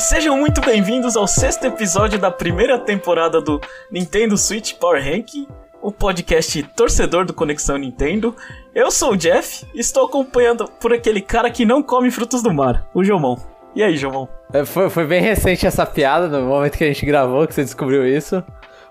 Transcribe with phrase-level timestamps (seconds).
[0.00, 3.60] sejam muito bem-vindos ao sexto episódio da primeira temporada do
[3.90, 5.46] Nintendo Switch Power Ranking,
[5.82, 8.34] o podcast torcedor do Conexão Nintendo.
[8.74, 12.52] Eu sou o Jeff e estou acompanhando por aquele cara que não come frutos do
[12.52, 13.36] mar, o Jomon.
[13.74, 14.26] E aí, Jomon?
[14.54, 17.62] É, foi, foi bem recente essa piada, no momento que a gente gravou, que você
[17.62, 18.42] descobriu isso.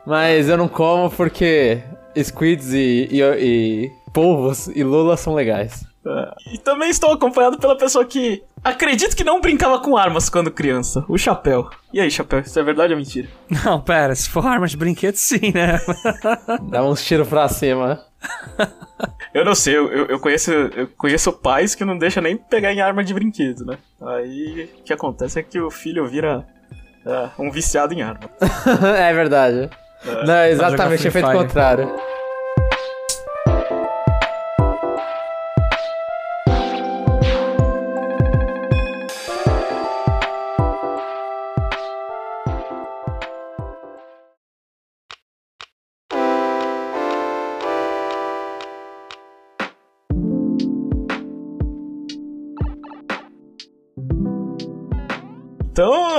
[0.06, 1.82] Mas eu não como porque
[2.16, 5.89] squids e, e, e polvos e lula são legais.
[6.10, 6.54] É.
[6.54, 11.06] E também estou acompanhado pela pessoa que acredito que não brincava com armas quando criança,
[11.08, 11.70] o Chapéu.
[11.94, 13.28] E aí, Chapéu, isso é verdade ou mentira?
[13.64, 15.80] Não, pera, se for arma de brinquedo, sim, né?
[16.70, 18.04] Dá uns tiros pra cima.
[19.34, 22.82] Eu não sei, eu, eu, conheço, eu conheço pais que não deixam nem pegar em
[22.82, 23.78] arma de brinquedo, né?
[24.02, 26.46] Aí o que acontece é que o filho vira
[27.06, 28.30] é, um viciado em arma.
[28.98, 29.70] é verdade.
[30.06, 30.26] É.
[30.26, 31.96] Não, exatamente o efeito contrário.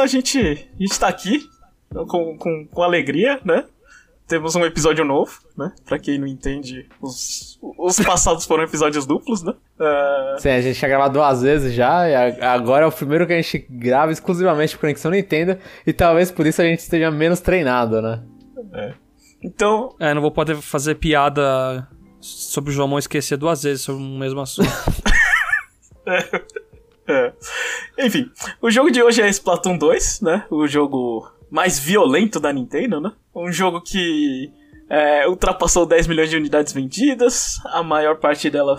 [0.01, 1.49] A gente, a gente tá aqui
[2.09, 3.65] com, com, com alegria, né?
[4.27, 5.73] Temos um episódio novo, né?
[5.85, 9.53] Pra quem não entende, os, os passados foram episódios duplos, né?
[9.79, 10.41] Uh...
[10.41, 13.43] Sim, a gente tinha gravado duas vezes já, e agora é o primeiro que a
[13.43, 18.01] gente grava exclusivamente por Conexão Nintendo, e talvez por isso a gente esteja menos treinado,
[18.01, 18.23] né?
[18.73, 18.95] É.
[19.43, 19.97] Então.
[19.99, 21.89] É, não vou poder fazer piada
[22.21, 24.71] sobre o João esquecer duas vezes sobre o mesmo assunto.
[26.07, 26.61] é.
[27.11, 27.33] É.
[28.07, 28.31] Enfim,
[28.61, 30.47] o jogo de hoje é Splatoon 2, né?
[30.51, 33.13] O jogo mais violento da Nintendo, né?
[33.35, 34.53] Um jogo que
[34.89, 38.79] é, ultrapassou 10 milhões de unidades vendidas, a maior parte dela,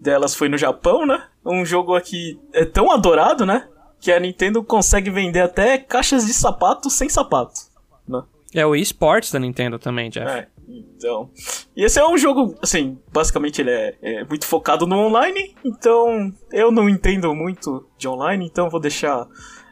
[0.00, 1.22] delas foi no Japão, né?
[1.44, 3.68] Um jogo aqui é tão adorado, né?
[4.00, 7.60] Que a Nintendo consegue vender até caixas de sapato sem sapato,
[8.06, 8.22] né?
[8.54, 10.28] É o esportes da Nintendo também, Jeff.
[10.28, 10.48] É.
[10.68, 11.30] Então.
[11.76, 16.32] E esse é um jogo, assim, basicamente ele é, é, muito focado no online, então
[16.52, 19.26] eu não entendo muito de online, então vou deixar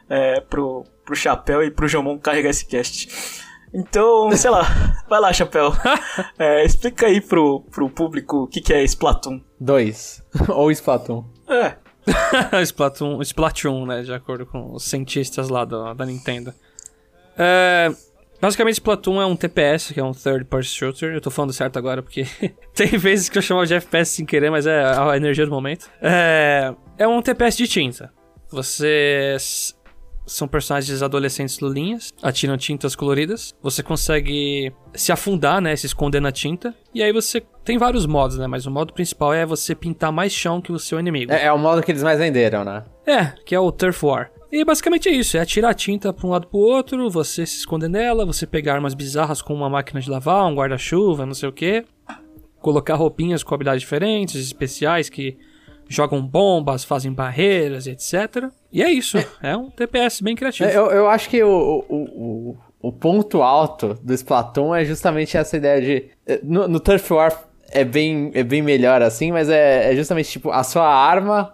[0.09, 3.43] é, pro, pro Chapéu e pro Jomon carregar esse cast.
[3.73, 4.63] Então, sei lá,
[5.09, 5.71] vai lá, Chapéu.
[6.37, 9.41] É, explica aí pro, pro público o que, que é Splatoon.
[9.59, 10.23] 2.
[10.49, 11.25] Ou Splatoon.
[11.47, 11.75] É.
[12.61, 14.01] Splatoon, Splatoon, né?
[14.01, 16.53] De acordo com os cientistas lá do, da Nintendo.
[17.37, 17.89] É,
[18.39, 21.13] Basicamente, Splatoon é um TPS, que é um Third Person Shooter.
[21.13, 22.25] Eu tô falando certo agora porque
[22.75, 25.89] tem vezes que eu chamo de FPS sem querer, mas é a energia do momento.
[26.01, 28.11] É, é um TPS de tinta.
[28.49, 29.75] Vocês
[30.25, 33.53] são personagens adolescentes lulinhas, atiram tintas coloridas.
[33.61, 35.75] Você consegue se afundar, né?
[35.75, 36.73] Se esconder na tinta.
[36.93, 38.47] E aí você tem vários modos, né?
[38.47, 41.31] Mas o modo principal é você pintar mais chão que o seu inimigo.
[41.31, 42.83] É, é o modo que eles mais venderam, né?
[43.05, 44.31] É, que é o Turf War.
[44.55, 47.57] E basicamente é isso, é atirar a tinta para um lado pro outro, você se
[47.57, 51.49] esconder nela, você pegar armas bizarras como uma máquina de lavar, um guarda-chuva, não sei
[51.49, 51.83] o que,
[52.61, 55.37] colocar roupinhas com habilidades diferentes, especiais que
[55.89, 58.49] jogam bombas, fazem barreiras, etc.
[58.71, 60.69] E é isso, é, é um TPS bem criativo.
[60.69, 65.35] É, eu, eu acho que o, o, o, o, ponto alto do Splatoon é justamente
[65.35, 66.09] essa ideia de...
[66.25, 67.37] Eh, no, no Turf War
[67.71, 71.53] é bem, é bem melhor assim, mas é, é justamente tipo a sua arma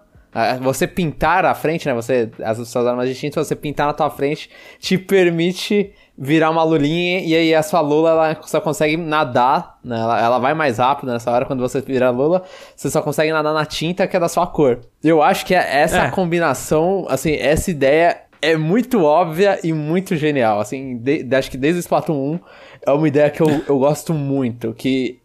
[0.62, 1.94] você pintar a frente, né?
[1.94, 4.50] Você, as suas armas distintas, você pintar na tua frente
[4.80, 10.00] te permite virar uma lulinha e aí a sua lula ela só consegue nadar, né?
[10.00, 12.44] Ela, ela vai mais rápido nessa hora quando você vira a lula,
[12.76, 14.82] você só consegue nadar na tinta que é da sua cor.
[15.04, 16.12] Eu acho que é essa é.
[16.12, 21.58] combinação, assim, essa ideia é muito óbvia e muito genial, assim, de, de, acho que
[21.58, 22.40] desde o Splatoon 1
[22.88, 25.21] é uma ideia que eu, eu gosto muito, que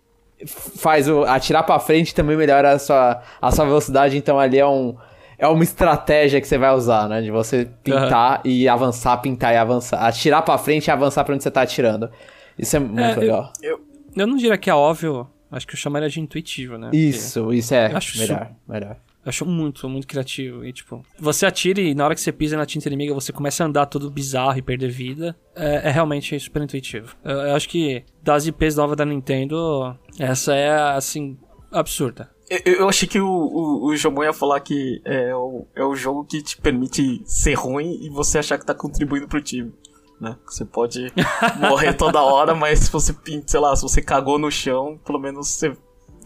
[0.46, 4.66] faz o atirar para frente também melhora a sua, a sua velocidade, então ali é
[4.66, 4.96] um
[5.38, 7.20] é uma estratégia que você vai usar, né?
[7.20, 8.50] De você pintar uhum.
[8.50, 10.02] e avançar, pintar e avançar.
[10.06, 12.10] Atirar para frente e avançar para onde você tá atirando.
[12.58, 13.52] Isso é muito é, legal.
[13.62, 13.80] Eu, eu,
[14.16, 16.90] eu, não diria que é óbvio, acho que eu chamaria de intuitivo, né?
[16.92, 18.96] Isso, Porque isso é acho melhor, melhor.
[19.26, 20.64] Eu acho muito, muito criativo.
[20.64, 23.64] E, tipo, você atira e na hora que você pisa na tinta inimiga, você começa
[23.64, 25.36] a andar todo bizarro e perder vida.
[25.52, 27.16] É, é realmente super intuitivo.
[27.24, 31.36] Eu, eu, acho que das IPs novas da Nintendo, essa é, assim,
[31.72, 32.30] absurda.
[32.48, 35.96] Eu, eu achei que o, o, o Jomon ia falar que é o, é o
[35.96, 39.74] jogo que te permite ser ruim e você achar que tá contribuindo pro time.
[40.20, 40.36] Né?
[40.46, 41.12] Você pode
[41.58, 43.12] morrer toda hora, mas se você,
[43.44, 45.76] sei lá, se você cagou no chão, pelo menos você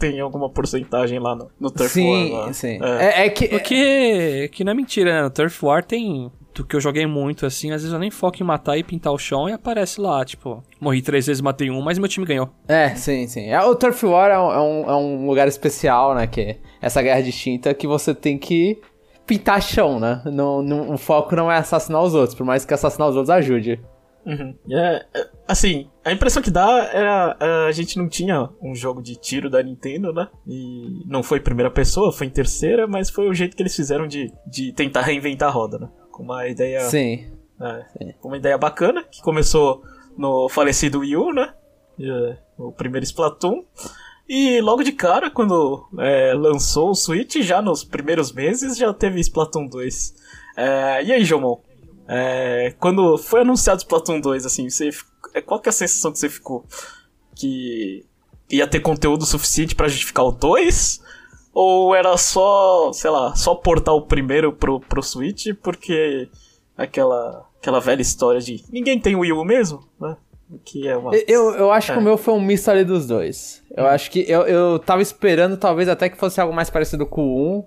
[0.01, 2.47] tem alguma porcentagem lá no, no Turf sim, War.
[2.47, 2.79] Sim, sim.
[2.83, 3.21] É.
[3.21, 3.47] é, é, que...
[3.47, 5.21] Porque, que não é mentira, né?
[5.21, 6.31] No Turf War tem...
[6.53, 9.13] Do que eu joguei muito, assim, às vezes eu nem foco em matar e pintar
[9.13, 10.61] o chão e aparece lá, tipo...
[10.81, 12.49] Morri três vezes, matei um, mas meu time ganhou.
[12.67, 13.47] É, sim, sim.
[13.47, 16.27] É, o Turf War é um, é um, é um lugar especial, né?
[16.27, 18.81] Que é essa guerra distinta que você tem que
[19.25, 20.21] pintar chão, né?
[20.25, 23.29] Não, não, o foco não é assassinar os outros, por mais que assassinar os outros
[23.29, 23.79] ajude.
[24.25, 24.55] Uhum.
[24.69, 29.01] É, é, assim, a impressão que dá era é, a gente não tinha um jogo
[29.01, 30.27] de tiro da Nintendo, né?
[30.47, 34.07] E não foi primeira pessoa, foi em terceira, mas foi o jeito que eles fizeram
[34.07, 35.89] de, de tentar reinventar a roda, né?
[36.11, 36.81] Com uma ideia.
[36.81, 37.31] Sim.
[37.59, 38.13] É, Sim.
[38.23, 39.83] uma ideia bacana, que começou
[40.17, 41.53] no falecido Wii U, né?
[42.57, 43.63] O primeiro Splatoon.
[44.27, 49.19] E logo de cara, quando é, lançou o Switch, já nos primeiros meses, já teve
[49.19, 50.13] Splatoon 2.
[50.55, 51.59] É, e aí, Jomon?
[52.07, 54.89] É, quando foi anunciado Splatoon 2, assim, você,
[55.33, 56.65] é, qual que é a sensação que você ficou?
[57.35, 58.05] Que
[58.49, 61.01] ia ter conteúdo suficiente para justificar o 2?
[61.53, 66.29] Ou era só, sei lá, só portar o primeiro pro, pro Switch porque
[66.77, 70.15] aquela, aquela velha história de ninguém tem Wii U mesmo, né?
[70.65, 71.15] Que é uma...
[71.15, 71.95] eu, eu acho é.
[71.95, 73.63] que o meu foi um misto ali dos dois.
[73.75, 73.87] Eu hum.
[73.87, 77.59] acho que eu, eu tava esperando talvez até que fosse algo mais parecido com o
[77.59, 77.65] 1,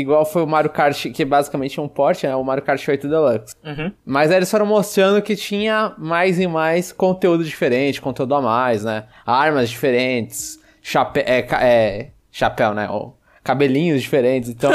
[0.00, 2.34] igual foi o Mario Kart, que é basicamente um port, né?
[2.36, 3.54] O Mario Kart 8 Deluxe.
[3.64, 3.92] Uhum.
[4.04, 8.84] Mas aí eles foram mostrando que tinha mais e mais conteúdo diferente, conteúdo a mais,
[8.84, 9.04] né?
[9.24, 12.88] Armas diferentes, chapéu, é, é, chapéu, né?
[12.90, 14.70] Ou cabelinhos diferentes, então...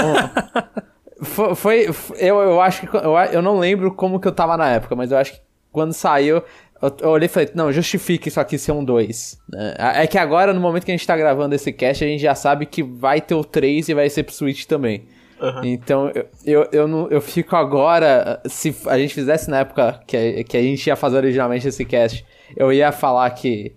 [1.56, 2.96] foi, foi, eu, eu acho que...
[2.96, 5.42] Eu, eu não lembro como que eu tava na época, mas eu acho que
[5.72, 6.44] quando saiu,
[6.82, 9.40] eu, eu olhei e falei, não, justifique isso aqui ser um 2.
[9.78, 12.22] É, é que agora, no momento que a gente tá gravando esse cast, a gente
[12.22, 15.06] já sabe que vai ter o 3 e vai ser pro Switch também.
[15.42, 15.64] Uhum.
[15.64, 18.40] Então, eu, eu, eu, não, eu fico agora.
[18.46, 22.26] Se a gente fizesse na época que, que a gente ia fazer originalmente esse cast,
[22.56, 23.76] eu ia falar que.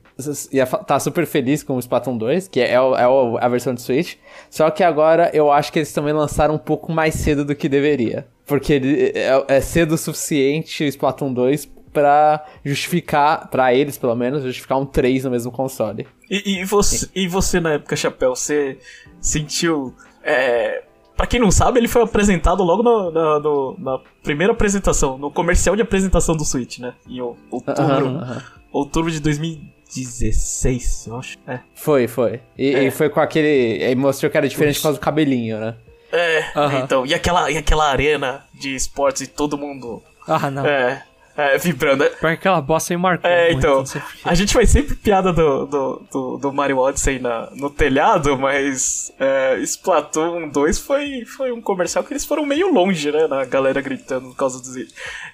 [0.52, 4.14] Ia tá super feliz com o Splatoon 2, que é, é, a versão de Switch.
[4.48, 7.68] Só que agora eu acho que eles também lançaram um pouco mais cedo do que
[7.68, 8.26] deveria.
[8.46, 14.42] Porque é, é cedo o suficiente o Splatoon 2 para justificar, para eles pelo menos,
[14.42, 16.06] justificar um 3 no mesmo console.
[16.28, 18.78] E, e você, e você na época, Chapéu, você
[19.20, 19.94] sentiu.
[20.22, 20.82] É,
[21.16, 25.30] Pra quem não sabe, ele foi apresentado logo no, na, no, na primeira apresentação, no
[25.30, 26.92] comercial de apresentação do Switch, né?
[27.08, 28.42] Em outubro, uh -huh.
[28.72, 31.38] outubro de 2016, eu acho.
[31.46, 31.60] É.
[31.72, 32.40] Foi, foi.
[32.58, 32.84] E, é.
[32.84, 33.48] e foi com aquele.
[33.80, 35.76] Ele mostrou que era diferente por causa do cabelinho, né?
[36.10, 36.82] É, uh -huh.
[36.82, 37.06] então.
[37.06, 40.02] E aquela, e aquela arena de esportes e todo mundo.
[40.26, 40.66] Ah, não.
[40.66, 41.04] É.
[41.36, 42.04] É, vibrando.
[42.04, 43.28] Porque aquela bosta aí marcou.
[43.28, 43.82] É, então.
[44.24, 49.12] A gente faz sempre piada do, do, do, do Mario Odyssey na, no telhado, mas
[49.18, 53.26] é, Splatoon 2 foi, foi um comercial que eles foram meio longe, né?
[53.26, 54.76] Na galera gritando por causa dos.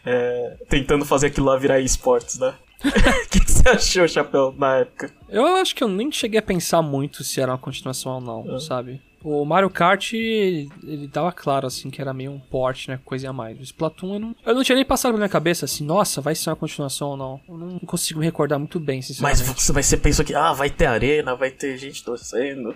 [0.04, 2.54] É, tentando fazer aquilo lá virar esportes, né?
[2.80, 5.12] O que, que, você achou, Chapéu, na época?
[5.28, 8.56] Eu acho que eu nem cheguei a pensar muito se era uma continuação ou não,
[8.56, 8.58] é.
[8.58, 9.00] sabe?
[9.22, 12.98] O Mario Kart, ele dava claro, assim, que era meio um port, né?
[13.04, 13.58] Coisa a mais.
[13.58, 16.34] O Splatoon, eu não, eu não tinha nem passado na minha cabeça, assim, nossa, vai
[16.34, 17.40] ser uma continuação ou não.
[17.48, 19.46] Eu não consigo me recordar muito bem, sinceramente.
[19.46, 22.74] Mas você, você pensou que, ah, vai ter arena, vai ter gente torcendo.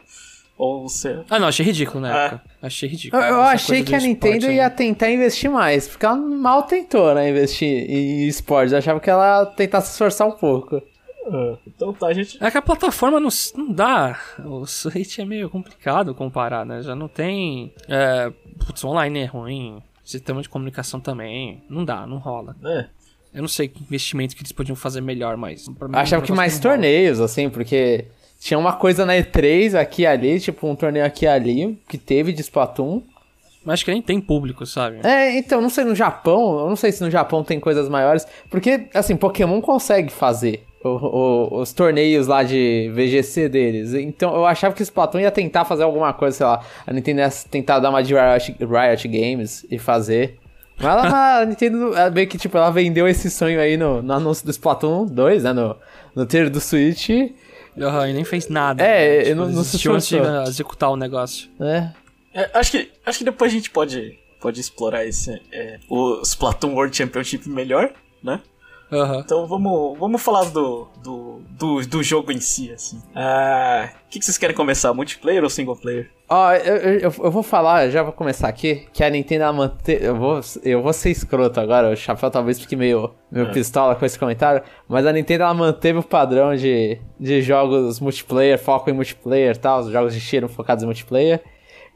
[0.56, 1.20] Ou você.
[1.28, 2.42] Ah, não, achei ridículo na época.
[2.62, 2.66] É.
[2.66, 3.20] Achei ridículo.
[3.20, 7.28] Eu, eu achei que a Nintendo ia tentar investir mais, porque ela mal tentou, né,
[7.28, 8.72] investir em esportes.
[8.72, 10.80] Eu achava que ela tentasse se esforçar um pouco.
[11.26, 12.42] Ah, então tá, gente.
[12.42, 14.18] É que a plataforma não, não dá.
[14.44, 16.82] O Switch é meio complicado comparar, né?
[16.82, 17.72] Já não tem.
[17.88, 18.32] É,
[18.64, 19.82] putz, online é ruim.
[20.04, 21.62] Sistema de comunicação também.
[21.68, 22.54] Não dá, não rola.
[22.64, 22.86] É.
[23.32, 25.68] Eu não sei que investimento que eles podiam fazer melhor, mas.
[25.92, 28.06] Achava que mais torneios, assim, porque
[28.38, 31.98] tinha uma coisa na E3 aqui e ali, tipo um torneio aqui e ali, que
[31.98, 33.02] teve de Splatoon.
[33.64, 34.98] Mas acho que nem tem público, sabe?
[35.02, 38.26] É, então, não sei no Japão, eu não sei se no Japão tem coisas maiores,
[38.50, 43.94] porque, assim, Pokémon consegue fazer o, o, os torneios lá de VGC deles.
[43.94, 47.20] Então eu achava que o Splatoon ia tentar fazer alguma coisa, sei lá, a Nintendo
[47.20, 50.38] ia tentar dar uma de Riot, Riot Games e fazer.
[50.76, 54.44] Mas ela, a Nintendo meio que, tipo, ela vendeu esse sonho aí no, no anúncio
[54.44, 55.76] do Splatoon 2, né, no,
[56.14, 57.08] no trailer do Switch.
[57.08, 58.84] Uhum, e nem fez nada.
[58.84, 59.24] É, né?
[59.24, 60.20] tipo, não, não se esforçou.
[60.46, 61.48] executar o negócio.
[61.60, 61.88] É.
[62.34, 62.50] é.
[62.54, 66.96] acho, que, acho que depois a gente pode, pode explorar esse, é, o Splatoon World
[66.96, 68.40] Championship melhor, né?
[68.90, 69.20] Uhum.
[69.20, 73.02] Então vamos, vamos falar do, do, do, do jogo em si, assim.
[73.14, 74.92] Ah, o que, que vocês querem começar?
[74.92, 76.10] Multiplayer ou single player?
[76.28, 80.06] Ó, oh, eu, eu, eu, vou falar, já vou começar aqui, que a Nintendo manteve.
[80.06, 83.52] Eu vou, eu vou ser escroto agora, o Chapéu talvez fique meio, meio é.
[83.52, 88.58] pistola com esse comentário, mas a Nintendo ela manteve o padrão de, de jogos multiplayer,
[88.58, 91.42] foco em multiplayer e tal, os jogos de tiro focados em multiplayer.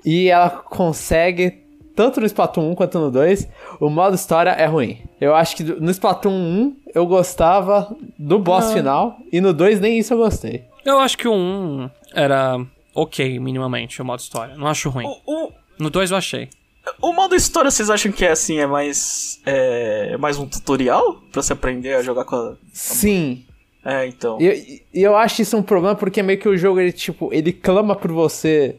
[0.05, 1.67] E ela consegue
[1.99, 3.49] tanto no Splatoon 1 quanto no 2,
[3.81, 5.03] o modo história é ruim.
[5.21, 8.73] Eu acho que no Splatoon 1 eu gostava do boss Não.
[8.73, 10.65] final, e no 2 nem isso eu gostei.
[10.85, 12.65] Eu acho que o 1 era
[12.95, 14.57] ok, minimamente, o modo história.
[14.57, 15.07] Não acho ruim.
[15.27, 15.53] O, o...
[15.79, 16.49] No 2 eu achei.
[17.03, 19.41] O modo história, vocês acham que é assim, é mais.
[19.45, 22.55] É, é mais um tutorial pra você aprender a jogar com a.
[22.73, 23.45] Sim.
[23.85, 24.39] É, então.
[24.41, 27.53] E eu, eu acho isso um problema porque meio que o jogo, ele, tipo, ele
[27.53, 28.77] clama por você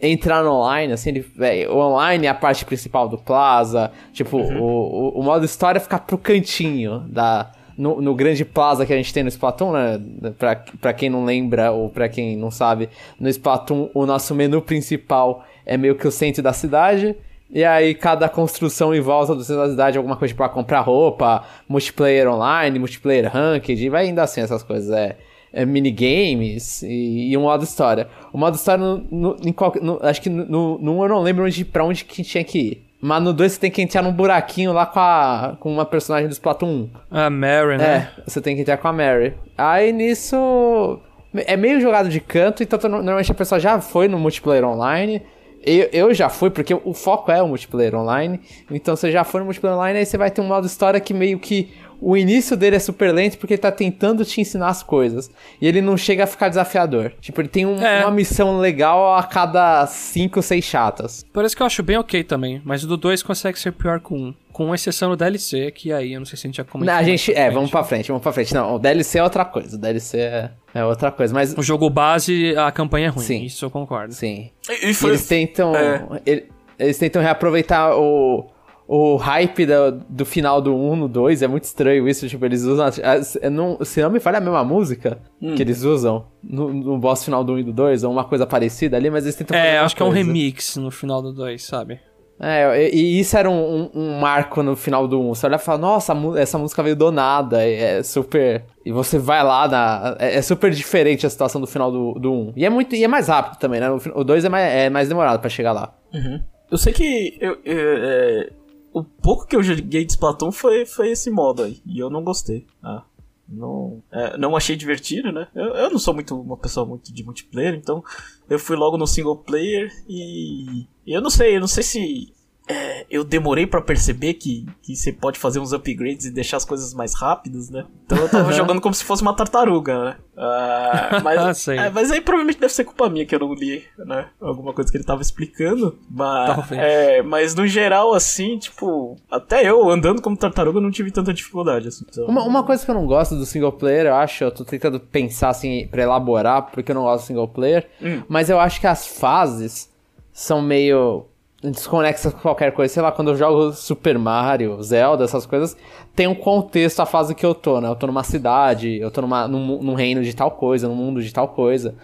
[0.00, 4.36] entrar no online, assim, ele, véio, o online é a parte principal do Plaza, tipo,
[4.36, 8.96] o, o, o modo história fica pro cantinho da, no, no, grande plaza que a
[8.96, 10.00] gente tem no Splatoon, né?
[10.36, 12.88] Pra, pra quem não lembra ou pra quem não sabe,
[13.18, 17.14] no Splatoon o nosso menu principal é meio que o centro da cidade.
[17.50, 20.80] E aí cada construção em volta do centro da cidade é alguma coisa para comprar
[20.80, 24.90] roupa, multiplayer online, multiplayer ranked, vai indo assim essas coisas.
[24.90, 25.16] É,
[25.52, 28.08] é minigames e, e, um modo história.
[28.32, 29.36] O modo história, no, no,
[29.80, 32.58] no, acho que no, no 1 eu não lembro onde, pra onde que tinha que
[32.58, 32.88] ir.
[33.00, 36.28] Mas no 2 você tem que entrar num buraquinho lá com, a, com uma personagem
[36.28, 37.16] do Splatoon 1.
[37.16, 38.10] A Mary, né?
[38.18, 39.34] É, você tem que entrar com a Mary.
[39.56, 41.00] Aí nisso.
[41.34, 45.22] É meio jogado de canto, então normalmente a pessoa já foi no multiplayer online.
[45.64, 48.40] Eu, eu já fui, porque o foco é o multiplayer online.
[48.70, 51.12] Então você já foi no multiplayer online, aí você vai ter um modo história que
[51.12, 54.82] meio que o início dele é super lento porque ele tá tentando te ensinar as
[54.82, 55.30] coisas.
[55.60, 57.12] E ele não chega a ficar desafiador.
[57.20, 58.04] Tipo, ele tem um, é.
[58.04, 61.24] uma missão legal a cada 5, 6 chatas.
[61.32, 62.62] Por isso que eu acho bem ok também.
[62.64, 64.34] Mas o do 2 consegue ser pior com um.
[64.52, 66.92] Com exceção do DLC, que aí eu não sei se a gente já comentou.
[66.92, 67.32] Não, a gente.
[67.32, 68.52] É, vamos pra frente, vamos pra frente.
[68.52, 69.76] Não, o DLC é outra coisa.
[69.76, 71.32] O DLC é, é outra coisa.
[71.32, 71.54] Mas.
[71.56, 73.24] O jogo base, a campanha é ruim.
[73.24, 73.44] Sim.
[73.44, 74.12] Isso eu concordo.
[74.12, 74.50] Sim.
[74.68, 75.10] E, e foi...
[75.10, 75.76] Eles tentam.
[75.76, 76.42] É.
[76.76, 78.50] Eles tentam reaproveitar o
[78.90, 82.62] o hype do, do final do 1 no 2 é muito estranho isso, tipo, eles
[82.62, 82.86] usam.
[82.86, 85.54] A, não, se não me falha a mesma música hum.
[85.54, 88.46] que eles usam no, no boss final do 1 e do 2, ou uma coisa
[88.46, 91.62] parecida ali, mas eles tentam É, acho que é um remix no final do 2,
[91.62, 92.00] sabe?
[92.40, 95.34] É, e, e isso era um, um, um, marco no final do 1.
[95.34, 98.64] Você olha e fala, nossa, essa música veio do nada, é, é super.
[98.86, 100.16] E você vai lá na.
[100.18, 102.52] É, é, super diferente a situação do final do, do 1.
[102.56, 102.94] E é muito.
[102.94, 103.90] E é mais rápido também, né?
[104.14, 105.94] O 2 é mais, é mais demorado para chegar lá.
[106.14, 106.40] Uhum.
[106.70, 108.50] Eu sei que eu, eu, é,
[108.92, 111.80] o pouco que eu joguei de Splatoon foi, foi esse modo aí.
[111.86, 112.66] E eu não gostei.
[112.82, 113.04] Ah,
[113.48, 115.48] não, é, não achei divertido, né?
[115.54, 118.04] Eu, eu não sou muito uma pessoa muito de multiplayer, então
[118.48, 120.86] eu fui logo no single player e.
[121.06, 122.32] Eu não sei, eu não sei se
[122.68, 126.64] é, eu demorei para perceber que, que você pode fazer uns upgrades e deixar as
[126.64, 127.86] coisas mais rápidas, né?
[128.04, 130.16] Então eu tava jogando como se fosse uma tartaruga, né?
[130.36, 134.26] Uh, mas, é, mas aí provavelmente deve ser culpa minha que eu não li, né?
[134.38, 135.98] Alguma coisa que ele tava explicando.
[136.10, 141.32] Mas, é, mas no geral, assim, tipo, até eu andando como tartaruga não tive tanta
[141.32, 141.88] dificuldade.
[141.88, 142.26] Assim, então...
[142.26, 145.00] uma, uma coisa que eu não gosto do single player, eu acho, eu tô tentando
[145.00, 148.22] pensar assim pra elaborar, porque eu não gosto do single player, hum.
[148.28, 149.90] mas eu acho que as fases
[150.32, 151.26] são meio
[151.62, 152.92] desconexa com qualquer coisa.
[152.92, 155.76] Sei lá, quando eu jogo Super Mario, Zelda, essas coisas,
[156.14, 157.88] tem um contexto a fase que eu tô, né?
[157.88, 161.22] Eu tô numa cidade, eu tô numa, num, num reino de tal coisa, num mundo
[161.22, 161.94] de tal coisa.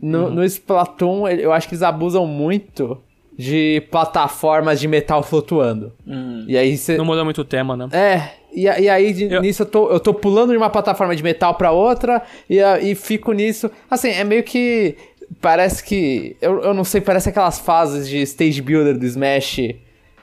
[0.00, 0.30] No, uhum.
[0.30, 2.98] no Splatoon, eu acho que eles abusam muito
[3.36, 5.92] de plataformas de metal flutuando.
[6.04, 6.44] Hum.
[6.48, 6.96] E aí cê...
[6.96, 7.88] Não muda muito o tema, né?
[7.92, 9.40] É, e, e aí eu...
[9.40, 12.94] nisso eu tô, eu tô pulando de uma plataforma de metal para outra e, e
[12.96, 13.70] fico nisso.
[13.88, 14.96] Assim, é meio que
[15.40, 16.36] parece que.
[16.40, 19.74] Eu, eu não sei, parece aquelas fases de stage builder do Smash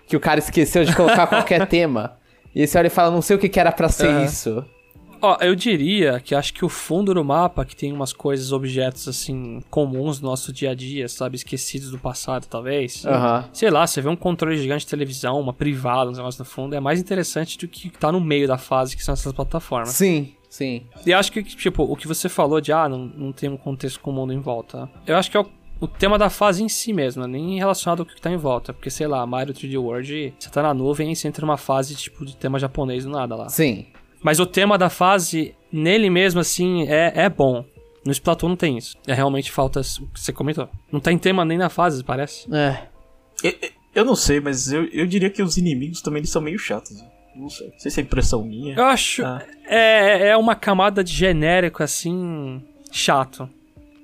[0.08, 2.18] que o cara esqueceu de colocar qualquer tema.
[2.54, 4.24] E você olha e fala, não sei o que, que era para ser uhum.
[4.24, 4.66] isso.
[5.22, 9.08] Ó, eu diria que acho que o fundo do mapa, que tem umas coisas, objetos
[9.08, 11.36] assim, comuns no nosso dia a dia, sabe?
[11.36, 13.04] Esquecidos do passado, talvez.
[13.04, 13.44] Uhum.
[13.52, 16.76] Sei lá, você vê um controle gigante de televisão, uma privada, um negócio no fundo,
[16.76, 19.90] é mais interessante do que tá no meio da fase, que são essas plataformas.
[19.90, 20.35] Sim.
[20.56, 20.84] Sim.
[21.06, 24.00] E acho que, tipo, o que você falou de, ah, não, não tem um contexto
[24.00, 24.90] com o mundo em volta.
[25.06, 25.46] Eu acho que é o,
[25.82, 27.28] o tema da fase em si mesmo, né?
[27.28, 28.72] nem relacionado ao que tá em volta.
[28.72, 31.94] Porque, sei lá, Mario 3D World, você tá na nuvem e você entra numa fase,
[31.94, 33.50] tipo, de tema japonês do nada lá.
[33.50, 33.88] Sim.
[34.24, 37.66] Mas o tema da fase, nele mesmo, assim, é, é bom.
[38.06, 38.96] No Splatoon não tem isso.
[39.06, 40.70] É realmente falta o que você comentou.
[40.90, 42.48] Não tem tema nem na fase, parece.
[42.56, 42.88] É.
[43.44, 43.54] Eu,
[43.94, 47.02] eu não sei, mas eu, eu diria que os inimigos também eles são meio chatos.
[47.02, 47.10] Né?
[47.36, 47.68] Não sei.
[47.68, 48.76] Não sei se é impressão minha.
[48.76, 49.24] Eu acho.
[49.26, 49.42] Ah.
[49.68, 52.62] É, é uma camada de genérico, assim.
[52.92, 53.50] chato.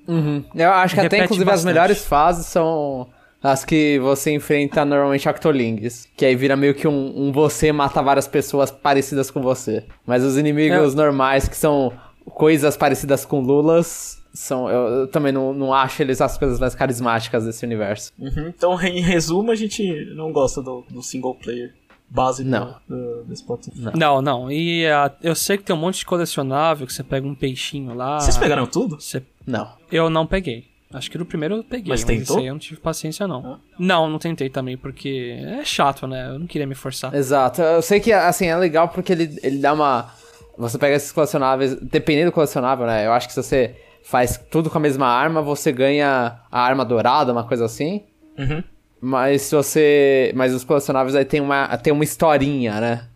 [0.07, 0.43] Uhum.
[0.55, 1.69] Eu acho que Repete até, inclusive, bastante.
[1.69, 3.07] as melhores fases são
[3.41, 6.07] as que você enfrenta normalmente Octolings.
[6.15, 9.85] Que aí vira meio que um, um você mata várias pessoas parecidas com você.
[10.05, 10.97] Mas os inimigos é.
[10.97, 11.91] normais, que são
[12.25, 16.75] coisas parecidas com Lulas, são, eu, eu, também não, não acho eles as coisas mais
[16.75, 18.13] carismáticas desse universo.
[18.17, 18.47] Uhum.
[18.47, 19.83] Então, em resumo, a gente
[20.15, 21.73] não gosta do, do single player
[22.11, 22.75] base não.
[22.87, 23.79] Do, do Spotify.
[23.79, 23.91] Não.
[23.95, 24.51] não, não.
[24.51, 27.93] E uh, eu sei que tem um monte de colecionável que você pega um peixinho
[27.93, 28.19] lá.
[28.19, 28.99] Vocês pegaram tudo?
[28.99, 29.23] Você...
[29.47, 29.71] Não.
[29.91, 30.69] Eu não peguei.
[30.93, 32.35] Acho que no primeiro eu peguei, mas, tentou?
[32.35, 33.53] mas aí eu não tive paciência não.
[33.53, 33.59] Ah.
[33.79, 36.31] Não, não tentei também, porque é chato, né?
[36.31, 37.15] Eu não queria me forçar.
[37.15, 37.61] Exato.
[37.61, 40.13] Eu sei que, assim, é legal porque ele, ele dá uma...
[40.57, 43.07] Você pega esses colecionáveis, dependendo do colecionável, né?
[43.07, 46.83] Eu acho que se você faz tudo com a mesma arma, você ganha a arma
[46.83, 48.03] dourada, uma coisa assim.
[48.37, 48.61] Uhum.
[49.01, 50.31] Mas se você.
[50.35, 53.07] Mas os colecionáveis aí tem uma, tem uma historinha, né?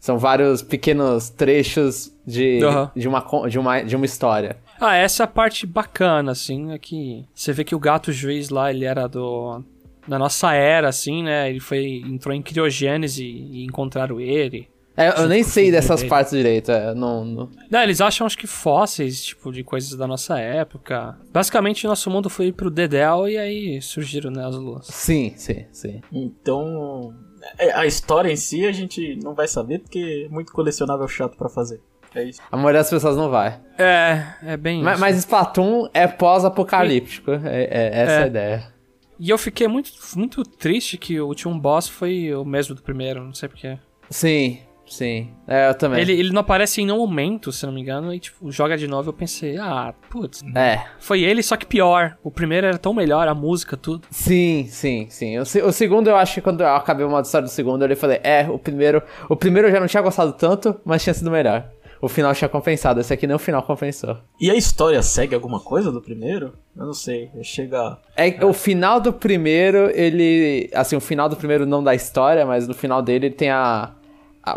[0.00, 2.90] São vários pequenos trechos de, uhum.
[2.94, 4.56] de, uma, de, uma, de uma história.
[4.78, 8.50] Ah, essa é a parte bacana, assim, é que você vê que o gato juiz
[8.50, 9.62] lá, ele era do
[10.06, 11.48] da nossa era, assim, né?
[11.48, 14.68] Ele foi entrou em criogênese e encontraram ele.
[14.96, 16.10] É, eu nem sei dessas dele.
[16.10, 17.50] partes direito, é, não, não...
[17.70, 21.18] Não, eles acham, acho que fósseis, tipo, de coisas da nossa época.
[21.32, 24.86] Basicamente, nosso mundo foi pro Dedel e aí surgiram, né, as luas.
[24.86, 26.00] Sim, sim, sim.
[26.12, 27.12] Então,
[27.58, 31.36] é, a história em si a gente não vai saber porque é muito colecionável chato
[31.36, 31.80] para fazer.
[32.14, 32.40] É isso.
[32.50, 33.60] A maioria das pessoas não vai.
[33.76, 35.00] É, é bem mas, isso.
[35.00, 37.32] Mas Splatoon é pós-apocalíptico.
[37.32, 38.22] É, é, essa é.
[38.22, 38.74] a ideia.
[39.18, 43.24] E eu fiquei muito, muito triste que o último boss foi o mesmo do primeiro,
[43.24, 43.78] não sei porquê.
[44.10, 46.00] Sim, Sim, é, eu também.
[46.00, 48.86] Ele, ele não aparece em nenhum momento, se não me engano, e tipo, joga de
[48.86, 50.42] novo eu pensei, ah, putz.
[50.54, 50.84] É.
[50.98, 52.16] Foi ele, só que pior.
[52.22, 54.06] O primeiro era tão melhor, a música, tudo.
[54.10, 55.38] Sim, sim, sim.
[55.38, 57.96] O, o segundo, eu acho que quando eu acabei o modo história do segundo, eu
[57.96, 59.02] falei, é, o primeiro.
[59.28, 61.68] O primeiro eu já não tinha gostado tanto, mas tinha sido melhor.
[62.04, 64.18] O final tinha compensado, esse aqui nem o final compensou.
[64.38, 66.52] E a história segue alguma coisa do primeiro?
[66.76, 67.96] Eu não sei, chega.
[68.14, 70.68] É, é, o final do primeiro, ele.
[70.74, 73.92] Assim, o final do primeiro não da história, mas no final dele ele tem a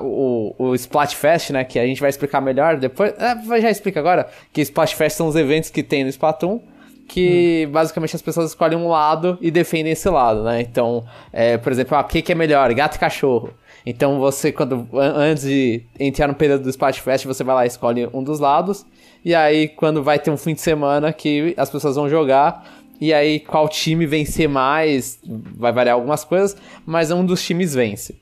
[0.02, 1.64] o, o Splatfest, né?
[1.64, 3.14] Que a gente vai explicar melhor depois.
[3.18, 4.28] É, já explica agora.
[4.52, 6.60] Que Splatfest são os eventos que tem no Splatoon.
[7.08, 7.72] Que hum.
[7.72, 10.62] basicamente as pessoas escolhem um lado e defendem esse lado, né?
[10.62, 12.74] Então, é, por exemplo, ah, o que, que é melhor?
[12.74, 13.54] Gato e cachorro.
[13.86, 18.10] Então você, quando antes de entrar no período do Splatfest, você vai lá e escolhe
[18.14, 18.86] um dos lados.
[19.24, 22.66] E aí, quando vai ter um fim de semana que as pessoas vão jogar,
[23.00, 28.16] e aí qual time vencer mais, vai variar algumas coisas, mas um dos times vence.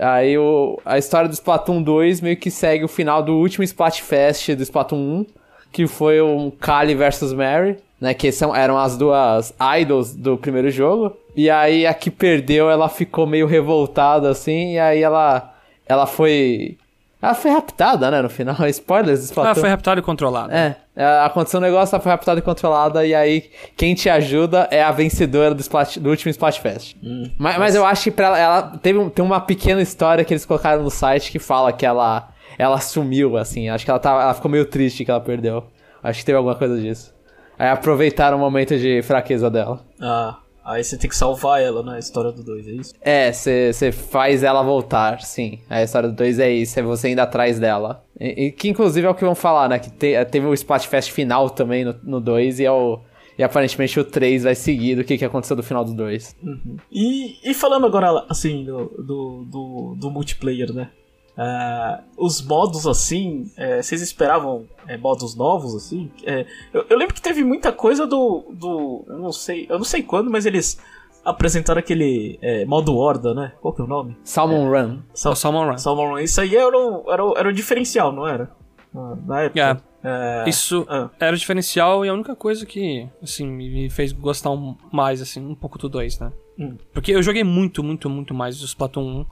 [0.00, 4.54] Aí o, a história do Splatoon 2 meio que segue o final do último Splatfest
[4.54, 5.26] do Splatoon 1,
[5.70, 8.14] que foi um Kali versus Mary, né?
[8.14, 11.14] Que são, eram as duas idols do primeiro jogo.
[11.36, 15.54] E aí a que perdeu, ela ficou meio revoltada assim, e aí ela,
[15.86, 16.78] ela foi
[17.22, 18.56] ela foi raptada, né, no final.
[18.68, 19.50] Spoilers, Splatoon.
[19.50, 20.54] Ela foi raptada e controlada.
[20.56, 20.76] É.
[21.24, 24.90] Aconteceu um negócio, ela foi raptada e controlada, e aí quem te ajuda é a
[24.90, 26.96] vencedora do, Splat, do último Splatfest.
[27.02, 30.32] Hum, mas, mas eu acho que pra ela, ela teve tem uma pequena história que
[30.32, 33.68] eles colocaram no site que fala que ela, ela sumiu, assim.
[33.68, 35.64] Acho que ela, tava, ela ficou meio triste que ela perdeu.
[36.02, 37.14] Acho que teve alguma coisa disso.
[37.58, 39.80] Aí aproveitaram o momento de fraqueza dela.
[40.00, 40.38] Ah.
[40.64, 42.94] Aí você tem que salvar ela na história do 2, é isso?
[43.00, 45.60] É, você faz ela voltar, sim.
[45.68, 48.04] A história do 2 é isso, é você indo atrás dela.
[48.18, 49.78] E, e, que inclusive é o que vão falar, né?
[49.78, 53.00] Que te, teve o Splatfest final também no 2 e é o.
[53.38, 56.36] E aparentemente o 3 vai seguir do que, que aconteceu do final do 2.
[56.42, 56.76] Uhum.
[56.92, 60.90] E, e falando agora, assim, do, do, do, do multiplayer, né?
[61.36, 66.10] Uh, os modos assim, é, vocês esperavam é, modos novos assim?
[66.24, 69.84] É, eu, eu, lembro que teve muita coisa do, do, eu não sei, eu não
[69.84, 70.78] sei quando, mas eles
[71.24, 73.52] apresentaram aquele é, modo horda, né?
[73.60, 74.16] Qual que é o nome?
[74.24, 74.98] Salmon Run.
[75.14, 75.78] Sal Salmon Run.
[75.78, 76.18] Salmon Run.
[76.18, 78.50] Isso aí era o, era o, era o diferencial, não era?
[78.92, 79.82] Na época.
[80.02, 81.10] É, Isso ah.
[81.20, 84.50] era o diferencial e a única coisa que, assim, me fez gostar
[84.90, 86.32] mais, assim, um pouco do 2, né?
[86.58, 86.76] Hum.
[86.92, 89.26] Porque eu joguei muito, muito, muito mais o Splatoon 1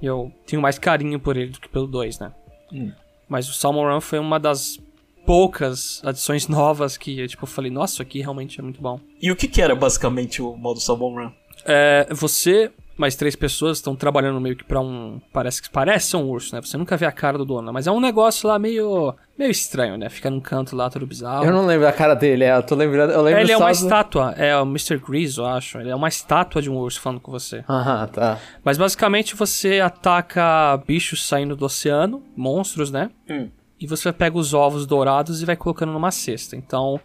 [0.00, 2.32] e eu tenho mais carinho por ele do que pelo 2, né?
[2.72, 2.92] Hum.
[3.28, 4.78] Mas o Salmon Run foi uma das
[5.26, 8.98] poucas adições novas que tipo, eu falei, nossa, isso aqui realmente é muito bom.
[9.20, 11.32] E o que, que era basicamente o modo Salmon Run?
[11.64, 15.20] É, você mais três pessoas estão trabalhando meio que pra um.
[15.32, 16.60] Parece que parece um urso, né?
[16.60, 19.14] Você nunca vê a cara do dono, mas é um negócio lá meio.
[19.38, 20.08] meio estranho, né?
[20.08, 21.44] Fica num canto lá todo bizarro.
[21.44, 23.12] Eu não lembro a cara dele, é, eu tô lembrando.
[23.12, 23.72] Eu lembro ele é uma do...
[23.72, 24.98] estátua, é o Mr.
[24.98, 25.78] Grease, eu acho.
[25.78, 27.64] Ele é uma estátua de um urso falando com você.
[27.68, 28.38] Aham, tá.
[28.64, 33.10] Mas basicamente você ataca bichos saindo do oceano, monstros, né?
[33.30, 33.48] Hum.
[33.80, 36.56] E você pega os ovos dourados e vai colocando numa cesta.
[36.56, 37.00] Então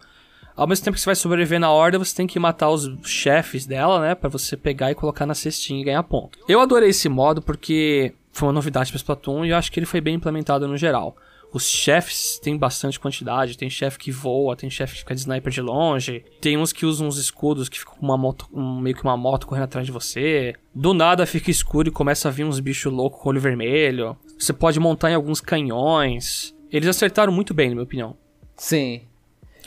[0.56, 3.66] ao mesmo tempo que você vai sobreviver na horda, você tem que matar os chefes
[3.66, 4.14] dela, né?
[4.14, 6.38] para você pegar e colocar na cestinha e ganhar ponto.
[6.48, 9.86] Eu adorei esse modo porque foi uma novidade para Splatoon e eu acho que ele
[9.86, 11.16] foi bem implementado no geral.
[11.52, 15.52] Os chefes têm bastante quantidade, tem chefe que voa, tem chefe que fica de sniper
[15.52, 18.96] de longe, tem uns que usam uns escudos que ficam com uma moto, um, meio
[18.96, 20.54] que uma moto correndo atrás de você.
[20.74, 24.16] Do nada fica escuro e começa a vir uns bichos loucos com olho vermelho.
[24.36, 26.52] Você pode montar em alguns canhões.
[26.72, 28.16] Eles acertaram muito bem, na minha opinião.
[28.56, 29.02] Sim,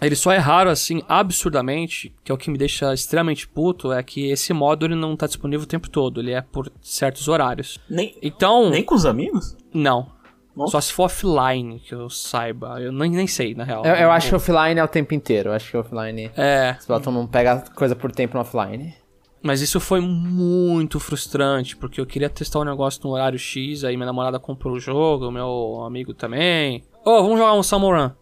[0.01, 4.01] ele só é raro, assim, absurdamente, que é o que me deixa extremamente puto, é
[4.03, 7.79] que esse modo ele não tá disponível o tempo todo, ele é por certos horários.
[7.89, 9.57] Nem, então, nem com os amigos?
[9.73, 10.15] Não.
[10.55, 10.71] Nossa.
[10.71, 12.81] Só se for offline, que eu saiba.
[12.81, 13.85] Eu nem, nem sei, na real.
[13.85, 15.49] Eu, eu acho que offline é o tempo inteiro.
[15.49, 16.31] Eu acho que offline.
[16.35, 16.75] É.
[16.79, 18.95] Splatoon não pega coisa por tempo no offline.
[19.43, 23.83] Mas isso foi muito frustrante, porque eu queria testar o um negócio no horário X,
[23.83, 26.83] aí minha namorada comprou o jogo, meu amigo também.
[27.05, 28.13] Ô, oh, vamos jogar um Samuran.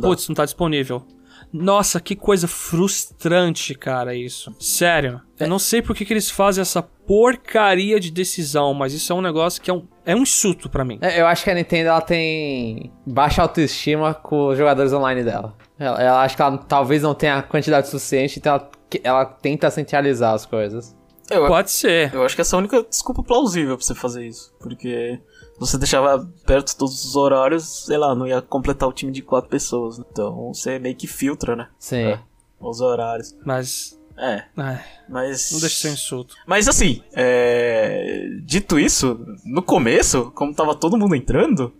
[0.00, 1.04] Putz, não tá disponível.
[1.52, 4.54] Nossa, que coisa frustrante, cara, isso.
[4.58, 5.20] Sério.
[5.38, 9.16] Eu não sei por que, que eles fazem essa porcaria de decisão, mas isso é
[9.16, 10.98] um negócio que é um é um insulto pra mim.
[11.00, 15.54] É, Eu acho que a Nintendo ela tem baixa autoestima com os jogadores online dela.
[15.78, 19.24] Ela, ela acha que ela talvez não tenha a quantidade suficiente, então ela, que- ela
[19.24, 20.96] tenta centralizar as coisas.
[21.30, 22.12] Eu, Pode ser.
[22.12, 24.52] eu acho que essa é a única desculpa plausível pra você fazer isso.
[24.60, 25.20] Porque
[25.66, 29.48] você deixava perto todos os horários, sei lá, não ia completar o time de quatro
[29.50, 29.98] pessoas.
[29.98, 30.04] né?
[30.10, 31.68] Então você meio que filtra, né?
[31.78, 32.02] Sim.
[32.02, 32.20] É.
[32.60, 33.36] Os horários.
[33.44, 33.98] Mas.
[34.16, 35.50] É, ai, mas.
[35.52, 36.34] não deixa de ser insulto.
[36.46, 38.28] Mas assim, é...
[38.44, 41.72] dito isso, no começo, como tava todo mundo entrando,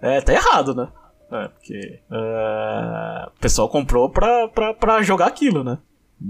[0.00, 0.88] é, tá errado, né?
[1.30, 5.78] É, porque é, o pessoal comprou pra, pra, pra jogar aquilo, né?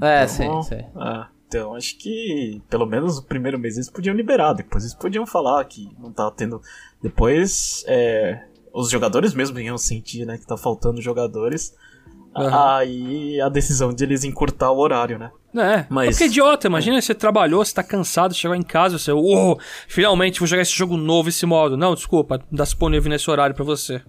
[0.03, 0.85] É, Então, sim, sim.
[1.01, 5.27] é, então acho que pelo menos o primeiro mês eles podiam liberar, depois eles podiam
[5.27, 6.61] falar que não tá tendo.
[7.03, 11.75] Depois é, os jogadores mesmo iam sentir, né, que tá faltando jogadores.
[12.37, 12.77] Aham.
[12.77, 15.31] Aí a decisão de eles encurtar o horário, né?
[15.57, 19.11] É, Mas- porque é idiota, imagina você trabalhou, você tá cansado, chegou em casa, você,
[19.11, 19.59] uou,
[19.89, 21.77] finalmente vou jogar esse jogo novo, esse modo.
[21.77, 24.03] Não, desculpa, não dá disponível nesse horário pra você.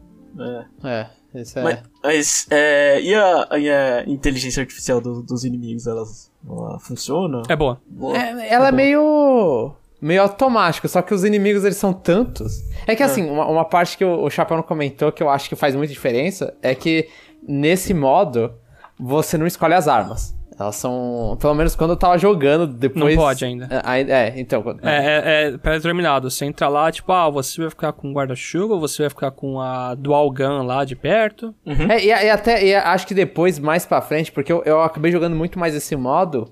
[0.84, 1.10] É.
[1.34, 1.64] É, isso é.
[1.64, 7.42] Mas, mas, é, e, a, e a inteligência artificial do- dos inimigos, elas, ela funciona?
[7.48, 7.82] É boa.
[7.88, 8.16] Boa.
[8.18, 8.78] É, ela é bom.
[8.78, 9.74] meio.
[10.02, 12.64] Meio automático, só que os inimigos eles são tantos.
[12.88, 15.50] É que assim, uma, uma parte que o, o Chapéu não comentou que eu acho
[15.50, 17.08] que faz muita diferença é que
[17.48, 18.54] nesse modo
[19.00, 20.38] você não escolhe as armas.
[20.60, 21.38] Elas são.
[21.40, 23.16] Pelo menos quando eu tava jogando, depois.
[23.16, 23.70] Não pode ainda.
[23.72, 24.62] É, é, então.
[24.84, 26.30] É, é, é pré-determinado.
[26.30, 29.96] Você entra lá, tipo, ah, você vai ficar com guarda-chuva, você vai ficar com a
[29.96, 31.56] dual gun lá de perto.
[31.66, 35.14] É, e, e até e acho que depois, mais pra frente, porque eu, eu acabei
[35.14, 36.52] jogando muito mais esse modo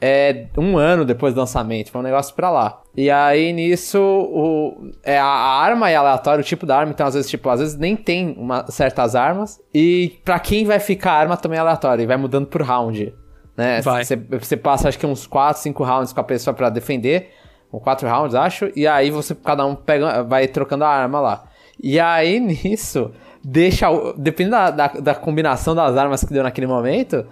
[0.00, 1.90] é, um ano depois do lançamento.
[1.90, 2.80] Foi um negócio pra lá.
[2.96, 7.14] E aí nisso, o, é, a, arma é aleatória, o tipo da arma, então às
[7.14, 9.60] vezes, tipo, às vezes nem tem uma, certas armas.
[9.72, 13.14] E pra quem vai ficar a arma também é aleatória, e vai mudando por round.
[13.56, 13.80] Né?
[14.38, 17.30] Você, passa acho que uns 4, 5 rounds com a pessoa pra defender.
[17.72, 18.70] Ou 4 rounds, acho.
[18.76, 21.44] E aí você, cada um pega, vai trocando a arma lá.
[21.82, 23.10] E aí nisso,
[23.42, 23.88] deixa.
[24.16, 27.26] Dependendo da, da, da combinação das armas que deu naquele momento,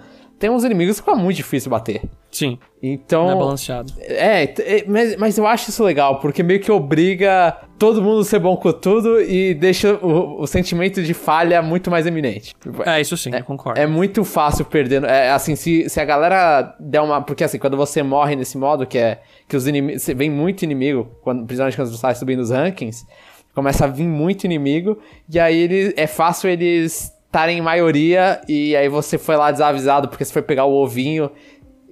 [0.45, 2.03] tem uns inimigos que fica muito difícil bater.
[2.31, 3.29] Sim, Então.
[3.29, 3.95] não é balanceado.
[3.99, 8.25] É, é, mas, mas eu acho isso legal, porque meio que obriga todo mundo a
[8.25, 12.55] ser bom com tudo e deixa o, o sentimento de falha muito mais eminente.
[12.85, 13.81] É, isso sim, eu concordo.
[13.81, 15.07] É muito fácil perdendo.
[15.07, 17.23] É assim, se, se a galera der uma.
[17.23, 19.23] Porque assim, quando você morre nesse modo, que é.
[19.49, 20.07] Que os inimigos.
[20.09, 23.07] Vem muito inimigo, quando, principalmente quando você sai subindo os rankings,
[23.55, 28.77] começa a vir muito inimigo, e aí ele, é fácil eles estarem em maioria, e
[28.77, 31.29] aí você foi lá desavisado porque você foi pegar o ovinho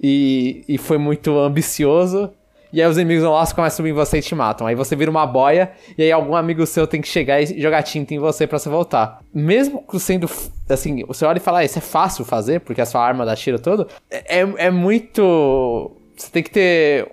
[0.01, 2.31] e, e foi muito ambicioso.
[2.71, 4.65] E aí os inimigos vão lá, começam a subir em você e te matam.
[4.65, 7.83] Aí você vira uma boia, e aí algum amigo seu tem que chegar e jogar
[7.83, 9.19] tinta em você pra você voltar.
[9.31, 10.27] Mesmo sendo,
[10.67, 13.35] assim, você olha e fala, ah, isso é fácil fazer, porque a sua arma dá
[13.35, 15.91] tiro todo, é, é muito...
[16.15, 17.11] Você tem que ter...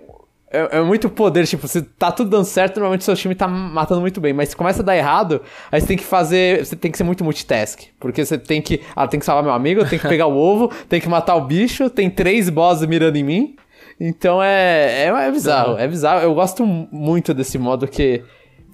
[0.51, 4.01] É, é muito poder, tipo, se tá tudo dando certo, normalmente seu time tá matando
[4.01, 6.91] muito bem, mas se começa a dar errado, aí você tem que fazer, você tem
[6.91, 9.97] que ser muito multitask, porque você tem que, ah, tem que salvar meu amigo, tem
[9.97, 13.55] que pegar o ovo, tem que matar o bicho, tem três bosses mirando em mim,
[13.97, 16.21] então é, é, é bizarro, é bizarro.
[16.21, 18.23] Eu gosto muito desse modo que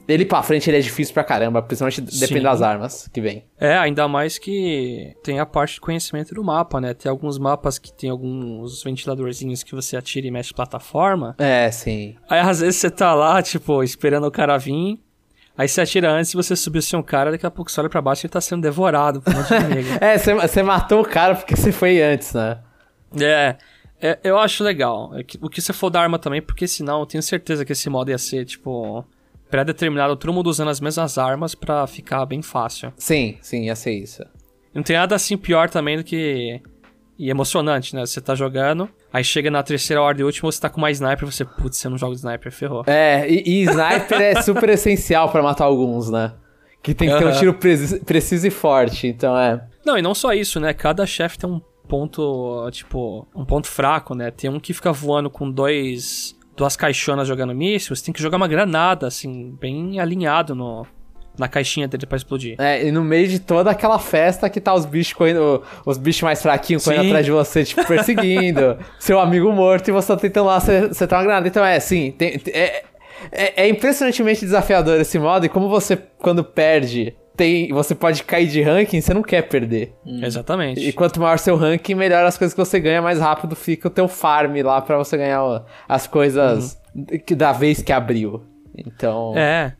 [0.07, 2.41] ele pra frente ele é difícil pra caramba, principalmente depende Sim.
[2.41, 3.43] das armas que vem.
[3.59, 6.93] É, ainda mais que tem a parte de conhecimento do mapa, né?
[6.93, 11.35] Tem alguns mapas que tem alguns ventiladorzinhos que você atira e mexe plataforma.
[11.37, 12.15] É, sim.
[12.29, 14.99] Aí às vezes você tá lá, tipo, esperando o cara vir.
[15.57, 17.89] Aí você atira antes e você subiu sem um cara, daqui a pouco você olha
[17.89, 19.97] pra baixo e ele tá sendo devorado por um monte de.
[19.99, 22.59] É, você- matou o cara porque você foi antes, né?
[23.19, 23.55] É,
[23.99, 25.11] é, eu acho legal.
[25.15, 27.89] É O que você for da arma também, porque senão eu tenho certeza que esse
[27.89, 29.03] modo ia ser, tipo,
[29.49, 32.93] pré-determinado, todo mundo usando as mesmas armas pra ficar bem fácil.
[32.97, 34.23] Sim, sim, ia ser isso.
[34.73, 36.61] Não tem nada assim pior também do que.
[37.19, 38.05] E emocionante, né?
[38.05, 41.43] Você tá jogando, aí chega na terceira ordem última, você tá com uma sniper, você,
[41.43, 42.83] putz, você não joga de sniper, ferrou.
[42.85, 46.33] É, e, e sniper é super essencial pra matar alguns, né?
[46.83, 49.67] Que tem que ter um tiro preci- preciso e forte, então é.
[49.83, 50.75] Não, e não só isso, né?
[50.75, 54.29] Cada chefe tem um ponto, tipo, um ponto fraco, né?
[54.29, 56.36] Tem um que fica voando com dois.
[56.57, 60.85] Duas caixonas jogando míssil, você tem que jogar uma granada, assim, bem alinhado no,
[61.37, 62.55] na caixinha dele pra explodir.
[62.59, 66.23] É, e no meio de toda aquela festa que tá os bichos correndo, os bichos
[66.23, 67.07] mais fraquinhos correndo Sim.
[67.09, 71.25] atrás de você, tipo, perseguindo, seu amigo morto e você tá tentando lá acertar uma
[71.25, 71.47] granada.
[71.47, 72.83] Então é, sim, tem- é,
[73.31, 78.47] é, é impressionantemente desafiador esse modo e como você, quando perde, tem, você pode cair
[78.47, 79.93] de ranking, você não quer perder.
[80.05, 80.81] Exatamente.
[80.85, 83.91] E quanto maior seu ranking, melhor as coisas que você ganha, mais rápido fica o
[83.91, 86.77] teu farm lá pra você ganhar as coisas
[87.25, 88.43] que, da vez que abriu.
[88.75, 89.73] Então, É.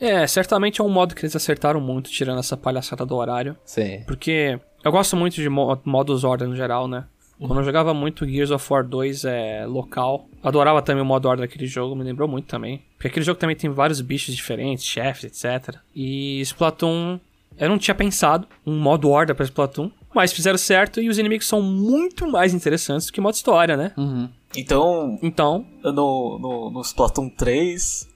[0.00, 3.56] É, certamente é um modo que eles acertaram muito, tirando essa palhaçada do horário.
[3.64, 4.02] sim.
[4.06, 7.04] Porque eu gosto muito de mo- modos ordem no geral, né?
[7.38, 11.42] Quando eu jogava muito Gears of War 2 é, local, adorava também o modo horda
[11.42, 12.82] daquele jogo, me lembrou muito também.
[12.96, 15.76] Porque aquele jogo também tem vários bichos diferentes, chefes, etc.
[15.94, 17.18] E Splatoon,
[17.58, 21.46] eu não tinha pensado um modo horda pra Splatoon, mas fizeram certo e os inimigos
[21.46, 23.92] são muito mais interessantes do que modo história, né?
[23.96, 24.28] Uhum.
[24.56, 28.08] Então, Então, no, no, no Splatoon 3,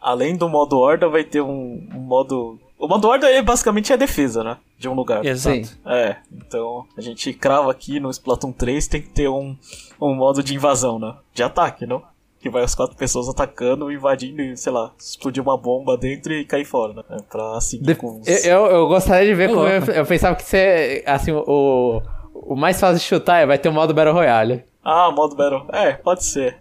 [0.00, 2.58] além do modo horda, vai ter um, um modo.
[2.78, 4.56] O modo horda é basicamente a defesa, né?
[4.78, 5.24] De um lugar.
[5.24, 5.64] exato.
[5.66, 5.74] Sim.
[5.86, 9.56] É, então a gente crava aqui no Splatoon 3 tem que ter um,
[10.00, 11.14] um modo de invasão, né?
[11.32, 12.02] De ataque, não?
[12.40, 16.44] Que vai as quatro pessoas atacando, invadindo e, sei lá, explodir uma bomba dentro e
[16.44, 17.02] cair fora, né?
[17.10, 18.28] É pra seguir De- com os...
[18.28, 21.02] eu, eu, eu gostaria de ver É como eu, eu pensava que você.
[21.06, 22.02] Assim, o,
[22.34, 24.64] o mais fácil de chutar é vai ter o modo Battle Royale.
[24.84, 25.64] Ah, modo Battle.
[25.72, 26.58] É, pode ser.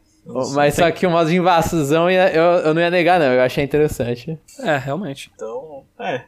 [0.56, 3.26] Mas só que o modo de invasão ia- eu, eu não ia negar, não.
[3.28, 4.38] Eu achei interessante.
[4.60, 5.32] É, realmente.
[5.36, 6.24] Então, é.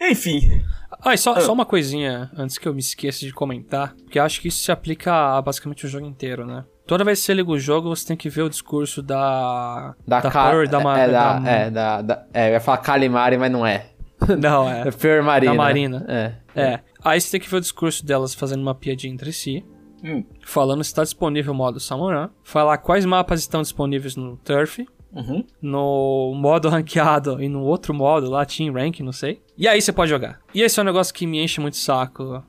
[0.00, 0.62] Enfim.
[1.04, 4.22] Ah, e só, só uma coisinha antes que eu me esqueça de comentar, porque eu
[4.22, 6.64] acho que isso se aplica a basicamente o jogo inteiro, né?
[6.86, 9.94] Toda vez que você liga o jogo, você tem que ver o discurso da.
[10.06, 12.60] Da, da Ka- Pearl, da, Ma- é, da, da- é, da, da- é, eu ia
[12.60, 13.86] falar Calimari, mas não é.
[14.38, 14.86] Não, é.
[14.86, 15.52] É Pearl Marina.
[15.52, 16.06] Da Marina.
[16.08, 16.32] É.
[16.54, 16.80] É.
[17.04, 19.64] Aí você tem que ver o discurso delas fazendo uma piadinha entre si.
[20.02, 20.24] Hum.
[20.44, 22.28] Falando se está disponível o modo Samurai.
[22.42, 24.80] Falar quais mapas estão disponíveis no Turf.
[25.12, 25.44] Uhum.
[25.60, 29.40] No modo ranqueado e no outro modo lá, Team Rank, não sei.
[29.56, 30.40] E aí você pode jogar.
[30.54, 32.42] E esse é um negócio que me enche muito o saco.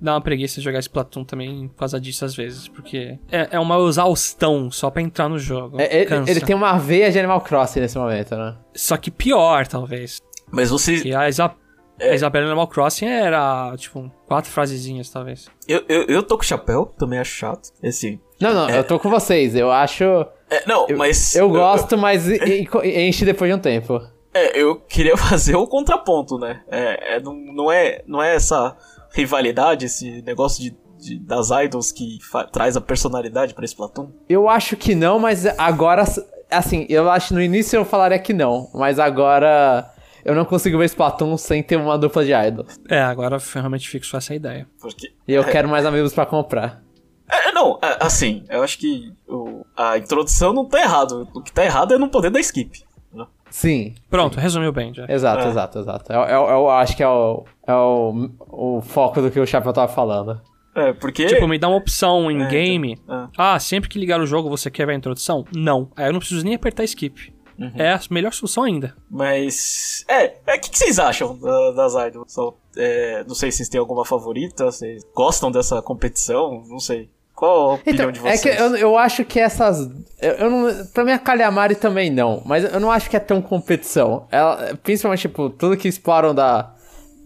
[0.00, 2.66] Dá uma preguiça de jogar Splatoon também por causa disso às vezes.
[2.68, 5.78] Porque é, é uma exaustão só pra entrar no jogo.
[5.80, 6.30] É, ele, Cansa.
[6.30, 8.56] ele tem uma veia de Animal Crossing nesse momento, né?
[8.74, 10.18] Só que pior, talvez.
[10.50, 11.00] Mas você.
[11.00, 11.54] Que a, Isa...
[12.00, 12.10] É.
[12.10, 15.48] a Isabela Animal Crossing era, tipo, quatro frasezinhas, talvez.
[15.68, 17.70] Eu, eu, eu tô com chapéu, também acho chato.
[17.84, 18.18] Assim.
[18.40, 19.54] Não, não, eu tô com vocês.
[19.54, 20.04] Eu acho.
[20.50, 21.34] É, não, Eu, mas.
[21.36, 22.26] eu gosto, mas
[22.84, 24.00] enche depois de um tempo.
[24.32, 26.62] É, eu queria fazer o contraponto, né?
[26.70, 28.76] É, é, não, não, é, não é essa
[29.12, 32.18] rivalidade, esse negócio de, de- das idols que
[32.52, 34.10] traz a personalidade pra Splatoon.
[34.28, 36.04] Eu acho que não, mas agora.
[36.50, 39.88] Assim, eu acho no início eu falaria que não, mas agora
[40.30, 42.78] eu não consigo ver Splatoon sem ter uma dupla de idols.
[42.88, 44.66] É, agora realmente fixou essa ideia.
[44.80, 45.12] Porque.
[45.28, 46.82] E eu quero mais amigos pra comprar.
[47.30, 51.28] É, não, é, assim, eu acho que o- a introdução não tá errado.
[51.32, 52.82] O que tá errado é não poder dar skip.
[53.14, 53.24] né?
[53.50, 55.04] Sim, Pronto, resumiu bem já.
[55.08, 55.48] exato, É.
[55.48, 56.12] exato, exato.
[56.12, 59.72] Eu, eu- eu acho que é, o, é o, o foco do que o Chapéu
[59.72, 60.40] tava falando.
[60.74, 61.26] É, porque.
[61.26, 62.92] Tipo, me dá uma opção em É, game.
[63.02, 65.44] então, Ah, sempre que ligar o jogo você quer ver a introdução?
[65.54, 65.90] Não.
[65.96, 67.32] Aí eu não preciso nem apertar skip.
[67.60, 67.72] Uhum.
[67.76, 68.96] É a melhor solução ainda.
[69.10, 70.04] Mas.
[70.08, 72.32] É, é, o que, que vocês acham da- das idols?
[72.32, 76.64] Só, é, não sei se vocês têm alguma favorita, vocês gostam dessa competição?
[76.68, 77.10] Não sei.
[77.34, 78.40] Qual a opinião Então, de é vocês?
[78.56, 79.90] que eu, eu acho que essas.
[80.20, 82.42] Eu, eu não, pra mim, a Calhamari também não.
[82.44, 84.26] Mas eu não acho que é tão competição.
[84.30, 86.74] Ela, principalmente, tipo, tudo que exploram da,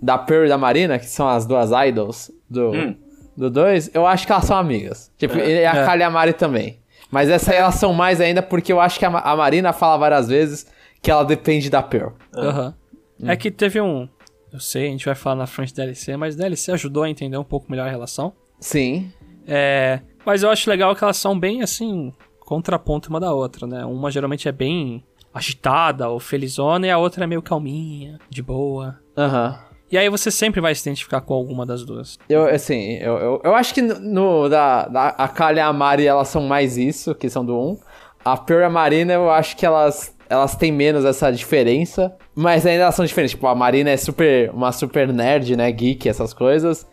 [0.03, 2.97] da Pearl e da Marina, que são as duas idols do Hum.
[3.37, 5.11] do 2, eu acho que elas são amigas.
[5.19, 5.85] Tipo, e a É.
[5.85, 6.79] Calhamari também.
[7.15, 9.97] Mas essa aí elas são mais ainda porque eu acho que a, a Marina fala
[9.97, 10.67] várias vezes
[11.01, 12.09] que ela depende da Pearl.
[12.37, 12.75] Aham.
[13.23, 13.31] Hum.
[13.31, 14.09] É que teve um.
[14.53, 17.45] Eu sei, a gente vai falar na frente DLC, mas DLC ajudou a entender um
[17.45, 18.33] pouco melhor a relação.
[18.59, 19.13] Sim.
[19.47, 20.01] É.
[20.27, 22.13] Mas eu acho legal que elas são bem assim.
[22.41, 23.85] Contraponto uma da outra, né?
[23.85, 28.99] Uma geralmente é bem agitada ou felizona e a outra é meio calminha, de boa.
[29.17, 29.57] Aham.
[29.91, 32.19] E aí você sempre vai se identificar com alguma das duas.
[32.29, 35.73] Eu, assim, eu, eu, eu acho que no, no- da, da, a Kali e a
[35.73, 37.79] Mari, elas são mais isso, que são do 1.
[38.25, 42.13] A Pearl e a Marina, eu acho que elas, elas têm menos essa diferença.
[42.35, 43.33] Mas ainda elas são diferentes.
[43.33, 45.71] Tipo, a Marina é super, uma super nerd, né?
[45.71, 46.87] Geek, essas coisas.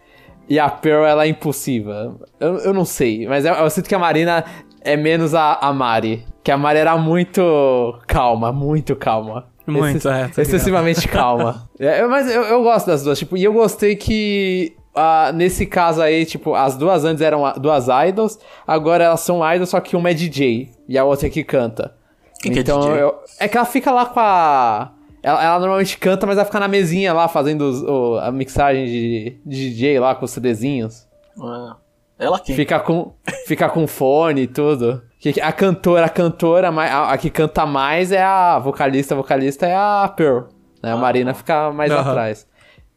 [0.49, 2.19] E a Pearl, ela é impulsiva.
[2.39, 4.43] Eu, eu não sei, mas eu, eu sinto que a Marina
[4.81, 6.25] é menos a, a Mari.
[6.43, 9.47] Que a Mari era muito calma, muito calma.
[9.67, 10.41] Muito, Excess- é.
[10.41, 11.69] Excessivamente calma.
[11.79, 16.01] É, mas eu, eu gosto das duas, tipo, e eu gostei que ah, nesse caso
[16.01, 20.09] aí, tipo, as duas antes eram duas idols, agora elas são idols, só que uma
[20.09, 21.93] é DJ e a outra é que canta.
[22.41, 23.01] Quem que é então, DJ?
[23.01, 24.91] eu- é que ela fica lá com a.
[25.23, 28.85] Ela, ela normalmente canta, mas ela fica na mesinha lá fazendo os- o- a mixagem
[28.85, 31.07] de, de DJ lá com os CDzinhos.
[31.39, 31.75] Ah,
[32.19, 32.55] ela quem?
[32.55, 33.13] Fica com,
[33.47, 35.01] fica com fone e tudo.
[35.21, 39.65] Que- A cantora, a cantora, a, a que canta mais é a vocalista, a vocalista
[39.67, 40.45] é a Pearl.
[40.81, 40.91] Né?
[40.91, 42.47] A Marina fica mais atrás.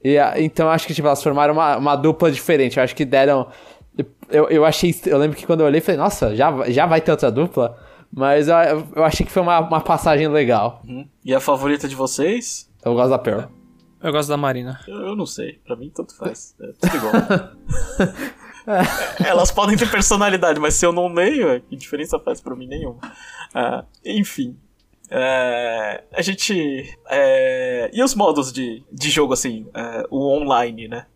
[0.02, 2.78] E, a- então acho que tipo, elas formaram uma, uma dupla diferente.
[2.78, 3.48] Eu acho que deram.
[4.30, 4.94] Eu, eu achei.
[5.06, 7.78] Eu lembro que quando eu olhei, falei, nossa, já, já vai ter outra dupla.
[8.16, 8.56] Mas eu,
[8.96, 10.80] eu achei que foi uma, uma passagem legal.
[10.86, 11.06] Uhum.
[11.24, 12.70] E a favorita de vocês?
[12.84, 13.42] Eu gosto da Pearl.
[14.02, 14.78] Eu gosto da Marina.
[14.86, 15.54] Eu, eu não sei.
[15.66, 16.54] Pra mim, tanto faz.
[16.60, 17.12] É tudo igual.
[18.66, 22.66] É, Elas podem ter personalidade, mas se eu não leio, que diferença faz pra mim
[22.66, 22.98] nenhuma.
[23.54, 24.56] Ah, enfim.
[25.10, 26.98] É, a gente.
[27.10, 29.66] é, e os modos de, de jogo, assim?
[29.74, 31.06] é, o online, né?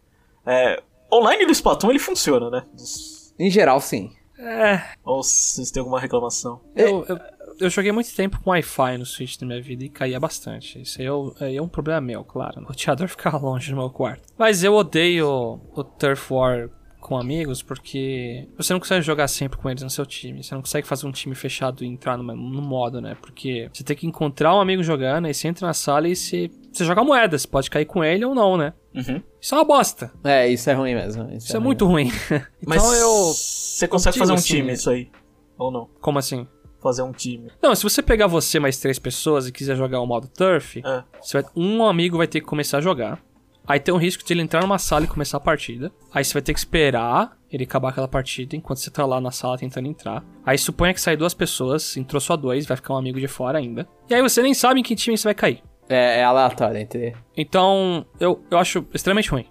[0.46, 0.80] É,
[1.12, 2.64] online do Splatoon ele funciona, né?
[2.74, 4.12] Dos- Em geral, sim.
[4.38, 6.60] É, Ou vocês têm alguma reclamação?
[6.76, 7.18] eu, eu,
[7.58, 10.80] eu joguei muito tempo com Wi-Fi no Switch na minha vida e caía bastante.
[10.80, 11.08] Isso aí
[11.40, 12.60] é, é um problema meu, claro.
[12.60, 14.22] O roteador ficava longe do meu quarto.
[14.38, 19.70] Mas eu odeio o Turf War com amigos porque você não consegue jogar sempre com
[19.70, 20.42] eles no seu time.
[20.42, 23.16] Você não consegue fazer um time fechado e entrar no, no modo, né?
[23.20, 26.50] Porque você tem que encontrar um amigo jogando, aí você entra na sala e você,
[26.72, 27.38] você joga moeda.
[27.38, 28.72] Você pode cair com ele ou não, né?
[28.94, 29.22] Uhum.
[29.40, 30.12] Isso é uma bosta.
[30.24, 31.30] É, isso é ruim mesmo.
[31.32, 32.10] Isso é muito ruim.
[32.66, 33.32] Mas então eu.
[33.32, 34.74] você consegue fazer um assim, time é.
[34.74, 35.10] isso aí?
[35.56, 35.88] Ou não?
[36.00, 36.46] Como assim?
[36.80, 37.50] Fazer um time.
[37.60, 41.02] Não, se você pegar você mais três pessoas e quiser jogar o modo Turf, É.
[41.20, 43.20] você vai- um amigo vai ter que começar a jogar.
[43.68, 45.92] Aí tem um risco de ele entrar numa sala e começar a partida.
[46.12, 49.30] Aí você vai ter que esperar ele acabar aquela partida enquanto você tá lá na
[49.30, 50.24] sala tentando entrar.
[50.44, 53.58] Aí suponha que sai duas pessoas, entrou só dois, vai ficar um amigo de fora
[53.58, 53.86] ainda.
[54.08, 55.62] E aí você nem sabe em que time você vai cair.
[55.86, 57.14] É, é aleatório entre.
[57.36, 59.46] Então, eu, eu acho extremamente ruim.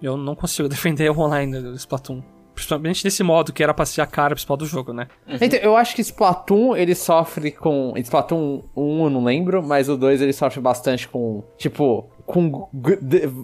[0.00, 2.22] Eu não consigo defender o online do Splatoon.
[2.54, 5.08] Principalmente nesse modo que era pra ser a cara principal do jogo, né?
[5.26, 7.92] Então, eu acho que Splatoon, ele sofre com...
[7.96, 12.10] Splatoon 1 eu não lembro, mas o 2 ele sofre bastante com, tipo...
[12.26, 12.68] Com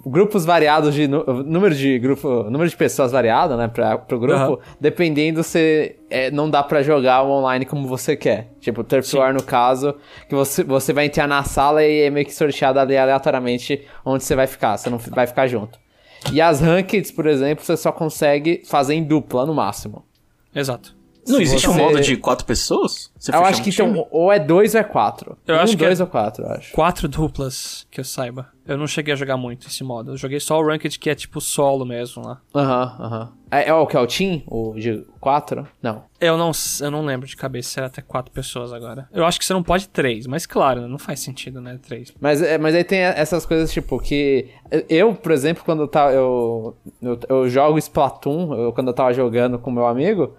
[0.06, 1.06] grupos variados de...
[1.06, 2.44] Número de grupo...
[2.44, 3.68] Número de pessoas variado, né?
[3.68, 4.34] Pra, pro grupo.
[4.34, 4.58] Aham.
[4.80, 5.96] Dependendo se...
[6.08, 8.48] é, não dá pra jogar o online como você quer.
[8.58, 9.14] Tipo, Turf.
[9.14, 9.94] War no caso,
[10.28, 14.24] que você, você vai entrar na sala e é meio que sorteado ali aleatoriamente onde
[14.24, 14.76] você vai ficar.
[14.78, 15.78] Você não vai ficar junto.
[16.32, 20.04] E as rankeds, por exemplo, você só consegue fazer em dupla no máximo.
[20.54, 20.99] Exato.
[21.26, 23.10] Não Se existe um modo de quatro pessoas?
[23.18, 23.88] Você eu acho um que time?
[23.90, 25.36] então, ou é dois ou é quatro.
[25.46, 26.72] Eu um, acho que dois é- ou quatro, eu acho.
[26.72, 28.48] Quatro duplas, que eu saiba.
[28.66, 30.12] Eu não cheguei a jogar muito esse modo.
[30.12, 32.40] Eu joguei só o Ranked, que é tipo solo mesmo lá.
[32.54, 33.32] Aham, aham.
[33.50, 34.42] É, é o que é o Team?
[34.46, 35.66] O de quatro?
[35.82, 36.04] Não.
[36.20, 39.08] Eu não, eu não lembro de cabeça se era até quatro pessoas agora.
[39.12, 41.78] Eu acho que você não pode três, mas claro, não faz sentido, né?
[41.82, 42.12] Três.
[42.20, 44.48] Mas, é, mas aí tem essas coisas, tipo, que.
[44.88, 46.12] Eu, por exemplo, quando eu tava.
[46.12, 50.36] Eu, eu, eu jogo Splatoon, eu, quando eu tava jogando com meu amigo,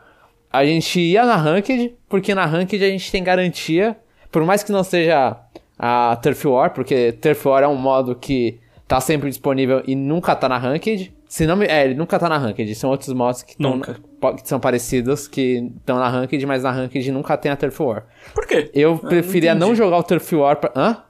[0.52, 3.98] a gente ia na Ranked, porque na Ranked a gente tem garantia.
[4.32, 5.38] Por mais que não seja
[5.78, 10.36] a Turf War, porque Turf War é um modo que tá sempre disponível e nunca
[10.36, 11.14] tá na Ranked.
[11.28, 12.76] Se não me, é, ele nunca tá na Ranked.
[12.76, 17.10] São outros modos que, tão- que são parecidos, que estão na Ranked, mas na Ranked
[17.12, 18.06] nunca tem a Turf War.
[18.34, 18.70] Por quê?
[18.74, 19.78] Eu preferia não, entendi.
[19.78, 20.72] jogar o Turf War pra.
[20.76, 21.04] Hã?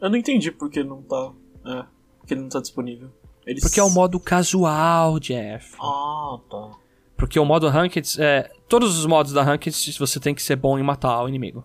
[0.00, 1.30] Eu não entendi porque não tá.
[1.66, 1.84] É,
[2.18, 3.08] porque não tá disponível.
[3.46, 3.62] Eles...
[3.62, 5.74] Porque é o modo casual, Jeff.
[5.80, 6.70] Ah, tá.
[7.18, 10.78] Porque o modo Ranked, é, todos os modos da Ranked você tem que ser bom
[10.78, 11.62] em matar o inimigo.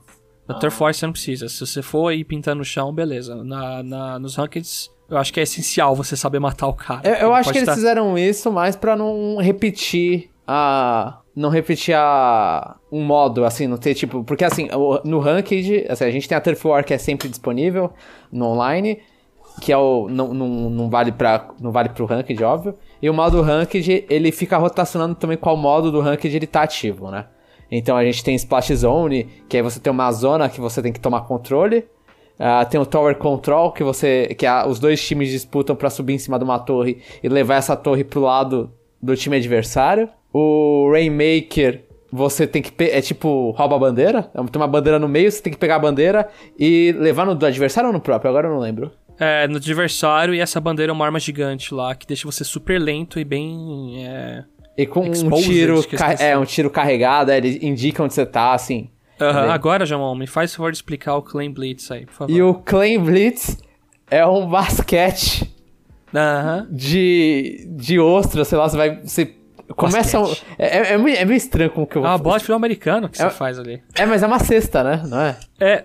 [0.48, 1.48] Na Turf War você não precisa.
[1.48, 3.36] Se você for ir pintando no chão, beleza.
[3.46, 7.08] Na, na, nos Rankeds, eu acho que é essencial você saber matar o cara.
[7.08, 11.20] Eu, eu acho que eles fizeram isso mais pra não repetir a.
[11.36, 12.76] Não repetir a.
[12.92, 14.24] Um modo, assim, não ter tipo.
[14.24, 17.30] Porque assim, o- no Ranked, assim, a gente tem a Turf War que é sempre
[17.30, 17.94] disponível
[18.32, 19.00] no online.
[19.62, 20.10] Que é o.
[20.10, 21.48] Não, não, não vale pra.
[21.60, 22.76] Não vale pro Ranked, óbvio.
[23.04, 27.12] E o modo Ranked, ele fica rotacionando também qual modo do Ranked ele tá ativo,
[27.12, 27.26] né?
[27.70, 30.94] Então a gente tem Splash Zone, que aí você tem uma zona que você tem
[30.94, 31.86] que tomar controle.
[32.40, 34.34] Ah, tem o Tower Control, que você.
[34.38, 37.56] que a- os dois times disputam pra subir em cima de uma torre e levar
[37.56, 40.08] essa torre pro lado do time adversário.
[40.34, 42.72] O Rainmaker, você tem que.
[42.86, 44.32] É tipo rouba a bandeira.
[44.34, 47.36] É, Tem uma bandeira no meio, você tem que pegar a bandeira e levar no
[47.36, 48.30] do adversário ou no próprio?
[48.30, 48.92] Agora eu não lembro.
[49.24, 52.80] É, no adversário, e essa bandeira é uma arma gigante lá, que deixa você super
[52.80, 54.06] lento e bem.
[54.08, 54.44] É...
[54.78, 55.76] E com um Exposed, tiro.
[55.88, 56.24] ca- esqueci.
[56.24, 58.90] É, um tiro carregado, é, ele indica onde você tá, assim.
[59.22, 59.52] Aham, Bem.
[59.52, 62.34] Agora, Jamon, me faz favor de explicar o Claim Blitz aí, por favor.
[62.34, 63.58] E o Claim Blitz
[64.10, 65.54] é um basquete
[66.14, 66.68] Aham.
[66.72, 69.02] de, de ostra, sei lá, você vai.
[69.02, 69.36] Você
[69.76, 70.20] começa.
[70.20, 72.18] Um, é, é, é meio, é meio estranho como que eu É vou.
[72.18, 73.82] bola de futebol americano que É- você faz ali.
[73.96, 75.04] É, mas é uma cesta, né?
[75.08, 75.38] Não é?
[75.60, 75.84] É.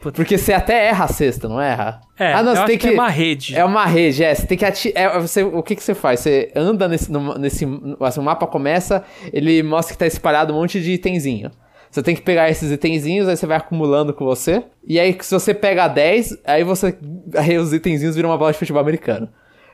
[0.00, 2.00] Porque você até erra a cesta, não erra?
[2.18, 2.94] É, ah, não, você tem que que.
[2.94, 3.56] é uma rede.
[3.56, 4.32] É uma rede, é.
[4.34, 5.20] Você tem que atirar.
[5.20, 6.20] você, o que, que você faz?
[6.20, 7.10] Você anda nesse.
[7.10, 7.66] no- nesse
[8.00, 11.50] assim, o mapa começa, ele mostra que tá espalhado um monte de itenzinho.
[11.90, 14.62] Você tem que pegar esses itenzinhos, aí você vai acumulando com você.
[14.86, 16.96] E aí, se você pega 10, aí você.
[17.34, 19.28] Aí os itenzinhos viram uma bola de futebol americano.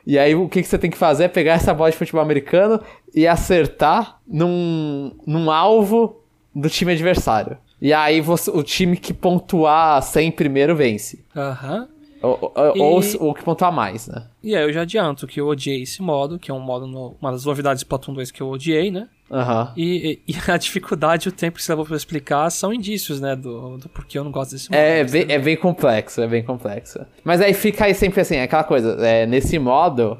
[0.07, 2.21] E aí, o que, que você tem que fazer é pegar essa bola de futebol
[2.21, 2.79] americano
[3.13, 6.21] e acertar num, num alvo
[6.55, 7.57] do time adversário.
[7.81, 11.23] E aí, você, o time que pontuar 100 primeiro vence.
[11.35, 11.87] Aham.
[12.21, 14.25] Ou, ou, E- ou que pontuar mais, né?
[14.41, 17.15] E aí eu já adianto que eu odiei esse modo, que é um modo, no-
[17.21, 19.07] uma das novidades do Splatoon 2 que eu odiei, né?
[19.29, 19.73] Aham.
[19.77, 23.19] E, e- e a dificuldade e o tempo que você levou pra explicar são indícios,
[23.21, 23.35] né?
[23.35, 24.79] Do, do porquê eu não gosto desse modo.
[24.79, 26.99] É, bem, é bem complexo, é bem complexo.
[27.23, 30.17] Mas aí fica aí sempre assim, aquela coisa, é, nesse modo,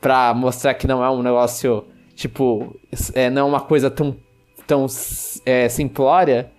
[0.00, 1.84] pra mostrar que não é um negócio,
[2.14, 2.76] tipo,
[3.14, 4.14] é, não é uma coisa tão,
[4.66, 4.86] tão
[5.46, 6.50] é, simplória,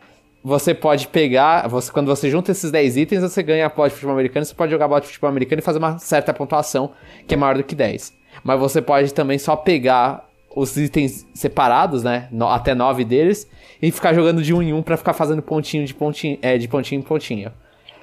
[0.48, 4.14] você pode pegar, você, quando você junta esses 10 itens, você ganha bola de futebol
[4.14, 6.92] americano, você pode jogar bola de futebol americano e fazer uma certa pontuação,
[7.28, 8.14] que é maior do que 10.
[8.46, 10.26] Mas você pode também só pegar
[10.56, 12.30] os itens separados, né?
[12.32, 13.46] No, até nove deles,
[13.82, 16.66] e ficar jogando de um em um pra ficar fazendo pontinho de pontinho, é, de
[16.70, 17.52] pontinho em pontinho.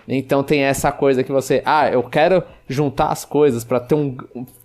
[0.06, 4.14] Então tem essa coisa que você, ah, eu quero juntar as coisas pra ter um.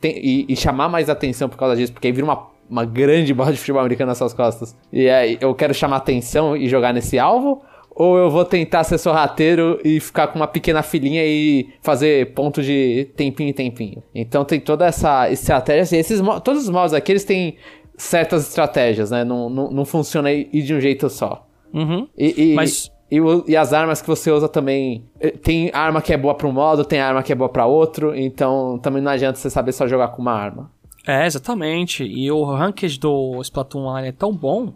[0.01, 3.33] Tem, e, e, chamar mais atenção por causa disso, porque aí vira uma, uma grande
[3.33, 4.75] bola de futebol americano nas suas costas.
[4.91, 7.63] E aí eu quero chamar atenção e jogar nesse alvo,
[7.99, 12.63] ou eu vou tentar ser sorrateiro e ficar com uma pequena filinha e fazer ponto
[12.63, 14.01] de tempinho em tempinho.
[14.15, 15.97] Então tem toda essa estratégia.
[15.97, 17.57] E esses, todos os modos aqui, eles têm
[17.97, 19.25] certas estratégias, né?
[19.25, 21.45] Não, não, não funciona ir de um jeito só.
[21.73, 22.07] Uhum.
[22.17, 22.89] E, e, Mas...
[23.11, 23.17] e,
[23.49, 25.03] e, as armas que você usa também.
[25.19, 27.65] Eh, tem arma que é boa para um modo, tem arma que é boa para
[27.65, 28.15] outro.
[28.15, 30.71] Então também não adianta você saber só jogar com uma arma.
[31.05, 32.05] É, exatamente.
[32.05, 34.71] E o ranked do Splatoon Online é tão bom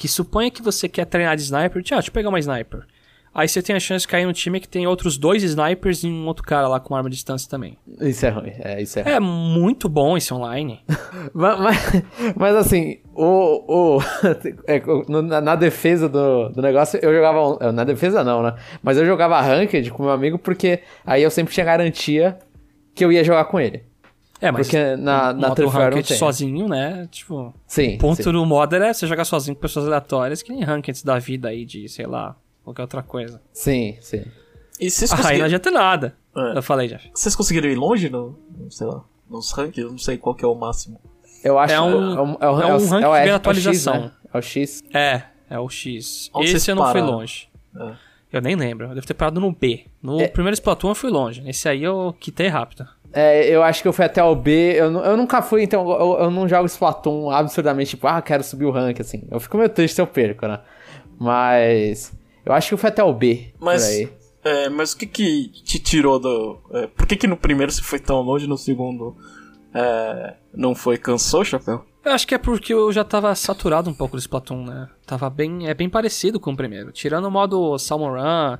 [0.00, 1.82] que suponha que você quer treinar de sniper.
[1.82, 2.86] Tchau, deixa eu pegar uma sniper.
[3.34, 6.06] Aí você tem a chance de cair no time que tem outros dois snipers e
[6.08, 7.76] um outro cara lá com arma de distância também.
[8.00, 9.12] Isso é ruim, é, isso é ruim.
[9.12, 10.80] É muito bom esse online.
[11.34, 12.02] mas, mas,
[12.34, 14.00] mas, assim, o, o,
[14.66, 17.70] é, na, na, defesa do, do negócio, eu jogava.
[17.70, 18.54] Na defesa não, né?
[18.82, 22.38] Mas eu jogava Ranked com meu amigo porque aí eu sempre tinha garantia
[22.94, 23.89] que eu ia jogar com ele.
[24.40, 27.06] É, mas porque na, na modo ranked sozinho, né?
[27.10, 28.32] Tipo, sim, o ponto sim.
[28.32, 31.64] do modder é você jogar sozinho com pessoas aleatórias que nem rankeds da vida aí
[31.64, 32.34] de, sei lá,
[32.64, 33.40] qualquer outra coisa.
[33.52, 34.24] Sim, sim.
[34.80, 35.46] E vocês Aí não conseguiram...
[35.46, 36.16] adianta nada.
[36.34, 36.56] É.
[36.58, 37.10] Eu falei, Jeff.
[37.14, 38.38] Vocês conseguiram ir longe no,
[38.70, 39.82] sei lá, nos rankings?
[39.82, 40.98] Eu não sei qual que é o máximo.
[41.44, 43.32] Eu acho É um- é um, é um é o- ranking é o- de é
[43.32, 43.94] o atualização.
[43.94, 44.12] X, né?
[44.32, 44.82] É o X.
[44.94, 46.30] É, é o X.
[46.32, 47.48] Onde Esse eu não fui longe.
[47.78, 47.92] É.
[48.32, 48.86] Eu nem lembro.
[48.86, 49.86] Eu devo ter parado no B.
[50.02, 50.28] No É.
[50.28, 51.42] primeiro Splatoon eu fui longe.
[51.48, 52.86] Esse aí eu quitei rápido.
[53.12, 54.74] É, eu acho que eu fui até o B.
[54.76, 58.64] Eu, eu nunca fui, então eu, eu não jogo Splatoon absurdamente, tipo, ah, quero subir
[58.66, 59.24] o rank, assim.
[59.30, 60.60] Eu fico meio triste se eu perco, né?
[61.18, 62.12] Mas.
[62.44, 63.52] Eu acho que eu fui até o B.
[63.58, 64.08] Mas, Por aí.
[64.44, 66.58] é, mas o que que te tirou do...
[66.72, 69.14] é, por que que no primeiro você foi tão longe no segundo
[69.74, 70.98] é, não foi?
[70.98, 71.84] Cansou, Chapéu?
[72.04, 74.88] Eu acho que é porque eu já tava saturado um pouco do Splatoon, né?
[75.06, 75.68] Tava bem.
[75.68, 76.92] É bem parecido com o primeiro.
[76.92, 78.58] Tirando o modo Salmon Run,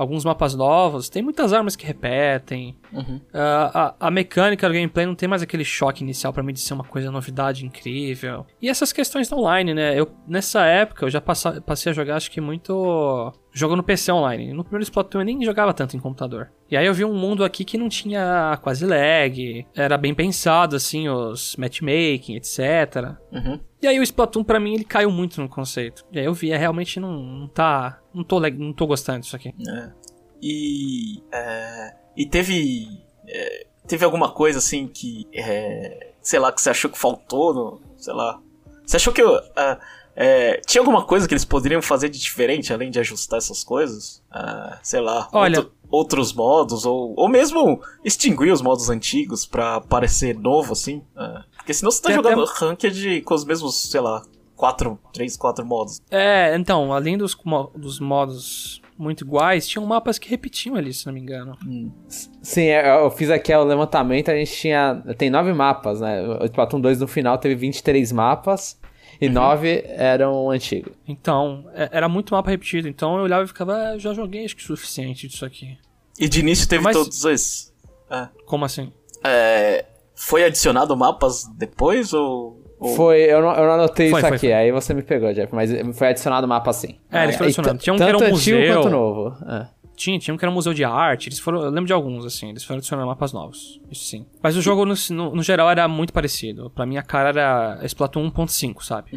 [0.00, 2.74] alguns mapas novos, tem muitas armas que repetem.
[2.90, 3.20] Uhum.
[3.34, 6.60] Ah, a, a mecânica do gameplay não tem mais aquele choque inicial pra mim de
[6.60, 8.46] ser uma coisa novidade incrível.
[8.62, 9.98] E essas questões da online, né?
[9.98, 14.10] Eu, nessa época eu já passa, passei a jogar acho que muito jogo no PC
[14.10, 14.54] online.
[14.54, 16.50] No primeiro Splatoon eu nem jogava tanto em computador.
[16.70, 20.76] E aí eu vi um mundo aqui que não tinha quase lag, era bem pensado
[20.76, 23.16] assim os matchmaking, etc.
[23.30, 23.60] Uhum.
[23.82, 26.04] E aí o Splatoon pra mim ele caiu muito no conceito.
[26.12, 29.36] E aí eu vi, é realmente não, não tá, não tô não tô gostando disso
[29.36, 29.54] aqui.
[29.68, 29.90] É.
[30.42, 31.22] E.
[31.32, 32.86] é, e teve.
[33.26, 35.26] é, teve alguma coisa assim que.
[35.32, 37.54] é, sei lá, que você achou que faltou?
[37.54, 38.40] No, sei lá.
[38.86, 39.22] Você achou que.
[39.22, 39.78] é,
[40.16, 44.22] é, tinha alguma coisa que eles poderiam fazer de diferente além de ajustar essas coisas?
[44.30, 45.28] Ah, sei lá.
[45.32, 51.02] Olha- outro- outros modos, ou, ou mesmo extinguir os modos antigos pra parecer novo assim.
[51.16, 54.22] Ah, porque senão você tá Tem jogando até- ranked com os mesmos, sei lá,
[54.56, 56.00] quatro, três, quatro modos.
[56.10, 57.36] É, então, além dos,
[57.76, 61.56] dos modos muito iguais, tinham mapas que repetiam ali, se não me engano.
[62.42, 65.02] Sim, eu eu fiz aqui o levantamento, a gente tinha.
[65.16, 66.20] Tem nove mapas, né?
[66.40, 68.78] O Splatoon 2 no final teve 23 mapas
[69.18, 70.92] e nove eram antigos.
[71.08, 72.88] Então, é- era muito mapa repetido.
[72.88, 75.78] Então eu olhava e ficava, ah, eu já joguei acho que o suficiente disso aqui.
[76.18, 77.72] E de início teve Mas- todos esses.
[78.10, 78.28] É.
[78.44, 78.92] Como assim?
[79.24, 79.86] É,
[80.20, 82.62] foi adicionado mapas depois ou.
[82.78, 84.52] ou- Foi, eu não, eu não anotei Foi, isso foi, aqui, foi.
[84.54, 86.96] aí você me pegou, Jeff, mas foi adicionado mapa sim.
[87.10, 87.78] É, eles foram E adicionando.
[87.82, 88.74] Tinha um que era um museu.
[88.74, 89.36] quanto novo.
[89.48, 89.66] é.
[89.96, 91.28] Tinha, tinha um que era um museu de arte.
[91.28, 92.48] Eles foram, eu lembro de alguns, assim.
[92.48, 93.78] Eles foram adicionando mapas novos.
[93.90, 94.24] Isso sim.
[94.42, 96.70] Mas o jogo, no, no, no geral, era muito parecido.
[96.70, 99.10] Pra mim, a cara era Splatoon 1.5, sabe?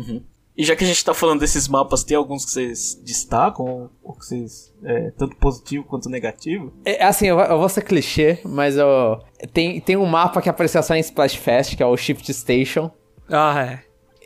[0.55, 3.89] E já que a gente tá falando desses mapas, tem alguns que vocês destacam?
[4.03, 4.71] Ou que vocês.
[4.83, 6.71] É, tanto positivo quanto negativo?
[6.85, 9.19] É, assim, eu, vou- eu vou ser clichê, mas eu,
[9.51, 12.91] tem, tem um mapa que apareceu só em Splash Fest, que é o Shift Station.
[13.29, 13.79] Ah, é.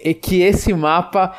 [0.09, 1.33] E que esse mapa.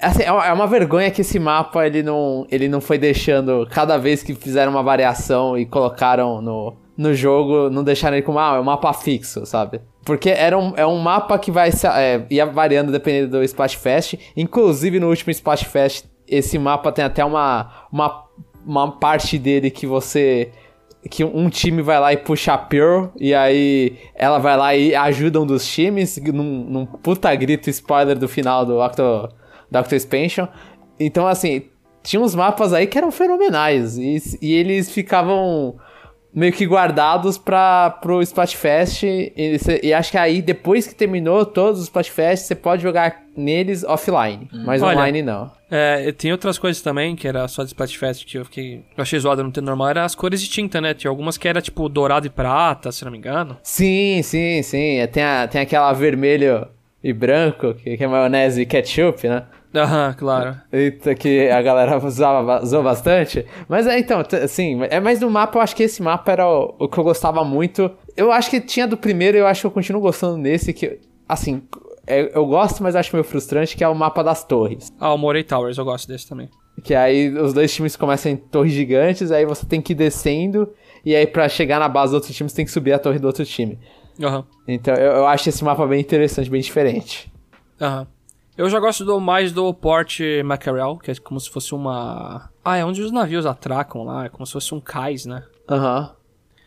[0.00, 3.68] assim, é uma é uma vergonha que esse mapa ele não, ele não foi deixando.
[3.70, 8.38] Cada vez que fizeram uma variação e colocaram no, no jogo, não deixaram ele como
[8.38, 9.82] ah, é um mapa fixo, sabe?
[10.04, 14.18] Porque era um, é um mapa que vai é, ia variando dependendo do Splash.
[14.36, 15.66] Inclusive no último Splash
[16.26, 18.24] esse mapa tem até uma, uma,
[18.64, 20.52] uma parte dele que você
[21.08, 24.94] que um time vai lá e puxa a Pearl, e aí ela vai lá e
[24.94, 29.30] ajuda um dos times, num, num puta grito spoiler do final do Octo,
[29.72, 30.46] Octo Expansion.
[30.98, 31.62] Então, assim,
[32.02, 35.76] tinha uns mapas aí que eram fenomenais, e, e eles ficavam
[36.32, 41.44] meio que guardados para pro Splatfest, e, cê- e acho que aí, depois que terminou
[41.44, 45.50] todos os Splatfest, você pode jogar neles offline, mas Olha, online não.
[45.70, 48.84] É, tem outras coisas também, que era só de Splatfest, que eu fiquei.
[48.96, 50.94] Eu achei zoado não ter normal, era as cores de tinta, né?
[50.94, 53.56] Tinha algumas que era tipo dourado e prata, se não me engano.
[53.62, 54.96] Sim, sim, sim.
[54.98, 56.66] É, Tem, a- tem aquela vermelho.
[57.02, 59.44] e branco, que, que é maionese e ketchup, né?
[59.74, 60.56] Aham, claro.
[60.72, 63.46] Eita, que a galera usava, usou bastante.
[63.68, 66.74] Mas é, então, assim, é mais do mapa, eu acho que esse mapa era o,
[66.78, 67.90] o que eu gostava muito.
[68.16, 70.98] Eu acho que tinha do primeiro, eu acho que eu continuo gostando desse, que,
[71.28, 71.62] assim,
[72.06, 74.88] é- eu gosto, mas acho meio frustrante, que é o mapa das torres.
[74.98, 76.48] Ah, o Morey Towers, eu gosto desse também.
[76.82, 80.68] Que aí os dois times começam em torres gigantes, aí você tem que ir descendo,
[81.04, 83.18] e aí pra chegar na base do outro time, você tem que subir a torre
[83.18, 83.78] do outro time.
[84.20, 87.30] Aham, Então eu, eu acho esse mapa bem interessante, bem diferente.
[87.80, 88.06] aham.
[88.60, 92.50] Eu já gosto do, mais do Port Mackerel, que é como se fosse uma...
[92.64, 95.42] Ah, é onde os navios atracam lá, é como se fosse um cais, né?
[95.68, 96.14] Aham.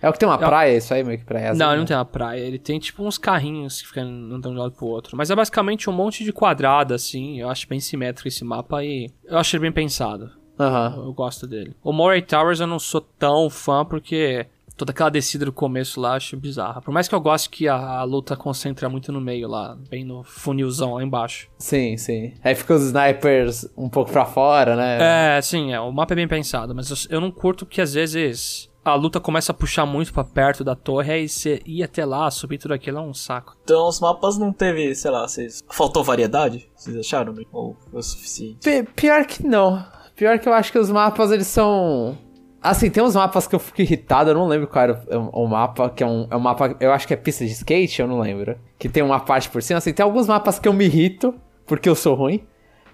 [0.02, 0.40] É o que tem uma É.
[0.40, 1.54] praia, isso aí, meio que praia.
[1.54, 2.40] não, ele não tem uma praia.
[2.40, 5.16] Ele tem tipo uns carrinhos que ficam andando de um lado pro outro.
[5.16, 7.40] Mas é basicamente um monte de quadrado, assim.
[7.40, 10.32] Eu acho bem simétrico esse mapa e eu acho ele bem pensado.
[10.60, 10.96] Aham.
[10.98, 11.76] Eu gosto dele.
[11.84, 14.46] O Moray Towers eu não sou tão fã porque
[14.84, 16.82] toda aquela descida do começo lá acho bizarra.
[16.82, 20.04] Por mais que eu goste que a, a luta concentra muito no meio lá, bem
[20.04, 21.48] no funilzão lá embaixo.
[21.58, 22.34] Sim, sim.
[22.44, 25.38] Aí fica os snipers um pouco pra fora, né?
[25.38, 27.94] É, sim, é, o mapa é bem pensado, mas eu, eu não curto que às
[27.94, 32.04] vezes a luta começa a puxar muito pra perto da torre, aí você ir até
[32.04, 33.56] lá, subir tudo aquilo é um saco.
[33.64, 35.64] Então os mapas não teve, sei lá, vocês.
[35.72, 36.70] Faltou variedade?
[36.76, 37.34] Vocês acharam?
[37.54, 38.58] Ou foi o suficiente?
[38.62, 39.82] Pi- pior que não.
[40.16, 42.18] Pior que eu acho que os mapas, eles são...
[42.64, 45.48] Assim, tem uns mapas que eu fico irritado, eu não lembro qual era o, o
[45.48, 48.08] mapa, que é um, é um mapa, eu acho que é pista de skate, eu
[48.08, 48.56] não lembro.
[48.80, 51.36] Que tem uma parte por cima, assim, tem alguns mapas que eu me irrito,
[51.68, 52.42] porque eu sou ruim.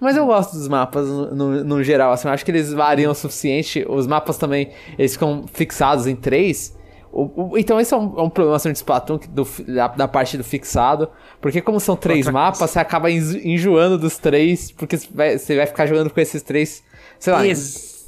[0.00, 3.12] Mas eu gosto dos mapas no, no, no geral, assim, eu acho que eles variam
[3.12, 3.84] o suficiente.
[3.88, 6.76] Os mapas também, eles ficam fixados em três.
[7.12, 10.08] O- o- então esse é um, é um problema assim, de Splatoon, do, da, da
[10.08, 11.10] parte do fixado.
[11.40, 15.38] Porque como são três Outra mapas, você acaba enjo- enjoando dos três, porque você vai,
[15.38, 16.82] você vai ficar jogando com esses três,
[17.18, 17.50] sei lá, em,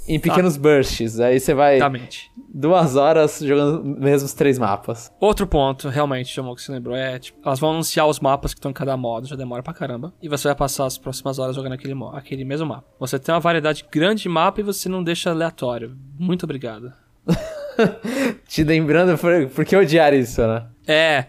[0.06, 1.20] em pequenos bursts.
[1.20, 2.30] Aí você vai Exatamente.
[2.52, 5.12] duas horas jogando mesmo os três mapas.
[5.20, 8.58] Outro ponto, realmente, chamou que você lembrou, é, tipo, elas vão anunciar os mapas que
[8.58, 10.12] estão em cada modo, já demora pra caramba.
[10.22, 12.86] E você vai passar as próximas horas jogando aquele, aquele mesmo mapa.
[12.98, 15.96] Você tem uma variedade grande de mapa e você não deixa aleatório.
[16.18, 16.92] Muito obrigado.
[18.46, 20.66] Te lembrando por, por que odiar isso, né?
[20.86, 21.26] É,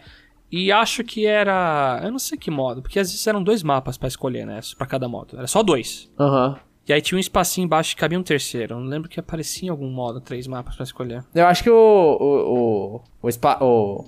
[0.51, 1.99] e acho que era.
[2.03, 4.59] Eu não sei que modo, porque às vezes eram dois mapas pra escolher, né?
[4.77, 5.37] Pra cada modo.
[5.37, 6.11] Era só dois.
[6.19, 6.59] Aham.
[6.87, 8.75] E aí tinha um espacinho embaixo que cabia um terceiro.
[8.75, 11.23] Eu não lembro que aparecia em algum modo três mapas pra escolher.
[11.33, 11.73] Eu acho que o.
[12.19, 12.55] O.
[12.97, 13.01] O.
[13.27, 14.03] O, spa, o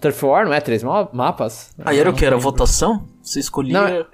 [0.00, 1.74] Turf War não é três ma- mapas?
[1.84, 2.24] Aí era o que?
[2.24, 3.06] Era votação?
[3.22, 3.72] Você escolhia.
[3.74, 4.06] Não, é-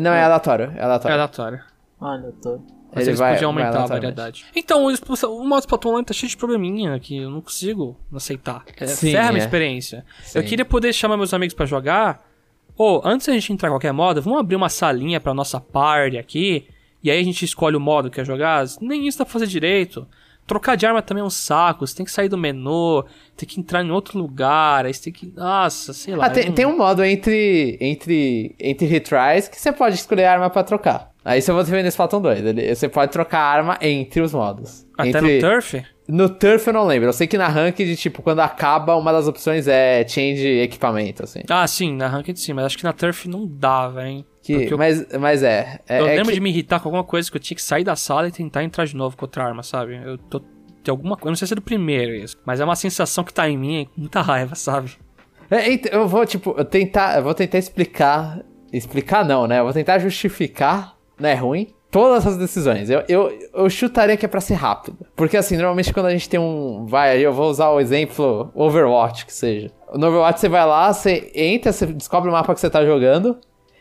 [0.00, 0.72] Não, é aleatório.
[0.74, 1.14] É É aleatório.
[1.14, 1.60] aleatório.
[2.00, 2.58] Olha, tô.
[2.92, 4.46] Mas Ele eles vai- podiam vai aumentar a variedade.
[4.54, 4.88] Então, o,
[5.28, 8.64] o modo Splatoon online tá cheio de probleminha que eu não consigo aceitar.
[8.80, 9.44] É, Sim, ferra a minha é.
[9.44, 10.04] experiência.
[10.22, 10.38] Sim.
[10.38, 12.24] Eu queria poder chamar meus amigos pra jogar.
[12.76, 16.16] Ou, antes da gente entrar em qualquer modo, vamos abrir uma salinha pra nossa party
[16.18, 16.68] aqui.
[17.06, 18.64] E aí a gente escolhe o modo que quer jogar.
[18.80, 20.06] Nem isso dá pra fazer direito.
[20.44, 21.86] Trocar de arma também é um saco.
[21.86, 23.04] Você tem que sair do menu,
[23.36, 24.84] tem que entrar em outro lugar.
[24.86, 25.32] Aí você tem que.
[25.36, 26.26] Nossa, sei lá.
[26.26, 30.32] Ah, tem, não- tem um modo entre, entre, entre retries que você pode escolher a
[30.32, 31.10] arma pra trocar.
[31.24, 32.44] Aí você vai ver nesse Splatoon 2.
[32.44, 34.84] ele- Você pode trocar a arma entre os modos.
[34.98, 35.34] Até entre...
[35.34, 35.74] no Turf?
[36.08, 37.08] No Turf eu não lembro.
[37.08, 41.40] Eu sei que na Ranked, tipo, quando acaba, uma das opções é change equipamento, assim.
[41.48, 44.24] Ah, sim, na Ranked sim, mas acho que na Turf não dá, velho.
[44.46, 45.80] Que, eu- mas, mas é.
[45.88, 47.62] é eu é lembro que- de me irritar com alguma coisa que eu tinha que
[47.62, 50.00] sair da sala e tentar entrar de novo com outra arma, sabe?
[50.04, 50.40] Eu tô.
[50.40, 51.28] Tem alguma coisa.
[51.28, 52.36] Eu não sei se é do primeiro isso.
[52.46, 54.92] Mas é uma sensação que tá em mim, é muita raiva, sabe?
[55.50, 58.40] É, eu vou, tipo, eu tentar, eu vou tentar explicar.
[58.72, 59.60] Explicar não, né?
[59.60, 62.90] Eu vou tentar justificar, não é ruim, todas as decisões.
[62.90, 64.98] Eu, eu, eu chutaria que é pra ser rápido.
[65.14, 66.84] Porque assim, normalmente quando a gente tem um.
[66.86, 69.70] Vai, eu vou usar o exemplo Overwatch, que seja.
[69.94, 73.38] No Overwatch você vai lá, você entra, você descobre o mapa que você tá jogando.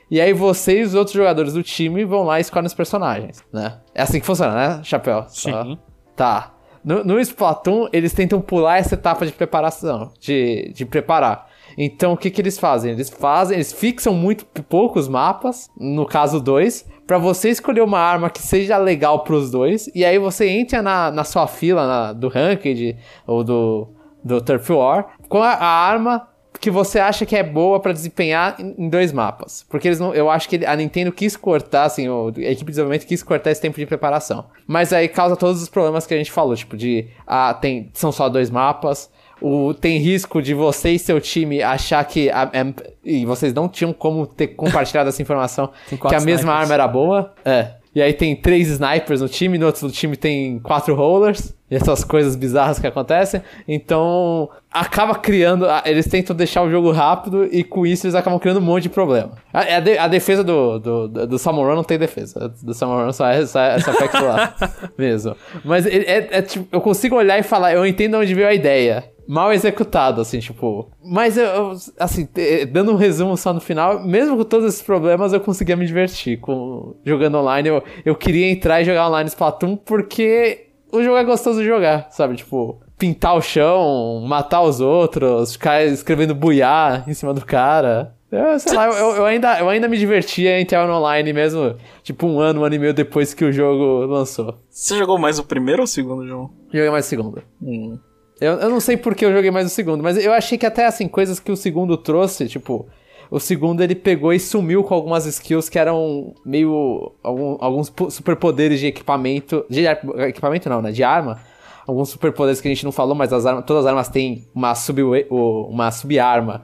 [0.10, 3.44] E aí você e os outros jogadores do time vão lá e escolhem os personagens,
[3.52, 3.80] né?
[3.94, 5.26] É assim que funciona, né, Chapéu?
[5.28, 5.78] Só- Sim.
[6.16, 6.52] Tá.
[6.84, 11.48] No, no Splatoon, eles tentam pular essa etapa de preparação, de, de preparar.
[11.78, 12.92] Então, o que que eles fazem?
[12.92, 18.30] Eles fazem, eles fixam muito poucos mapas, no caso dois, pra você escolher uma arma
[18.30, 22.28] que seja legal pros dois, e aí você entra na, na sua fila na- do
[22.30, 22.96] Ranked
[23.26, 23.88] ou do,
[24.24, 26.28] do Turf War com a, a arma
[26.60, 29.66] que você acha que é boa pra desempenhar em, dois mapas.
[29.70, 33.06] Porque eles não, eu acho que a Nintendo quis cortar, assim, a equipe de desenvolvimento
[33.08, 34.46] quis cortar esse tempo de preparação.
[34.68, 38.12] Mas aí causa todos os problemas que a gente falou, tipo, de ah, tem, são
[38.12, 39.10] só dois mapas.
[39.42, 42.30] O, tem risco de você e seu time achar que.
[42.30, 46.48] a- é- e vocês não tinham como ter compartilhado essa informação que a mesma snipers.
[46.62, 47.34] arma era boa.
[47.44, 47.74] É.
[47.96, 51.56] E aí tem três snipers no time, no outro time tem quatro rollers.
[51.72, 53.42] E essas coisas bizarras que acontecem.
[53.68, 55.66] Então, acaba criando.
[55.86, 58.90] Eles tentam deixar o jogo rápido e com isso eles acabam criando um monte de
[58.90, 59.32] problema.
[59.52, 62.54] A, a de- a defesa do, do, do, Salmon Run não tem defesa.
[62.62, 64.54] Do Salmon Run só é, só é, é lá
[64.98, 65.36] mesmo.
[65.64, 68.54] Mas ele- é, é tipo, eu consigo olhar e falar, eu entendo onde veio a
[68.54, 69.06] ideia.
[69.28, 70.90] Mal executado, assim, tipo.
[71.04, 72.28] Mas eu, assim,
[72.72, 76.40] dando um resumo só no final, mesmo com todos esses problemas, eu conseguia me divertir
[76.40, 77.70] com jogando online.
[77.70, 82.08] Eu, eu queria entrar e jogar online Splatoon porque o jogo é gostoso de jogar,
[82.12, 82.36] sabe?
[82.36, 88.16] Tipo, pintar o chão, matar os outros, ficar escrevendo buiar em cima do cara.
[88.32, 91.76] Eu, sei lá, eu, eu, ainda, eu ainda me divertia em entrar no online mesmo,
[92.04, 94.58] tipo um ano, um ano e meio depois que o jogo lançou.
[94.70, 96.50] Você jogou mais o primeiro ou o segundo, João?
[96.68, 97.44] Joguei mais o segundo.
[97.62, 97.98] Hum.
[98.40, 100.66] Eu, eu não sei por que eu joguei mais o segundo, mas eu achei que
[100.66, 102.86] até assim, coisas que o segundo trouxe, tipo,
[103.30, 107.12] o segundo ele pegou e sumiu com algumas skills que eram meio.
[107.24, 109.66] algum, alguns superpoderes de equipamento.
[109.70, 110.92] De equipamento não, né?
[110.92, 111.40] De arma.
[111.88, 115.02] Alguns superpoderes que a gente não falou, mas as todas as armas têm uma sub
[115.30, 116.64] uma sub-arma.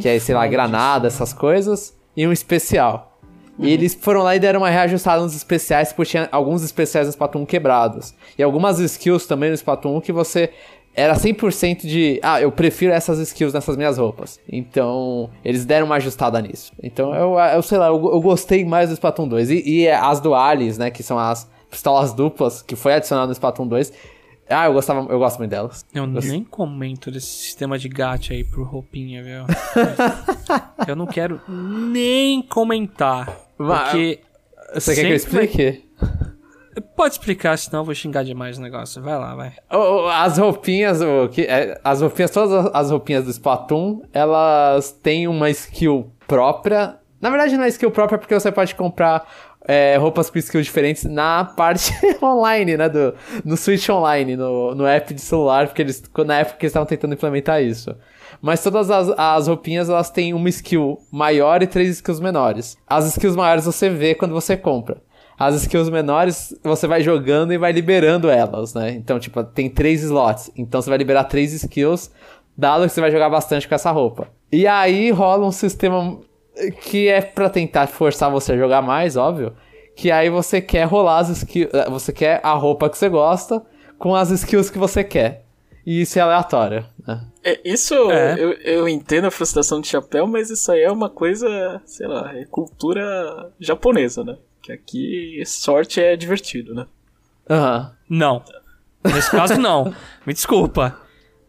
[0.00, 1.96] Que é, sei lá, granada, disso, essas coisas.
[2.16, 3.18] E um especial.
[3.58, 3.64] Uhum.
[3.66, 7.10] E eles foram lá e deram uma reajustada nos especiais, porque tinha alguns especiais no
[7.10, 8.14] Splatoon quebrados.
[8.38, 10.50] E algumas skills também no Splatoon que você
[10.94, 14.40] era 100% de, ah, eu prefiro essas skills nessas minhas roupas.
[14.50, 16.72] Então, eles deram uma ajustada nisso.
[16.82, 19.50] Então, eu, eu sei lá, eu, eu gostei mais do Splatoon 2.
[19.50, 23.68] E, e as duales, né, que são as pistolas duplas, que foi adicionado no Splatoon
[23.68, 23.92] 2.
[24.48, 25.86] Ah, eu gostava, eu gosto muito delas.
[25.94, 29.44] Eu nem comento desse sistema de gacha aí pro roupinha, viu?
[30.88, 33.32] eu não quero nem comentar.
[33.56, 34.18] Porque.
[34.74, 35.84] Você quer que eu explique?
[36.96, 39.02] Pode explicar, senão eu vou xingar demais o negócio.
[39.02, 39.52] Vai lá, vai.
[40.12, 46.98] As roupinhas, é, as roupinhas, todas as roupinhas do Splatoon, elas têm uma skill própria.
[47.20, 49.26] Na verdade, não é skill própria porque você pode comprar
[49.66, 52.88] é, roupas com skills diferentes na parte online, né?
[52.88, 53.14] Do,
[53.44, 56.86] no Switch Online, no, no app de celular, porque eles, na época que eles estavam
[56.86, 57.94] tentando implementar isso.
[58.40, 62.76] Mas todas as, as roupinhas, elas têm uma skill maior e três skills menores.
[62.86, 64.96] As skills maiores você vê quando você compra.
[65.40, 68.90] As skills menores, você vai jogando e vai liberando elas, né?
[68.90, 70.50] Então, tipo, tem três slots.
[70.54, 72.10] Então você vai liberar três skills,
[72.54, 74.28] dado que você vai jogar bastante com essa roupa.
[74.52, 76.20] E aí rola um sistema
[76.82, 79.54] que é para tentar forçar você a jogar mais, óbvio.
[79.96, 81.72] Que aí você quer rolar as skills.
[81.72, 83.62] Eh, você quer a roupa que você gosta
[83.98, 85.46] com as skills que você quer.
[85.86, 87.18] E isso é aleatório, né?
[87.42, 88.34] É, isso é.
[88.38, 92.30] Eu, eu entendo a frustração de chapéu, mas isso aí é uma coisa, sei lá,
[92.36, 94.36] é cultura japonesa, né?
[94.76, 96.86] Que aqui sorte é divertido, né?
[97.48, 97.92] Aham.
[98.10, 98.16] Uhum.
[98.18, 98.42] Não.
[99.04, 99.94] Nesse caso, não.
[100.26, 101.00] Me desculpa.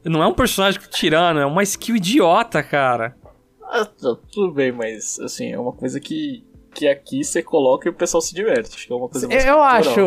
[0.03, 3.15] Não é um personagem tirano, é uma skill idiota, cara.
[3.63, 6.43] Ah, tá, tudo bem, mas assim, é uma coisa que,
[6.74, 8.76] que aqui você coloca e o pessoal se diverte.
[8.76, 9.76] Acho que é uma coisa mais Eu cultural.
[9.76, 9.99] acho.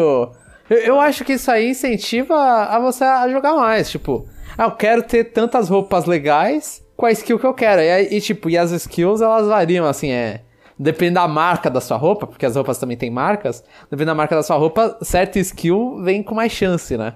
[0.70, 3.88] Eu, eu acho que isso aí incentiva a você a jogar mais.
[3.90, 7.80] Tipo, ah, eu quero ter tantas roupas legais com a skill que eu quero.
[7.80, 10.42] E, e tipo, e as skills elas variam, assim, é
[10.78, 14.34] depende da marca da sua roupa, porque as roupas também têm marcas, depende da marca
[14.34, 17.14] da sua roupa, certa skill vem com mais chance, né?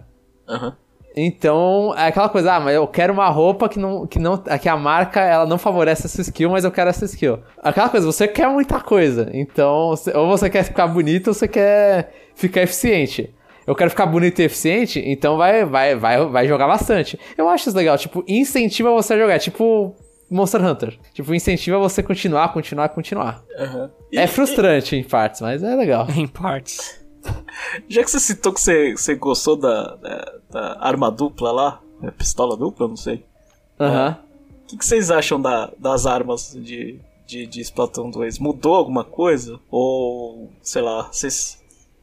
[0.49, 0.73] Uhum.
[1.21, 4.69] Então, é aquela coisa, ah, mas eu quero uma roupa que não, que não, que
[4.69, 7.41] a marca, ela não favorece essa skill, mas eu quero essa skill.
[7.61, 9.29] Aquela coisa, você quer muita coisa.
[9.33, 13.35] Então, ou você quer ficar bonito ou você quer ficar eficiente.
[13.67, 17.19] Eu quero ficar bonito e eficiente, então vai, vai, vai, vai jogar bastante.
[17.37, 19.95] Eu acho isso legal, tipo, incentiva você a jogar, tipo,
[20.31, 20.99] Monster Hunter.
[21.13, 23.43] Tipo, incentiva você continuar, continuar, continuar.
[23.59, 23.91] Uhum.
[24.13, 24.99] E, é frustrante e...
[24.99, 26.07] em partes, mas é legal.
[26.15, 27.01] Em partes.
[27.89, 32.11] Já que você citou que você, você gostou da, da, da arma dupla lá, é
[32.11, 33.25] pistola dupla, não sei.
[33.79, 34.09] Aham.
[34.09, 34.29] Uhum.
[34.65, 38.39] O que, que, vocês acham da, das armas de, de, de Splatoon 2?
[38.39, 39.59] Mudou alguma coisa?
[39.71, 41.59] Ou, sei lá, vocês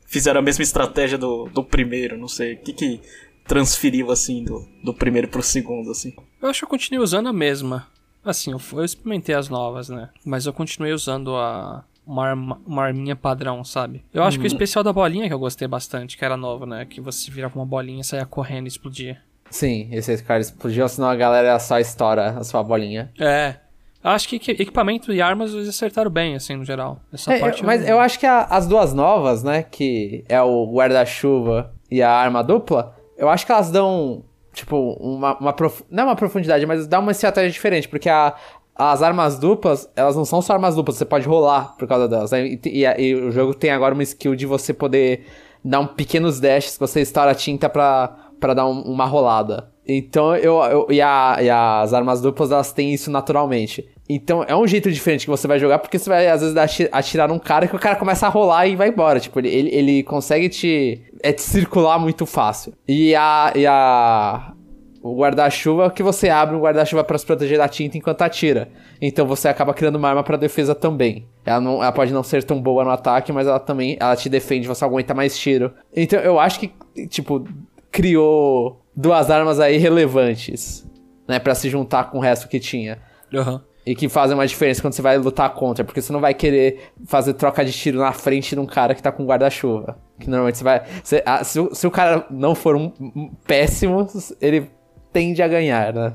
[0.07, 2.17] fizeram a mesma estratégia do, do primeiro?
[2.17, 2.55] Não sei.
[2.55, 3.01] O que, que
[3.47, 6.15] transferiu, assim, do, do primeiro pro segundo, assim?
[6.41, 7.87] Eu acho que eu continuei usando a mesma.
[8.25, 10.09] Assim, eu, eu experimentei as novas, né?
[10.25, 14.03] Mas eu continuei usando a, uma, arma, uma arminha padrão, sabe?
[14.13, 14.53] Eu acho que o uhum.
[14.53, 16.85] especial da bolinha que eu gostei bastante, que era novo, né?
[16.85, 19.21] Que você virava uma bolinha, saia correndo e explodia.
[19.49, 23.11] Sim, esse cara explodiu, senão a galera só estoura a sua bolinha.
[23.19, 23.55] É.
[24.03, 26.99] Acho que equipamento e armas eles acertaram bem, assim, no geral.
[27.11, 27.95] Essa é, parte mas eu...
[27.95, 29.63] eu acho que a, as duas novas, né?
[29.63, 34.23] Que é o guarda-chuva e a arma dupla, eu acho que elas dão
[34.55, 35.83] tipo, uma, uma prof...
[35.91, 38.33] não é uma profundidade, mas dá uma estratégia diferente, porque a,
[38.75, 42.31] as armas duplas, elas não são só armas duplas, você pode rolar por causa delas.
[42.31, 42.47] Né?
[42.47, 45.25] E, e, e, o jogo tem agora uma skill de você poder
[45.63, 49.71] dar um pequenos dashes, você estoura a tinta pra, pra dar um, uma rolada.
[49.87, 53.87] Então, eu, eu e, a, e as armas duplas, elas têm isso naturalmente.
[54.07, 56.55] Então é um jeito diferente que você vai jogar, porque você vai às vezes
[56.91, 59.19] atirar um cara que o cara começa a rolar e vai embora.
[59.19, 62.73] Tipo, ele, ele consegue te, é, te circular muito fácil.
[62.87, 63.51] E a.
[63.55, 64.53] E a
[65.01, 68.69] o guarda-chuva que você abre um guarda-chuva para se proteger da tinta enquanto atira.
[68.99, 71.27] Então você acaba criando uma arma para defesa também.
[71.45, 74.27] Ela, não, ela pode não ser tão boa no ataque, mas ela também ela te
[74.27, 75.71] defende, você aguenta mais tiro.
[75.95, 76.73] Então eu acho que,
[77.05, 77.47] tipo,
[77.91, 80.83] criou duas armas aí relevantes.
[81.27, 81.37] né?
[81.37, 82.97] Pra se juntar com o resto que tinha.
[83.31, 83.61] Aham.
[83.85, 86.91] E que fazem uma diferença quando você vai lutar contra, porque você não vai querer
[87.05, 89.97] fazer troca de tiro na frente de um cara que tá com guarda-chuva.
[90.19, 90.81] Que normalmente você vai.
[91.03, 94.07] você- ah, se, o- se o cara não for um, um péssimo,
[94.41, 94.69] ele
[95.13, 96.13] tende a ganhar, né?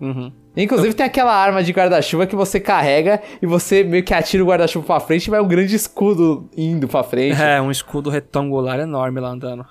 [0.00, 0.32] Uhum.
[0.56, 4.46] Inclusive tem aquela arma de guarda-chuva que você carrega e você meio que atira o
[4.46, 7.40] guarda-chuva pra frente e vai um grande escudo indo pra frente.
[7.40, 9.64] É, um escudo retangular enorme lá andando.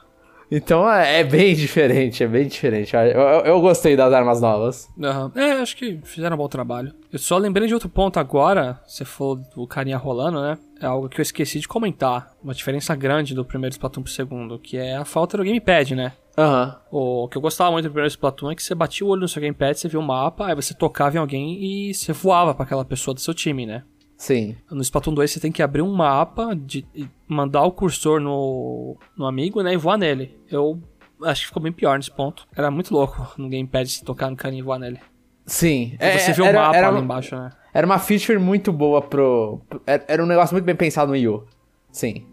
[0.51, 2.93] Então é, é bem diferente, é bem diferente.
[2.93, 4.89] Eu, eu, eu gostei das armas novas.
[5.01, 5.31] Aham.
[5.33, 6.93] É, acho que fizeram um bom trabalho.
[7.11, 10.57] Eu só lembrei de outro ponto agora, você falou do carinha rolando, né?
[10.81, 12.33] É algo que eu esqueci de comentar.
[12.43, 16.11] Uma diferença grande do primeiro Splatoon pro segundo, que é a falta do gamepad, né?
[16.37, 16.77] Aham.
[16.91, 19.27] O que eu gostava muito do primeiro Splatoon é que você batia o olho no
[19.27, 22.65] seu gamepad, você via o mapa, aí você tocava em alguém e você voava pra
[22.65, 23.83] aquela pessoa do seu time, né?
[24.21, 24.55] Sim.
[24.69, 26.85] No Splatoon 2 você tem que abrir um mapa, de,
[27.27, 30.37] mandar o cursor no, no amigo, né, e voar nele.
[30.47, 30.79] Eu
[31.23, 32.47] acho que ficou bem pior nesse ponto.
[32.55, 34.99] Era muito louco no gamepad se tocar no carinha e voar nele.
[35.47, 35.97] Sim.
[35.99, 37.49] E você vê o mapa era, ali embaixo, né?
[37.73, 39.59] Era uma feature muito boa pro.
[39.87, 41.47] Era um negócio muito bem pensado no Wii U.
[41.91, 42.27] Sim.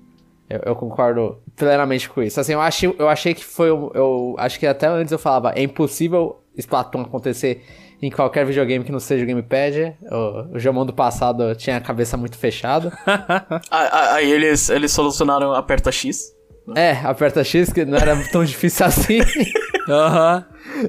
[0.46, 2.38] Eu, eu concordo plenamente com isso.
[2.38, 3.70] Assim, eu achei, eu achei que foi.
[3.70, 7.64] Eu acho que até antes eu falava, é impossível Splatoon acontecer
[8.00, 9.94] em qualquer videogame que não seja o gamepad.
[10.10, 12.92] O, o Jomon do passado tinha a cabeça muito fechada.
[13.06, 16.32] Ah, ah, Aí eles, eles solucionaram aperta X.
[16.76, 19.18] é, aperta X, que não era tão difícil assim.
[19.88, 20.44] Aham.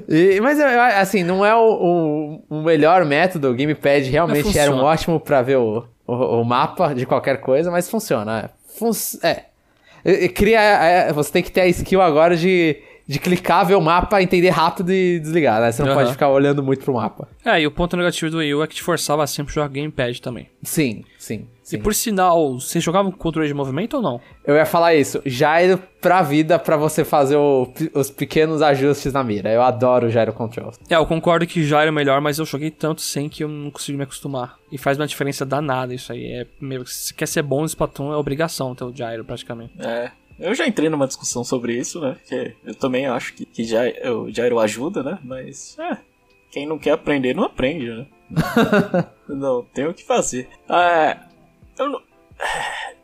[0.08, 3.50] E- mas assim, não é o, o- o melhor método.
[3.50, 7.70] O gamepad realmente era um ótimo pra ver o, o, o mapa de qualquer coisa,
[7.70, 8.40] mas funciona.
[8.54, 8.78] É.
[8.78, 8.90] Fun
[9.22, 9.44] é.
[10.04, 12.76] E Cria, é, você tem que ter a skill agora de,
[13.10, 15.72] de clicar, ver o mapa, entender rápido e desligar, né?
[15.72, 15.98] Você não Aham.
[15.98, 17.26] pode ficar olhando muito pro mapa.
[17.44, 19.68] É, e o ponto negativo do Wii U é que te forçava sempre a jogar
[19.68, 20.48] gamepad também.
[20.62, 21.48] Sim, sim.
[21.64, 21.80] E sim.
[21.80, 24.20] por sinal, você jogava com controle de movimento ou não?
[24.44, 25.20] Eu ia falar isso.
[25.26, 29.50] Gyro pra vida pra você fazer o- os pequenos ajustes na mira.
[29.52, 30.72] Eu adoro o Gyro Control.
[30.88, 33.70] É, eu concordo que Gyro é melhor, mas eu joguei tanto sem que eu não
[33.72, 34.54] consigo me acostumar.
[34.70, 36.26] E faz uma diferença danada isso aí.
[36.32, 39.72] É meio que se quer ser bom no Splatoon, é obrigação ter o Gyro praticamente.
[39.80, 40.10] É.
[40.40, 42.16] Eu já entrei numa discussão sobre isso, né?
[42.26, 45.18] Que eu também acho que, que já, o Gyro ajuda, né?
[45.22, 45.98] Mas, é.
[46.50, 48.06] Quem não quer aprender, não aprende, né?
[49.28, 50.48] não, tem o que fazer.
[50.68, 51.16] É.
[51.78, 52.00] Eu não.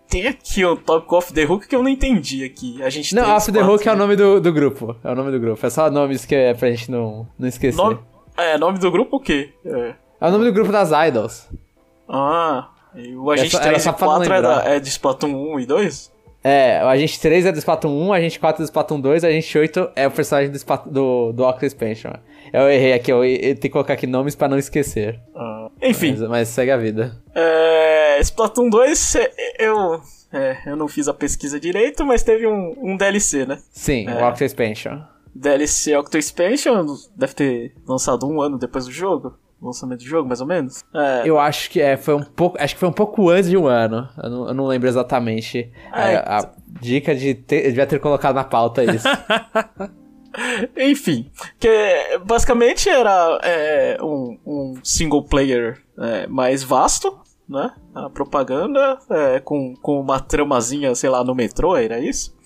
[0.08, 2.82] Tem aqui o Top of the Hook que eu não entendi aqui.
[2.82, 4.96] A gente Não, Off the Hook é o nome do, do grupo.
[5.04, 5.64] É o nome do grupo.
[5.64, 7.76] É só nomes que é pra gente não, não esquecer.
[7.76, 7.98] Nome,
[8.36, 9.52] é, nome do grupo o quê?
[9.64, 9.94] É.
[10.20, 11.48] É o nome do grupo das idols.
[12.08, 14.80] Ah, e o Agente Essa- era 3 só e pra não 4 é, da, é
[14.80, 16.12] de Splatoon 1 e 2?
[16.44, 19.24] É, o Agente 3 é do Splatoon 1, o Agente 4 é do Splatoon 2,
[19.24, 22.12] o Agente 8 é o personagem do, Splat- do, do Octo Expansion.
[22.52, 25.18] Eu errei aqui, eu, eu tenho que colocar aqui nomes pra não esquecer.
[25.34, 27.16] Ah, enfim, Mas, mas segue a vida.
[27.34, 30.00] é, Splatoon 2, é, eu,
[30.32, 33.58] é, eu não fiz a pesquisa direito, mas teve um, um DLC, né?
[33.72, 34.14] Sim, É.
[34.14, 35.00] o Octo Expansion.
[35.34, 39.36] DLC Octo Expansion deve ter lançado um ano depois do jogo.
[39.60, 40.84] Lançamento do jogo, mais ou menos.
[40.94, 42.56] É, Eu acho que é, foi um pouco.
[42.60, 44.08] Acho que foi um pouco antes de um ano.
[44.22, 45.72] Eu não, eu não lembro exatamente.
[45.92, 46.50] Ai, É, a
[46.80, 49.08] dica de ter, devia ter colocado na pauta isso.
[50.76, 57.72] Enfim, que basicamente era é, um, um single player é, mais vasto, né?
[57.94, 62.36] A propaganda é, com, com uma tramazinha, sei lá, no metrô, era isso?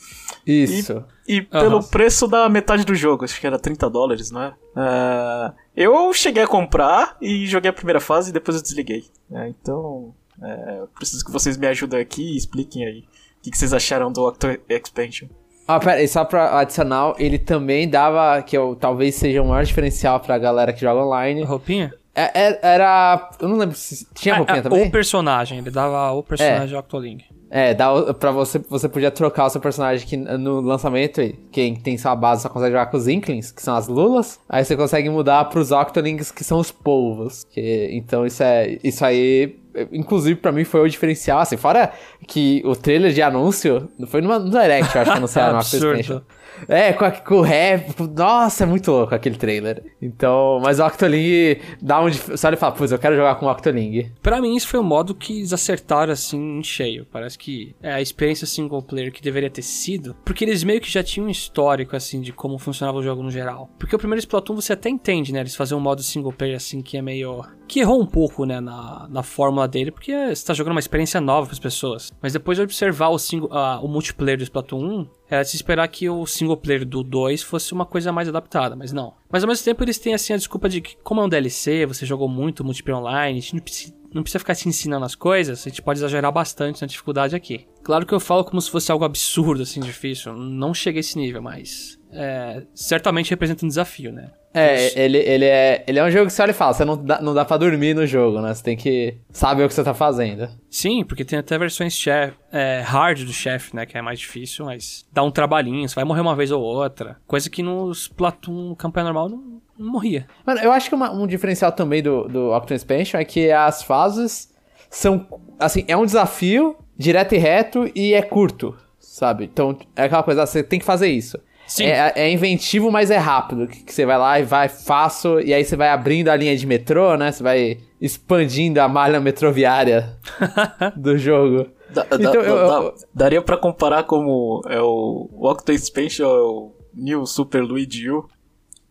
[0.47, 1.05] Isso.
[1.27, 1.89] E pelo Aham.
[1.91, 4.53] preço da metade do jogo, acho que era 30 dólares, né?
[4.77, 5.53] É,
[5.83, 9.05] eu cheguei a comprar e joguei a primeira fase e depois eu desliguei.
[9.28, 9.49] né?
[9.49, 12.99] então, é, eu preciso que vocês me ajudem aqui e expliquem aí
[13.39, 15.28] o que, que vocês acharam do Octo Expansion.
[15.66, 19.64] Ah, pera, e só pra adicional, ele também dava, que eu, talvez seja o maior
[19.64, 21.43] diferencial pra galera que joga online.
[21.45, 21.95] A roupinha?
[22.14, 23.31] É- é- era.
[23.41, 24.89] Eu não lembro se tinha roupinha Ah, ah, também?
[24.89, 27.24] O personagem, ele dava o personagem Octoling.
[27.51, 31.21] É, dá, pra você, você podia trocar o seu personagem que no lançamento,
[31.51, 34.39] quem tem sua base só consegue jogar com os Inklings, que são as Lulas.
[34.49, 37.45] Aí você consegue mudar pros Octolings, que são os polvos.
[37.51, 38.79] Que, então isso é.
[38.85, 39.59] Isso aí.
[39.93, 41.93] Inclusive, pra mim foi o diferencial, assim, fora
[42.27, 46.01] que o trailer de anúncio foi numa, no Direct, eu acho que anunciaram Absurdo.
[46.01, 46.21] Expansion.
[46.69, 47.95] É, com, a, com o rap.
[48.17, 49.83] Nossa, é muito louco aquele trailer.
[50.01, 52.13] Então, mas o Octoling dá um.
[52.13, 54.11] Só ele fala, putz, eu quero jogar com o Octoling.
[54.23, 57.07] Pra mim, isso foi o modo que eles acertaram, assim, em cheio.
[57.11, 60.17] Parece que é a experiência single player que deveria ter sido.
[60.25, 63.31] Porque eles meio que já tinham um histórico, assim, de como funcionava o jogo no
[63.31, 63.71] geral.
[63.79, 65.41] Porque o primeiro Splatoon você até entende, né?
[65.41, 67.45] Eles faziam um modo single player, assim, que é meio...
[67.71, 69.93] Que errou um pouco, né, na, na fórmula dele.
[69.93, 72.12] Porque você tá jogando uma experiência nova pras pessoas.
[72.21, 73.49] Mas depois de observar o, single,
[73.81, 77.45] o multiplayer do Splatoon 1, era de se esperar que o single player do 2
[77.45, 79.14] fosse uma coisa mais adaptada, mas não.
[79.31, 81.87] Mas ao mesmo tempo eles têm assim a desculpa de que, como é um DLC,
[81.87, 85.14] você jogou muito multiplayer online, a gente não precisa, não precisa ficar te ensinando as
[85.14, 87.68] coisas, a gente pode exagerar bastante na dificuldade aqui.
[87.85, 90.35] Claro que eu falo como se fosse algo absurdo, assim, difícil.
[90.35, 92.01] Não cheguei a esse nível, mas.
[92.11, 94.33] É, certamente representa um desafio, né?
[94.53, 96.97] É, ele, ele, é, ele é um jogo que você olha e fala, você não
[96.97, 98.53] dá, não dá pra dormir no jogo, né?
[98.53, 100.49] Você tem que saber o que você tá fazendo.
[100.69, 103.87] Sim, porque tem até versões chef, é, hard do chefe, né?
[103.87, 107.17] Que é mais difícil, mas dá um trabalhinho, você vai morrer uma vez ou outra.
[107.27, 110.27] Coisa que nos Platoon campanha normal não, não morria.
[110.45, 114.53] Mano, eu acho que uma, um diferencial também do, do Expansion é que as fases
[114.91, 115.27] são,
[115.61, 119.45] assim, é um desafio direto e reto e é curto, sabe?
[119.45, 121.39] Então, é aquela coisa, você tem que fazer isso.
[121.71, 121.85] Sim.
[121.85, 123.66] É, é inventivo, mas é rápido.
[123.68, 126.57] Que, que você vai lá e vai fácil, e aí você vai abrindo a linha
[126.57, 127.31] de metrô, né?
[127.31, 130.16] Você vai expandindo a malha metroviária
[130.97, 131.66] do jogo.
[131.91, 136.41] Da- Então, da- eu- da- eu- daria pra comparar como é o, Octo Expansion é
[136.41, 138.27] o New Super Luigi U.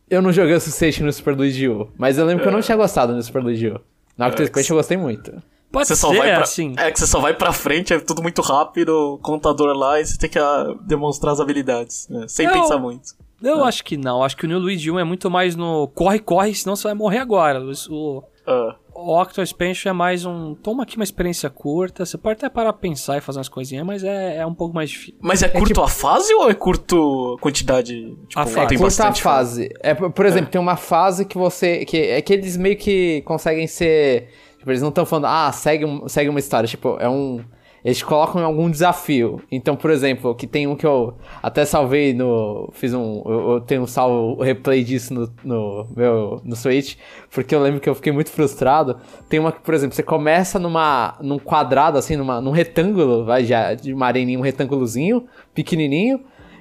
[0.10, 2.62] Eu não joguei o suficiente no Super Luigi U, mas eu lembro que eu não
[2.62, 3.80] tinha gostado no Super Luigi U.
[4.18, 5.32] No Octo É, Expansion eu gostei muito.
[5.72, 6.74] Pode Você ser só vai pra, assim.
[6.78, 10.18] É que você só vai pra frente, é tudo muito rápido, contador lá, e você
[10.18, 12.26] tem que ah, demonstrar as habilidades, né?
[12.28, 13.14] sem Eu- pensar muito.
[13.42, 14.22] Eu acho que não.
[14.22, 16.94] Acho que o New Luigi 1 é muito mais no corre, corre, senão você vai
[16.94, 17.62] morrer agora.
[17.90, 20.56] O, Ah, o Octo Expansion é mais um.
[20.56, 22.06] Toma aqui uma experiência curta.
[22.06, 24.76] Você pode até parar pra pensar e fazer umas coisinhas, mas é, é um pouco
[24.76, 25.16] mais difícil.
[25.22, 27.94] mas é curto tipo- a fase ou é curto a quantidade?
[28.28, 28.68] Tipo, A fase.
[28.68, 29.70] tem Curta a bastante fase.
[29.80, 31.86] É, por por exemplo, tem uma fase que você.
[31.86, 34.28] Que, é que eles meio que conseguem ser.
[34.60, 36.68] Tipo, eles não estão falando, ah, segue, segue uma história.
[36.68, 37.40] Tipo, é um.
[37.84, 39.42] Eles colocam algum desafio.
[39.50, 42.70] Então, por exemplo, que tem um que eu até salvei no.
[42.74, 43.24] Fiz um.
[43.26, 46.42] Eu, eu tenho um salvo replay disso no, no meu.
[46.44, 46.98] no Switch.
[47.32, 48.98] Porque eu lembro que eu fiquei muito frustrado.
[49.30, 51.18] Tem uma que, por exemplo, você começa numa.
[51.22, 56.20] num quadrado, assim, numa, num retângulo, vai, já, de uma um retângulozinho, pequenininho.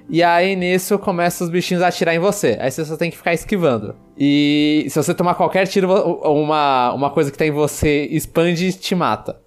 [0.09, 2.57] E aí nisso começa os bichinhos a atirar em você.
[2.61, 3.95] Aí você só tem que ficar esquivando.
[4.17, 5.93] E se você tomar qualquer tiro,
[6.23, 9.39] uma, uma coisa que tá em você expande e te mata.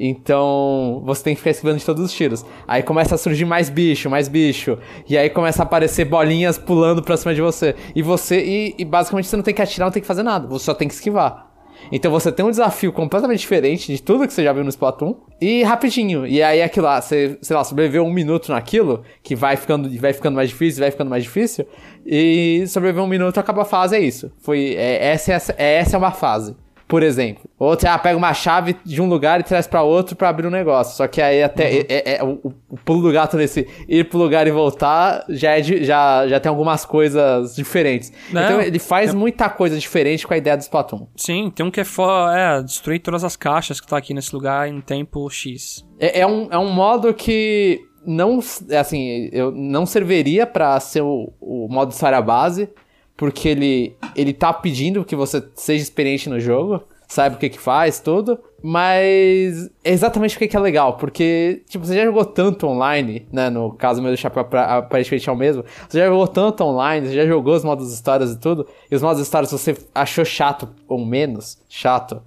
[0.00, 2.44] Então você tem que ficar esquivando de todos os tiros.
[2.66, 4.78] Aí começa a surgir mais bicho, mais bicho.
[5.08, 7.74] E aí começa a aparecer bolinhas pulando pra cima de você.
[7.94, 8.40] E você.
[8.40, 10.46] E, e basicamente você não tem que atirar, não tem que fazer nada.
[10.46, 11.47] Você só tem que esquivar.
[11.90, 15.14] Então você tem um desafio completamente diferente de tudo que você já viu no Splatoon.
[15.40, 16.26] E rapidinho.
[16.26, 20.12] E aí aquilo lá, você, sei lá, sobreviveu um minuto naquilo, que vai ficando, vai
[20.12, 21.66] ficando mais difícil, vai ficando mais difícil.
[22.04, 24.30] E sobreviver um minuto, acaba a fase, é isso.
[24.38, 26.56] Foi, é, essa, essa, é, essa é uma fase.
[26.88, 27.48] Por exemplo.
[27.58, 30.50] Outra, ah, pega uma chave de um lugar e traz pra outro pra abrir um
[30.50, 30.96] negócio.
[30.96, 34.18] Só que aí até é, é- é- o, o pulo do gato nesse ir pro
[34.18, 38.10] lugar e voltar já, é de- já, já tem algumas coisas diferentes.
[38.32, 41.06] Não, então ele faz muita coisa diferente com a ideia do Splatoon.
[41.14, 44.34] Sim, tem um que é, fo- é destruir todas as caixas que tá aqui nesse
[44.34, 45.84] lugar em tempo X.
[46.00, 48.38] É, é um, é um modo que não,
[48.78, 52.70] assim, eu não serviria pra ser o, o modo história base,
[53.18, 57.58] porque ele, ele tá pedindo que você seja experiente no jogo, saiba o que que
[57.58, 62.68] faz, tudo, mas é exatamente o que é legal, porque, tipo, você já jogou tanto
[62.68, 66.62] online, né, no caso meu do Chapéu aparentemente é o mesmo, você já jogou tanto
[66.62, 70.24] online, você já jogou os modos histórias e tudo, e os modos histórias você achou
[70.24, 72.22] chato, ou menos chato,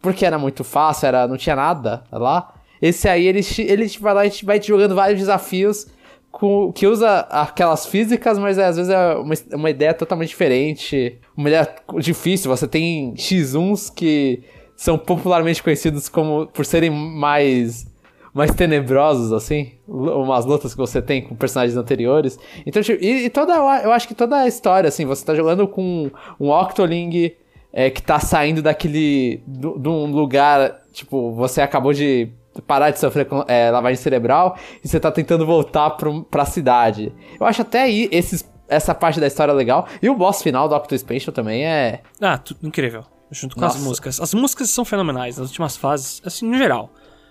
[0.00, 2.54] porque era muito fácil, era, não tinha nada lá.
[2.80, 5.88] Esse aí, ele, ele te vai lá e vai te jogando vários desafios
[6.36, 11.18] com, que usa aquelas físicas, mas é, às vezes é uma, uma ideia totalmente diferente.
[11.34, 12.54] Uma ideia difícil.
[12.54, 14.42] Você tem X1s que
[14.76, 17.86] são popularmente conhecidos como por serem mais
[18.34, 22.38] mais tenebrosos, assim, umas lutas que você tem com personagens anteriores.
[22.66, 25.66] Então, tipo, e, e toda, eu acho que toda a história, assim, você tá jogando
[25.66, 27.32] com um Octoling
[27.72, 29.40] é, que tá saindo daquele.
[29.46, 30.82] de um lugar.
[30.92, 32.28] Tipo, você acabou de
[32.62, 37.12] parar de sofrer com, é, lavagem cerebral e você tá tentando voltar pro, pra cidade.
[37.38, 39.86] Eu acho até aí esses, essa parte da história legal.
[40.02, 42.02] E o boss final do Octo Expansion também é.
[42.20, 43.04] Ah, tu- incrível.
[43.30, 43.84] Junto com as Nossa.
[43.88, 44.20] músicas.
[44.20, 46.90] As músicas são fenomenais nas últimas fases, assim, no geral.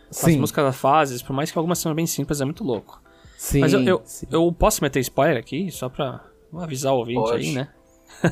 [0.10, 0.38] As Sim.
[0.40, 3.02] músicas das fases, por mais que algumas sejam bem simples, é muito louco.
[3.38, 3.62] Sim.
[3.62, 4.28] Mas eu, eu, sim.
[4.32, 6.22] eu posso meter spoiler aqui, só pra
[6.58, 7.48] avisar o ouvinte Pode.
[7.48, 7.68] aí, né?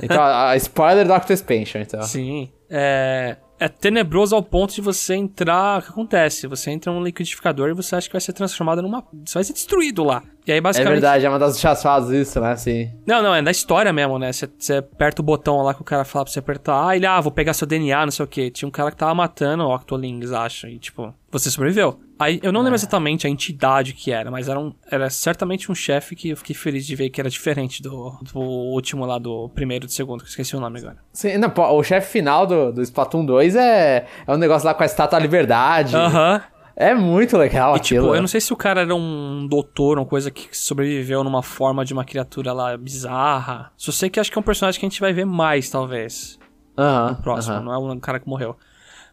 [0.01, 2.01] Então, a, a spoiler do Octo Expansion, então.
[2.03, 2.51] Sim.
[2.69, 5.79] É, é tenebroso ao ponto de você entrar.
[5.79, 6.47] O que acontece?
[6.47, 9.03] Você entra num liquidificador e você acha que vai ser transformado numa.
[9.25, 10.21] Você vai ser destruído lá.
[10.45, 10.91] E aí, É basicamente.
[10.91, 12.55] verdade, é uma das fases isso, né?
[12.57, 12.91] Sim.
[13.07, 14.33] Não, não, é da história mesmo, né?
[14.33, 16.89] Você, você aperta o botão lá que o cara fala pra você apertar.
[16.89, 18.51] Ah, ele, ah, vou pegar seu DNA, não sei o quê.
[18.51, 20.67] Tinha um cara que tava matando Octolings, acho.
[20.67, 21.97] E, tipo, você sobreviveu.
[22.23, 25.75] Aí, eu não lembro exatamente a entidade que era, mas era, um, era certamente um
[25.75, 29.49] chefe que eu fiquei feliz de ver que era diferente do, do último lá, do
[29.49, 30.97] primeiro e do segundo, que eu esqueci o nome agora.
[31.11, 34.73] Sim, não, pô, o chefe final do, do Splatoon 2 é, é um negócio lá
[34.73, 35.95] com a estátua da liberdade.
[35.95, 36.41] Aham.
[36.75, 38.15] É muito legal E, tipo, aquilo.
[38.15, 41.85] eu não sei se o cara era um doutor, uma coisa que sobreviveu numa forma
[41.85, 43.71] de uma criatura lá bizarra.
[43.77, 46.39] Só sei que acho que é um personagem que a gente vai ver mais, talvez.
[46.75, 47.63] Aham, próximo, aham.
[47.65, 48.55] não é um cara que morreu.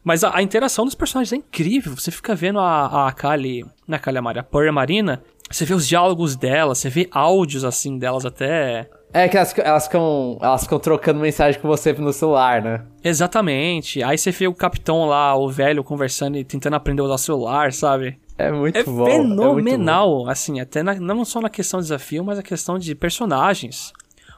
[0.02, 1.94] Mas a, a interação dos personagens é incrível.
[1.94, 5.22] Você fica vendo a, a Kali, não é a Kali a Mari, a Poria Marina,
[5.50, 8.88] Você vê os diálogos delas, você vê áudios assim delas até.
[9.12, 12.82] É que elas, elas ficam elas ficam trocando mensagem com você no celular, né?
[13.02, 14.02] Exatamente.
[14.02, 17.18] Aí você vê o capitão lá, o velho, conversando e tentando aprender a usar o
[17.18, 18.18] celular, sabe?
[18.38, 19.04] É muito É bom.
[19.04, 20.28] fenomenal, É muito bom.
[20.30, 23.92] assim, até na- não só na questão de desafio, mas a questão de personagens.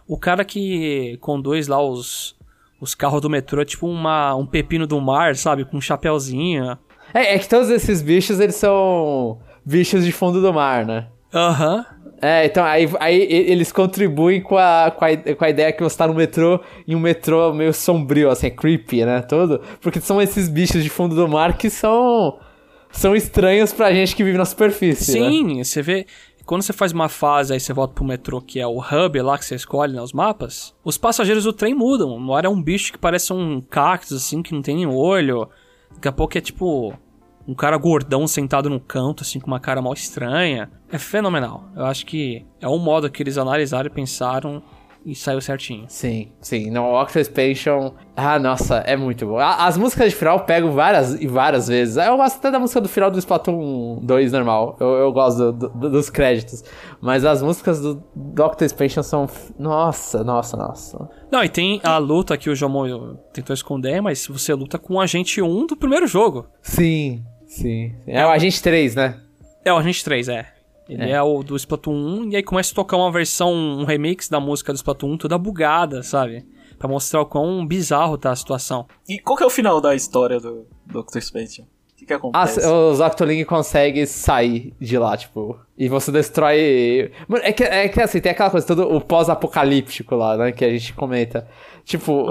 [0.08, 2.34] O cara que conduz lá os,
[2.82, 5.64] os carros do metrô é tipo uma, um pepino do mar, sabe?
[5.64, 6.76] Com um chapéuzinho.
[7.14, 11.06] É, é que todos esses bichos, eles são bichos de fundo do mar, né?
[11.32, 11.86] Aham.
[12.20, 15.82] É, então aí, aí e- eles contribuem com a, com, a, com a ideia que
[15.82, 19.22] você tá no metrô, em um metrô meio sombrio, assim, é creepy, né?
[19.22, 19.60] Todo.
[19.80, 22.38] Porque são esses bichos de fundo do mar que são.
[22.92, 25.18] São estranhos pra gente que vive na superfície.
[25.18, 25.28] né?
[25.30, 26.06] Sim, você vê.
[26.52, 29.38] Quando você faz uma fase, aí você volta pro metrô, que é o hub lá
[29.38, 32.14] que você escolhe nos mapas, os passageiros do trem mudam.
[32.14, 35.48] Uma hora é um bicho que parece um cactus, assim, que não tem nem olho.
[35.94, 36.92] Daqui a pouco é tipo
[37.48, 40.70] um cara gordão sentado no canto, assim, com uma cara mal estranha.
[40.90, 41.70] É fenomenal.
[41.74, 44.62] Eu acho que é um modo que eles analisaram e pensaram
[45.04, 45.84] e saiu certinho.
[45.88, 46.70] Sim, sim.
[46.70, 47.92] No Octo Expansion.
[48.16, 49.38] Ah, nossa, é muito bom.
[49.38, 51.96] As músicas de final eu pego várias e várias vezes.
[51.96, 54.76] Eu gosto até da música do final do Splatoon 2 normal.
[54.80, 56.62] Eu, eu gosto do- do- dos créditos.
[57.00, 59.28] Mas as músicas do, do Octo Expansion são.
[59.58, 61.08] Nossa, nossa, nossa.
[61.30, 65.00] Não, e tem a luta que o Jomo tentou esconder, mas você luta com o
[65.00, 66.46] Agente 1 do primeiro jogo.
[66.60, 67.94] Sim, sim.
[68.06, 69.18] É o Agente 3, né?
[69.64, 70.51] É o Agente 3, é.
[70.88, 71.22] Ele é.
[71.22, 74.72] o do Splatoon 1, e aí começa a tocar uma versão, um remix da música
[74.72, 76.44] do Splatoon 1 toda bugada, sabe?
[76.78, 78.86] Pra mostrar o quão bizarro tá a situação.
[79.08, 81.18] E qual que é o final da história do Dr.
[81.18, 81.64] Expansion?
[81.64, 82.66] O que, que Ah, acontece?
[82.66, 85.56] os Octoling conseguem sair de lá, tipo.
[85.78, 87.12] E você destrói.
[87.28, 90.50] Mano, é que, é que assim, tem aquela coisa, todo o pós-apocalíptico lá, né?
[90.52, 91.46] Que a gente comenta.
[91.84, 92.30] Tipo,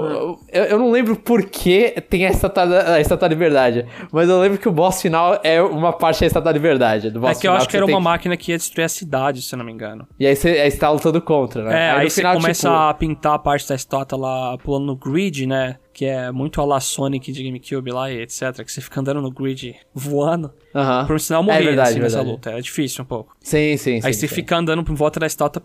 [0.50, 3.86] eu, eu não lembro por que tem a estátua, a estátua da liberdade.
[4.10, 7.10] Mas eu lembro que o boss final é uma parte da estátua da liberdade.
[7.10, 9.42] Do boss é que eu acho que era uma máquina que ia destruir a cidade,
[9.42, 10.06] se eu não me engano.
[10.18, 11.74] E aí você, aí você tá lutando contra, né?
[11.74, 14.86] É, aí, no você final, começa tipo, a pintar a parte da estátua lá pulando
[14.86, 15.76] no grid, né?
[15.92, 18.64] Que é muito a la Sonic de GameCube lá e etc.
[18.64, 20.50] Que você fica andando no grid voando.
[20.74, 21.06] aham.
[21.06, 22.32] Por um sinal É morrer verdade, assim, nessa verdade.
[22.36, 22.50] luta.
[22.52, 23.36] É difícil um pouco.
[23.40, 24.06] Sim, sim, sim.
[24.06, 24.34] aí você sim.
[24.34, 25.62] fica andando em volta da estátua,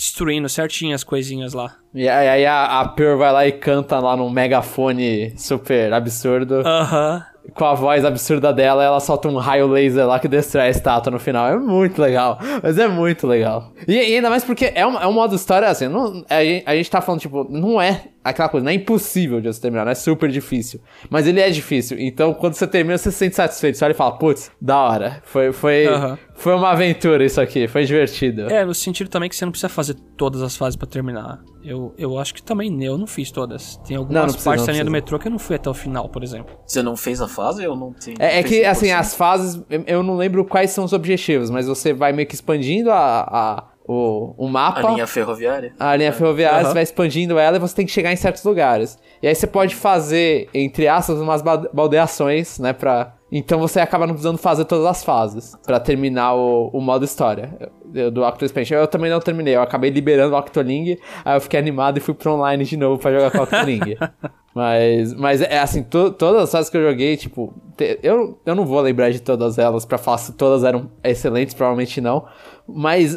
[0.00, 1.76] destruindo certinho as coisinhas lá.
[1.94, 6.62] E aí a, a Pearl vai lá e canta lá num megafone super absurdo.
[6.66, 7.22] Aham.
[7.54, 11.10] Com a voz absurda dela, ela solta um raio laser lá que destrói a estátua
[11.10, 11.48] no final.
[11.48, 12.38] É muito legal.
[12.62, 13.72] Mas é muito legal.
[13.86, 15.88] E, e ainda mais porque é um, é um modo história assim.
[15.88, 19.40] Não, a, gente, a gente tá falando, tipo, não é aquela coisa, não é impossível
[19.40, 20.80] de você terminar, não é super difícil.
[21.08, 21.98] Mas ele é difícil.
[21.98, 23.76] Então, quando você termina, você se sente satisfeito.
[23.78, 25.20] Você olha e fala, putz, da hora.
[25.24, 26.18] Foi, foi, Aham.
[26.34, 27.66] foi uma aventura isso aqui.
[27.66, 28.50] Foi divertido.
[28.50, 31.40] É, no sentido também que você não precisa fazer todas as fases pra terminar.
[31.62, 33.76] Eu, eu acho que também eu não fiz todas.
[33.86, 35.68] Tem algumas Não, não precisa, partes da linha do metrô que eu não fui até
[35.68, 36.56] o final, por exemplo.
[36.66, 37.62] Você não fez a fase?
[37.62, 38.16] Eu não tenho.
[38.18, 38.98] É, é que, assim, 100%.
[38.98, 42.90] as fases, eu- não lembro quais são os objetivos, mas você vai meio que expandindo
[42.90, 44.80] a, a, o, o mapa.
[44.80, 45.74] A linha ferroviária?
[45.78, 46.68] A linha ferroviária, Aham.
[46.68, 48.98] você vai expandindo ela e você tem que chegar em certos lugares.
[49.22, 53.14] E aí você pode fazer, entre aspas, umas ba- baldeações, né, pra...
[53.32, 57.70] Então você acaba não precisando fazer todas as fases pra terminar o, o modo história
[58.12, 58.76] do Octo Expansion.
[58.76, 62.14] Eu também não terminei, eu acabei liberando o Octoling, aí eu fiquei animado e fui
[62.14, 63.80] pro online de novo pra jogar com o Octoling.
[64.54, 68.54] mas, mas é assim, to- todas as fases que eu joguei, tipo, te- eu, eu
[68.54, 72.26] não vou lembrar de todas elas pra falar se todas eram excelentes, provavelmente não,
[72.66, 73.16] mas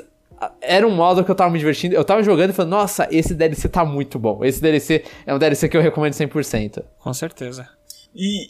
[0.61, 1.95] era um modo que eu tava me divertindo.
[1.95, 4.43] Eu tava jogando e falando, nossa, esse DLC tá muito bom.
[4.43, 6.84] Esse DLC é um DLC que eu recomendo 100%.
[6.99, 7.68] Com certeza.
[8.14, 8.47] E,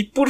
[0.00, 0.28] e por.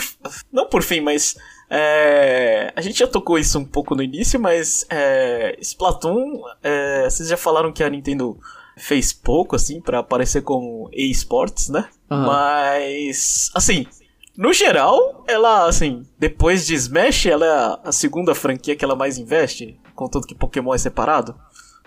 [0.52, 1.36] Não por fim, mas.
[1.70, 4.86] é, a gente já tocou isso um pouco no início, mas.
[4.90, 6.42] É, Splatoon.
[6.62, 8.38] é, vocês já falaram que a Nintendo
[8.76, 11.88] fez pouco, assim, pra aparecer como eSports, né?
[12.10, 12.26] Aham.
[12.26, 13.50] Mas.
[13.54, 13.86] Assim.
[14.36, 18.94] No geral, ela, assim, depois de Smash, ela é a- a segunda franquia que ela
[18.94, 21.34] mais investe, contanto que Pokémon é separado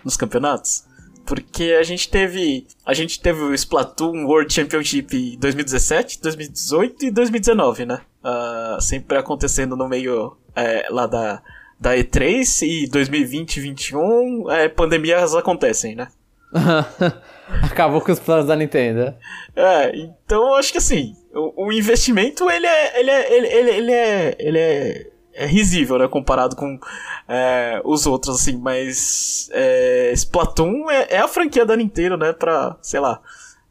[0.03, 0.83] nos campeonatos.
[1.25, 2.67] Porque a gente teve.
[2.85, 8.01] A gente teve o Splatoon World Championship em 2017, 2018 e 2019, né?
[8.23, 11.41] Ah, sempre acontecendo no meio é, lá da,
[11.79, 16.07] da E3 e 2020 e 2021, é, pandemias acontecem, né?
[17.63, 19.15] Acabou com os planos da Nintendo.
[19.55, 23.69] É, então eu acho que assim, o, o investimento ele é, ele é, ele, ele,
[23.69, 26.79] ele é, ele é, é risível, né, comparado com
[27.27, 32.77] é, os outros, assim, mas é, Splatoon é, é a franquia da Nintendo, né, pra,
[32.81, 33.21] sei lá,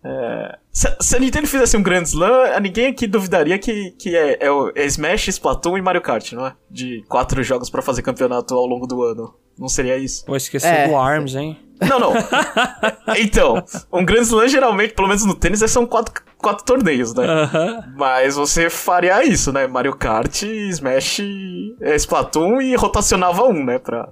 [0.03, 4.39] é, se, se a Nintendo fizesse um Grand Slam, ninguém aqui duvidaria que, que é,
[4.41, 6.55] é, é Smash, Splatoon e Mario Kart, não é?
[6.71, 9.35] De quatro jogos pra fazer campeonato ao longo do ano.
[9.61, 10.25] Não seria isso?
[10.25, 10.89] Pô, esqueci É.
[10.89, 11.59] do ARMS, hein?
[11.81, 12.13] Não, não.
[13.19, 17.27] então, um Grand Slam geralmente, pelo menos no tênis, são quatro, quatro torneios, né?
[17.27, 17.93] Aham.
[17.95, 19.67] Mas você faria isso, né?
[19.67, 21.21] Mario Kart, Smash,
[21.81, 23.79] é, Splatoon e rotacionava um, né?
[23.79, 24.09] Pra,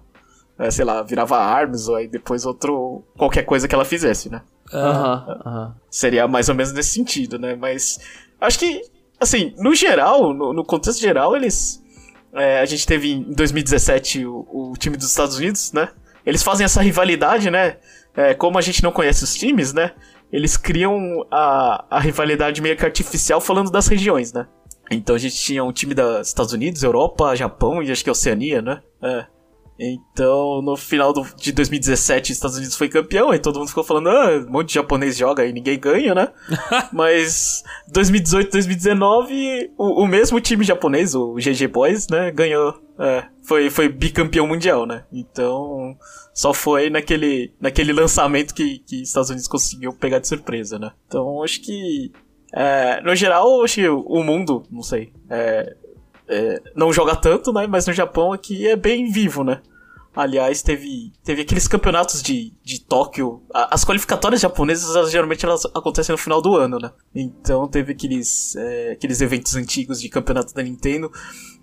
[0.59, 3.03] é, sei lá, virava armas ou aí depois outro.
[3.16, 4.42] qualquer coisa que ela fizesse, né?
[4.72, 5.74] Aham, aham.
[5.90, 7.57] Seria mais ou menos nesse sentido, né?
[7.59, 7.99] Mas
[8.38, 8.82] acho que,
[9.18, 11.82] assim, no geral, no, no contexto geral, eles.
[12.34, 15.88] É, a gente teve em 2017 o, o time dos Estados Unidos, né?
[16.24, 17.76] Eles fazem essa rivalidade, né?
[18.14, 19.92] É, como a gente não conhece os times, né?
[20.32, 24.46] Eles criam a, a rivalidade meio que artificial falando das regiões, né?
[24.90, 28.60] Então a gente tinha um time dos Estados Unidos, Europa, Japão e acho que Oceania,
[28.60, 28.82] né?
[29.02, 29.26] É.
[29.78, 33.84] Então, no final do- de 2017, os Estados Unidos foi campeão, e todo mundo ficou
[33.84, 36.28] falando, ah, um monte de japonês joga e ninguém ganha, né?
[36.92, 37.62] Mas
[37.92, 42.74] 2018, 2019, o, o mesmo time japonês, o GG Boys, né, ganhou.
[42.98, 45.04] é, foi, foi bicampeão mundial, né?
[45.12, 45.96] Então,
[46.34, 50.90] só foi naquele, naquele lançamento que, que os Estados Unidos conseguiu pegar de surpresa, né?
[51.06, 52.10] Então, acho que.
[52.52, 55.12] é, no geral, acho que o mundo, não sei.
[55.30, 55.76] é,
[56.28, 57.66] é, não joga tanto, né?
[57.66, 59.62] Mas no Japão aqui é bem vivo, né?
[60.14, 63.42] Aliás, teve, teve aqueles campeonatos de, de Tóquio.
[63.52, 66.90] As qualificatórias japonesas, elas, geralmente, elas acontecem no final do ano, né?
[67.14, 71.10] Então teve aqueles, é, aqueles eventos antigos de campeonato da Nintendo.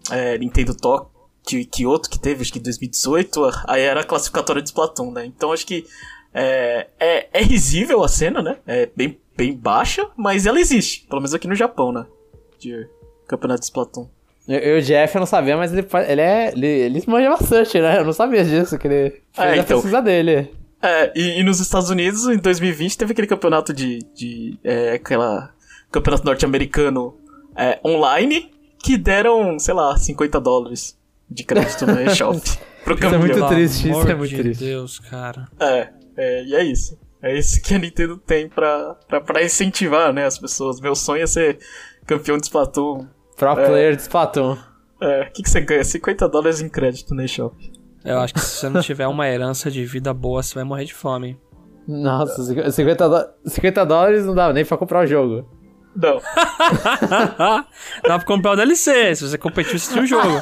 [0.10, 3.52] É, Nintendo Tóquio e Kyoto, que teve, acho que em 2018.
[3.68, 5.26] Aí era a classificatória de Splatoon, né?
[5.26, 5.86] Então acho que
[6.34, 8.60] é, é, é risível a cena, né?
[8.66, 11.06] É bem, bem baixa, mas ela existe.
[11.08, 12.06] Pelo menos aqui no Japão, né?
[12.58, 12.88] De
[13.28, 14.15] campeonato de Splatoon.
[14.48, 16.52] Eu, eu, o Jeff, eu não sabia, mas ele, ele é.
[16.52, 18.00] Ele, ele manja bastante, né?
[18.00, 19.78] Eu não sabia disso, que ele fez É, a então.
[19.78, 20.52] pesquisa dele.
[20.82, 24.00] É, e, e nos Estados Unidos, em 2020, teve aquele campeonato de.
[24.14, 25.52] de é, aquela.
[25.92, 27.16] Campeonato norte-americano
[27.56, 28.52] é, online
[28.84, 30.98] que deram, sei lá, 50 dólares
[31.30, 32.40] de crédito no eShop
[32.84, 33.20] pro é campeão.
[33.20, 34.64] muito Pelo triste, isso é muito de triste.
[34.64, 35.48] Deus, cara.
[35.60, 37.00] É, é, e é isso.
[37.22, 40.80] É isso que a Nintendo tem pra, pra, pra incentivar, né, as pessoas.
[40.80, 41.58] Meu sonho é ser
[42.06, 43.08] campeão de Splatoon.
[43.38, 43.66] Pro É.
[43.68, 44.58] player de Splatoon.
[45.02, 45.84] É, o que, que você ganha?
[45.84, 47.56] 50 dólares em crédito no eShop.
[48.04, 50.86] Eu acho que se você não tiver uma herança de vida boa, você vai morrer
[50.86, 51.40] de fome.
[51.88, 55.48] Nossa, 50, dó- 50 dólares não dá nem pra comprar o jogo.
[55.96, 56.20] Não.
[58.04, 60.28] Dá pra comprar o DLC, se você competir, você tinha um jogo.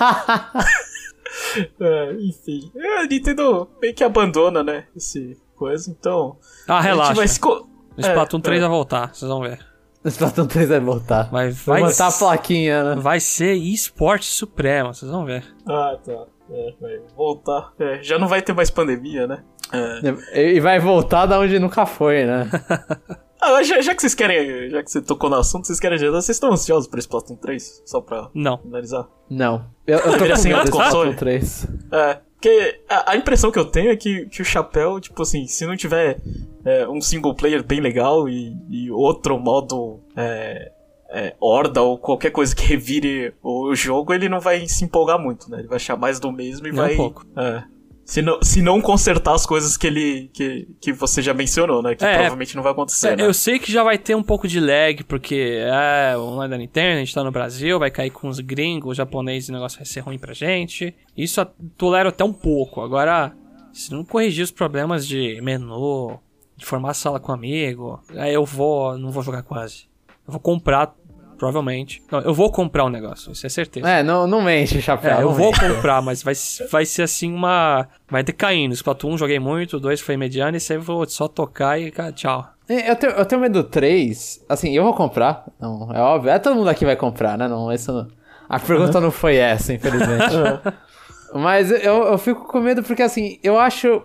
[1.80, 2.72] É, enfim.
[2.76, 6.38] É, a Nintendo meio que abandona, né, esse coisa, então...
[6.68, 7.14] Ah, A gente relaxa.
[7.16, 7.68] vai se co-
[7.98, 8.62] O Splatoon É, 3 é.
[8.62, 9.60] vai voltar, vocês vão ver.
[10.04, 11.30] O Splatoon 3 vai voltar.
[11.32, 13.01] Vai, Vai vai, botar a plaquinha, né?
[13.01, 15.43] vai ser esporte supremo, vocês vão ver.
[15.68, 16.26] Ah, tá.
[16.51, 17.72] É, vai voltar.
[17.80, 19.43] É, já não vai ter mais pandemia, né?
[19.72, 20.51] É.
[20.56, 22.49] E vai voltar da onde nunca foi, né?
[23.45, 24.70] Ah, já, já que vocês querem.
[24.70, 27.84] Já que você tocou no assunto, vocês querem adiantar, vocês estão ansiosos pra Splatoon 3?
[27.86, 28.58] Só pra Não.
[28.58, 29.06] finalizar.
[29.30, 29.66] Não.
[29.86, 31.12] Eu, eu tô com medo console.
[31.12, 31.68] Splatoon 3.
[31.91, 32.20] É.
[32.44, 35.66] Porque a, a impressão que eu tenho é que, que o chapéu, tipo assim, se
[35.66, 36.20] não tiver
[36.66, 40.70] é, um single player bem legal e, e outro modo é,
[41.10, 45.50] é, horda ou qualquer coisa que revire o jogo, ele não vai se empolgar muito,
[45.50, 45.60] né?
[45.60, 46.98] Ele vai achar mais do mesmo e um vai.
[46.98, 47.26] pouco.
[47.38, 47.64] É.
[48.06, 50.30] Se não, se não consertar as coisas que ele.
[50.34, 51.95] que, que você já mencionou, né?
[51.95, 53.10] Que É, provavelmente não vai acontecer.
[53.10, 53.26] É, né?
[53.26, 56.58] eu sei que já vai ter um pouco de lag, porque é o online da
[56.58, 59.78] Nintendo, a gente tá no Brasil, vai cair com os gringos, os japoneses, o negócio
[59.78, 60.93] vai ser ruim pra gente.
[61.16, 61.45] Isso
[61.78, 62.82] tolero até um pouco.
[62.82, 63.34] Agora,
[63.72, 66.20] se não corrigir os problemas de menu,
[66.58, 69.86] de formar sala com amigo, aí eu vou, não vou jogar quase.
[70.28, 70.93] Eu vou comprar,
[71.38, 72.02] provavelmente.
[72.12, 73.88] Não, eu vou comprar um negócio, isso é certeza.
[73.90, 75.18] É, não, não mente, chapéu.
[75.18, 75.60] É, eu vou mente.
[75.60, 76.34] comprar, mas vai,
[76.72, 77.88] vai ser assim uma.
[78.10, 78.74] Vai decaindo.
[78.74, 82.12] Splatoon joguei muito, o 2 foi mediano, e aí eu vou só tocar e cara,
[82.12, 82.48] tchau.
[82.70, 84.46] É, Eu tenho, eu tenho medo do 3.
[84.48, 85.44] Assim, eu vou comprar.
[85.60, 86.32] Não, é óbvio.
[86.32, 87.48] É todo mundo aqui vai comprar, né?
[87.48, 88.08] Não, isso não-
[88.48, 90.34] A pergunta não foi essa, infelizmente.
[91.34, 94.04] Mas eu, eu fico com medo porque, assim, eu acho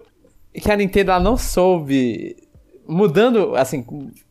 [0.54, 2.36] que a Nintendo não soube.
[2.88, 3.84] Mudando, assim,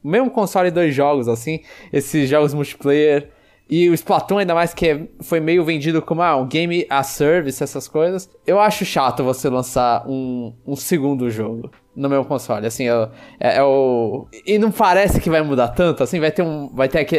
[0.03, 1.61] mesmo console dois jogos, assim,
[1.93, 3.29] esses jogos multiplayer.
[3.69, 7.03] E o Splatoon, ainda mais que é- foi meio vendido como ah, um game a
[7.03, 8.30] service, essas coisas.
[8.45, 12.65] Eu acho chato você lançar um, um segundo jogo no meu console.
[12.65, 14.26] Assim, eu- é, é o.
[14.45, 16.69] E não parece que vai mudar tanto, assim, vai ter um.
[16.73, 17.18] Vai ter aqui.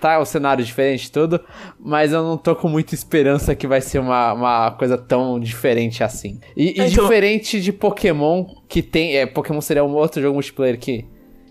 [0.00, 1.38] Tá o cenário diferente e tudo.
[1.78, 6.02] Mas eu não tô com muita esperança que vai ser uma, uma coisa tão diferente
[6.02, 6.40] assim.
[6.56, 9.18] E, e É, então- diferente de Pokémon, que tem.
[9.18, 11.04] É, Pokémon seria um outro jogo multiplayer que.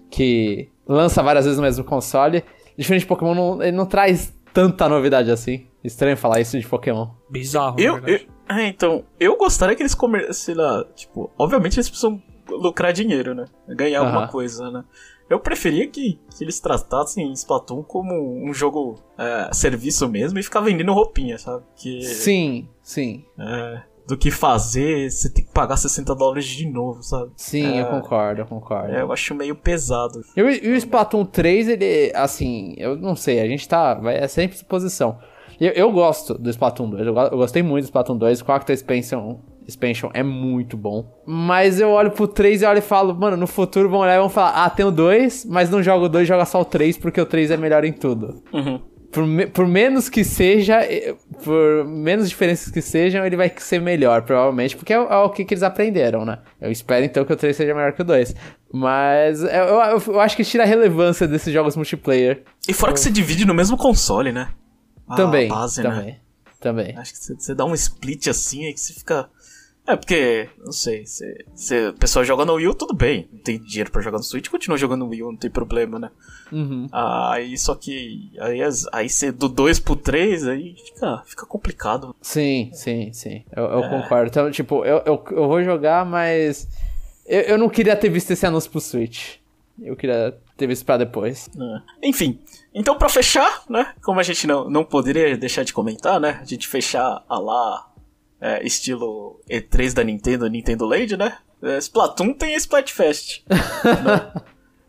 [0.10, 2.44] que lança várias vezes no mesmo console.
[2.82, 5.68] Diferente de Pokémon, não, ele não traz tanta novidade assim.
[5.84, 7.08] Estranho falar isso de Pokémon.
[7.30, 8.28] Bizarro, na Eu, verdade.
[8.50, 12.92] eu- é, então, eu gostaria que eles comer, sei lá, tipo, obviamente eles precisam lucrar
[12.92, 13.46] dinheiro, né?
[13.70, 14.28] Ganhar alguma Aham.
[14.32, 14.84] coisa, né?
[15.30, 18.14] Eu preferia que, que eles tratassem Splatoon como
[18.46, 21.64] um jogo é, serviço mesmo e ficar vendendo roupinha, sabe?
[21.78, 23.24] Que, Sim, sim.
[23.40, 23.82] é,
[24.12, 27.32] do que fazer, você tem que pagar 60 dólares de novo, sabe?
[27.36, 28.94] Sim, eu É, concordo, eu concordo.
[28.94, 30.22] é, eu acho meio pesado.
[30.36, 34.28] E o, o Splatoon 3, ele, assim, eu não sei, a gente tá, vai, é
[34.28, 35.18] sempre suposição.
[35.60, 38.56] Eu, eu gosto do Splatoon 2, eu, eu gostei muito do Splatoon 2, com a
[38.58, 41.06] Octa Expansion, Expansion é muito bom.
[41.26, 44.20] Mas eu olho pro 3 e olho e falo, mano, no futuro vão olhar e
[44.20, 46.98] vão falar, ah, tem o 2, mas não joga o 2, joga só o 3,
[46.98, 48.42] porque o 3 é melhor em tudo.
[48.52, 48.82] Uhum.
[49.12, 53.82] Por, me- por menos que seja, eh, por menos diferenças que sejam, ele vai ser
[53.82, 56.40] melhor, provavelmente, porque é, o- é o que, que eles aprenderam, né?
[56.62, 58.34] Eu espero então que o 3 seja melhor que o 2.
[58.72, 62.44] Mas eu, eu- eu acho que tira a relevância desses jogos multiplayer.
[62.68, 64.50] E fora que você divide no mesmo console, né?
[65.08, 65.90] A também, base, né?
[65.90, 66.20] também,
[66.62, 66.98] também.
[66.98, 69.30] Acho que você, você dá um split assim, aí que você fica.
[69.92, 73.28] É, porque, não sei, você, você, o pessoal joga no Wii tudo bem.
[73.32, 76.10] Não tem dinheiro pra jogar no Switch, continua jogando no Wii não tem problema, né?
[76.50, 76.88] Uhum.
[76.94, 78.32] Aí, só que.
[78.40, 78.60] Aí,
[78.94, 82.16] aí você do 2 pro 3, aí fica, fica complicado.
[82.22, 83.44] Sim, sim, sim.
[83.54, 84.28] Eu, eu concordo.
[84.28, 86.70] Então, tipo, eu, eu, eu vou jogar, mas.
[87.26, 89.36] Eu, eu não queria ter visto esse anúncio pro Switch.
[89.82, 91.50] Eu queria ter visto pra depois.
[91.56, 91.82] né?
[92.04, 92.40] Enfim,
[92.74, 93.94] então pra fechar, né?
[94.02, 96.40] Como a gente não, não poderia deixar de comentar, né?
[96.42, 97.91] A gente fechar a lá
[98.42, 101.38] é, estilo E3 da Nintendo, Nintendo Land, né?
[101.62, 103.44] É, Splatoon tem a Splatfest.
[103.48, 104.42] né?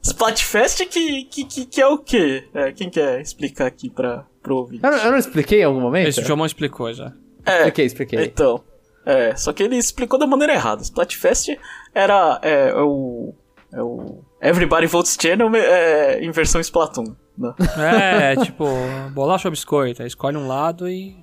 [0.02, 2.48] Splatfest que, que, que, que é o quê?
[2.54, 4.82] É, quem quer explicar aqui pra, pro ouvinte?
[4.84, 6.08] Eu, não- eu não expliquei em algum momento?
[6.08, 7.12] Esse o Jomon explicou já.
[7.46, 8.24] É, Expliquei, expliquei.
[8.24, 8.62] Então,
[9.06, 10.82] é, só que ele explicou da maneira errada.
[10.82, 11.50] Splatfest
[11.94, 13.34] era é, o,
[13.72, 17.52] é o Everybody Votes Channel é, em versão Splatoon, né?
[17.78, 18.64] É, tipo,
[19.12, 20.02] bolacha ou biscoito.
[20.02, 21.16] Escolhe um lado e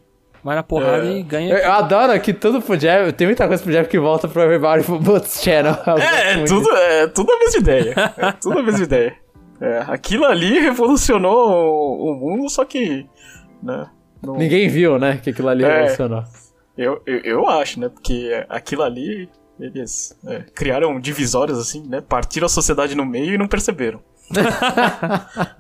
[0.44, 1.18] vai na porrada É.
[1.18, 1.54] e ganha.
[1.54, 3.12] Eu, eu adoro que tudo pro Jeff.
[3.14, 5.76] Tem muita coisa pro Jeff que volta pro Everybody Boots Channel.
[6.00, 7.94] É, é tudo, é tudo a mesma ideia.
[8.18, 9.16] É tudo a mesma ideia.
[9.62, 13.06] É, aquilo ali revolucionou o, o mundo, só que.
[13.62, 13.86] Né,
[14.24, 15.20] não- Ninguém viu, né?
[15.22, 15.68] Que aquilo ali É.
[15.68, 16.24] revolucionou.
[16.78, 17.90] eu, eu, eu acho, né?
[17.90, 19.30] Porque aquilo ali.
[19.60, 22.00] Eles é, criaram divisórias assim, né?
[22.00, 24.00] Partiram a sociedade no meio e não perceberam.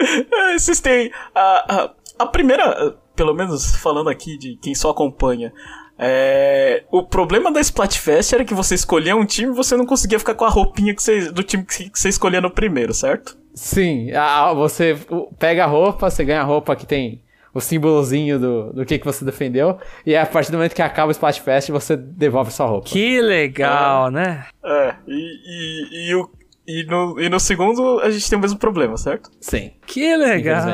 [0.00, 1.10] É, Vocês têm.
[1.34, 1.40] A,
[1.84, 5.52] a, a primeira, pelo menos falando aqui de quem só acompanha.
[5.98, 10.18] é, o problema da Splatfest era que você escolhia um time e você não conseguia
[10.18, 13.36] ficar com a roupinha que você, do time que você escolhia no primeiro, certo?
[13.54, 14.96] Sim, a- a- você
[15.38, 17.20] pega a roupa, você ganha a roupa que tem
[17.52, 21.08] o símbolozinho do, do que, que você defendeu, e a partir do momento que acaba
[21.08, 22.86] o Splatfest, você devolve sua roupa.
[22.88, 24.46] Que legal, né?
[24.62, 25.16] É, e,
[26.04, 26.30] e, e, o,
[26.68, 29.30] e, no, e no segundo a gente tem o mesmo problema, certo?
[29.40, 30.68] Sim, Que legal.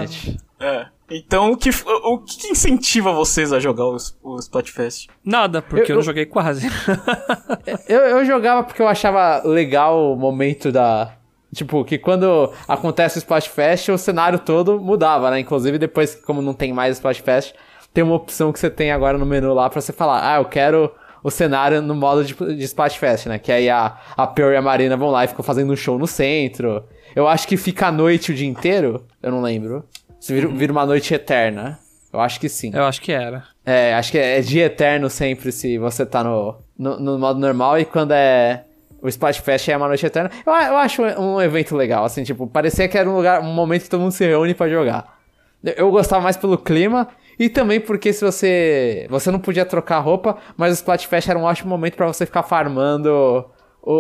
[0.61, 0.87] É.
[1.11, 1.69] Então o que,
[2.05, 5.09] o que incentiva vocês a jogar o, o Splatfest?
[5.25, 6.67] Nada, porque eu, Eu- não joguei quase.
[7.89, 11.13] Eu, eu jogava porque eu achava legal o momento da.
[11.55, 15.39] Tipo, que quando acontece o Splatfest, o cenário todo mudava, né?
[15.39, 17.55] Inclusive, depois, como não tem mais Splatfest,
[17.93, 20.45] tem uma opção que você tem agora no menu lá pra você falar, ah, eu
[20.47, 20.91] quero
[21.25, 23.39] o cenário no modo de, de Splatfest, né?
[23.39, 25.99] Que aí a, a Pearl e a Marina vão lá e ficam fazendo um show
[25.99, 26.85] no centro.
[27.17, 29.89] Eu acho que fica à noite o dia inteiro, eu não lembro.
[30.21, 31.79] Se vira, vira uma noite eterna.
[32.13, 32.71] Eu acho que sim.
[32.73, 33.43] eu acho que era.
[33.65, 37.79] É, acho que é dia eterno sempre se você tá no, no, no modo normal
[37.81, 38.65] e quando é
[39.01, 40.31] o Splatfest é uma noite eterna.
[40.47, 43.85] Eu, eu acho um evento legal, assim, tipo, parecia que era um lugar, um momento
[43.85, 45.19] que todo mundo se reúne pra jogar.
[45.65, 47.09] Eu gostava mais pelo clima
[47.39, 51.43] e também porque se você você não podia trocar roupa, mas o Splatfest era um
[51.45, 53.45] ótimo momento pra você ficar farmando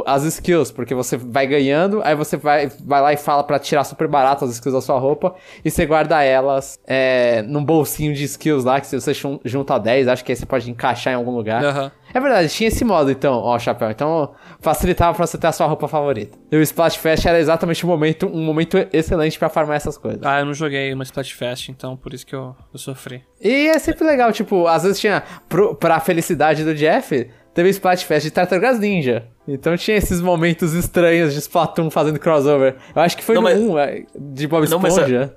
[0.06, 3.85] as skills, porque você vai ganhando, aí você vai, vai lá e fala pra tirar
[3.85, 8.24] super barato as skills da sua roupa, e você guarda elas é, num bolsinho de
[8.24, 11.16] skills lá, que se você jun- junta 10, acho que aí você pode encaixar em
[11.16, 11.62] algum lugar.
[11.62, 11.93] Aham.
[12.15, 13.90] É verdade, tinha esse modo então, ó, Chapéu.
[13.90, 14.31] Então
[14.65, 16.36] facilitava pra você ter a sua roupa favorita.
[16.51, 20.20] E o Splatfest era exatamente um momento, um momento excelente pra farmar essas coisas.
[20.24, 23.23] Ah, eu não joguei uma Splatfest, então por isso que eu, eu sofri.
[23.41, 28.24] E é sempre legal, tipo, às vezes tinha, pro, pra felicidade do Jeff, teve Splatfest
[28.24, 29.28] de Tartarugas Ninja.
[29.47, 32.77] Então tinha esses momentos estranhos de Splatoon fazendo crossover.
[32.97, 35.36] Eu acho que foi Não, no mas- 1, é, de Bob Não, mas é- Esponja.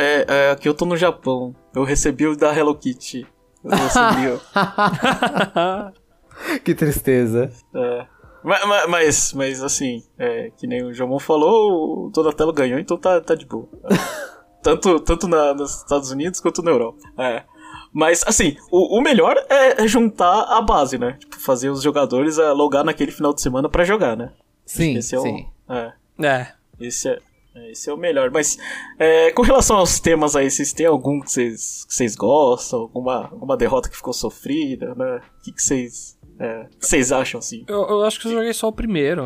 [0.00, 1.52] É, é, aqui eu tô no Japão.
[1.74, 3.26] Eu recebi o da Hello Kitty.
[3.64, 4.38] Eu recebi
[6.64, 7.50] que tristeza.
[7.74, 8.06] É.
[8.48, 12.96] Ma- ma- Mas, mas, assim, é, que nem o Jomon falou, o Donatello ganhou, então
[12.96, 13.68] tá, tá de boa.
[14.60, 16.98] Tanto tanto na- nos Estados Unidos quanto na Europa.
[17.16, 17.44] É.
[17.92, 21.12] Mas, assim, o, o melhor é, é juntar a base, né?
[21.20, 24.32] Tipo, fazer os jogadores é, logar naquele final de semana pra jogar, né?
[24.66, 25.46] Sim, Esse é sim.
[25.68, 25.72] o.
[25.72, 25.92] É.
[26.20, 26.52] É.
[26.80, 27.18] Esse é,
[27.54, 28.30] é, esse é o melhor.
[28.32, 28.58] Mas
[28.98, 32.80] é, com relação aos temas aí, vocês têm algum que vocês, que vocês gostam?
[32.80, 35.20] Alguma, alguma derrota que ficou sofrida, né?
[35.38, 37.64] O que que vocês, é, que vocês acham, assim?
[37.66, 39.22] Eu, eu acho que eu joguei só o primeiro.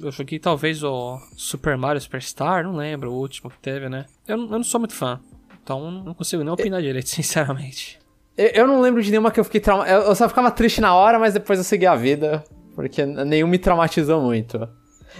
[0.00, 4.06] Eu joguei talvez o Super Mario Superstar, não lembro, o último que teve, né?
[4.26, 5.20] Eu, não- eu não sou muito fã.
[5.62, 7.98] Então não consigo nem opinar direito, sinceramente.
[8.36, 9.86] Eu, eu não lembro de nenhuma que eu fiquei trauma.
[9.88, 12.44] Eu, eu só ficava triste na hora, mas depois eu segui a vida.
[12.74, 14.68] Porque nenhum me traumatizou muito.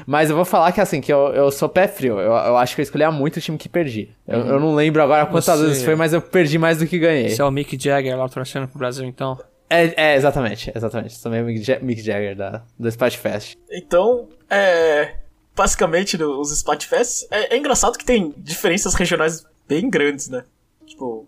[0.06, 2.20] Mas eu vou falar que assim, que eu, eu sou pé frio.
[2.20, 4.08] Eu, eu acho que eu escolhia muito o time que perdia.
[4.28, 6.98] Eu, eu não lembro agora quantas Você- vezes foi, mas eu perdi mais do que
[6.98, 7.26] ganhei.
[7.28, 9.38] Esse é o Mick Jagger lá torcendo pro Brasil, então.
[9.68, 11.20] É, é, exatamente, exatamente.
[11.22, 13.56] Também o Mick, Ja- Mick Jagger da, do Splatfest.
[13.70, 15.16] Então, é.
[15.56, 17.26] Basicamente, os Splatfests.
[17.30, 20.44] É, é engraçado que tem diferenças regionais bem grandes, né?
[20.86, 21.26] Tipo,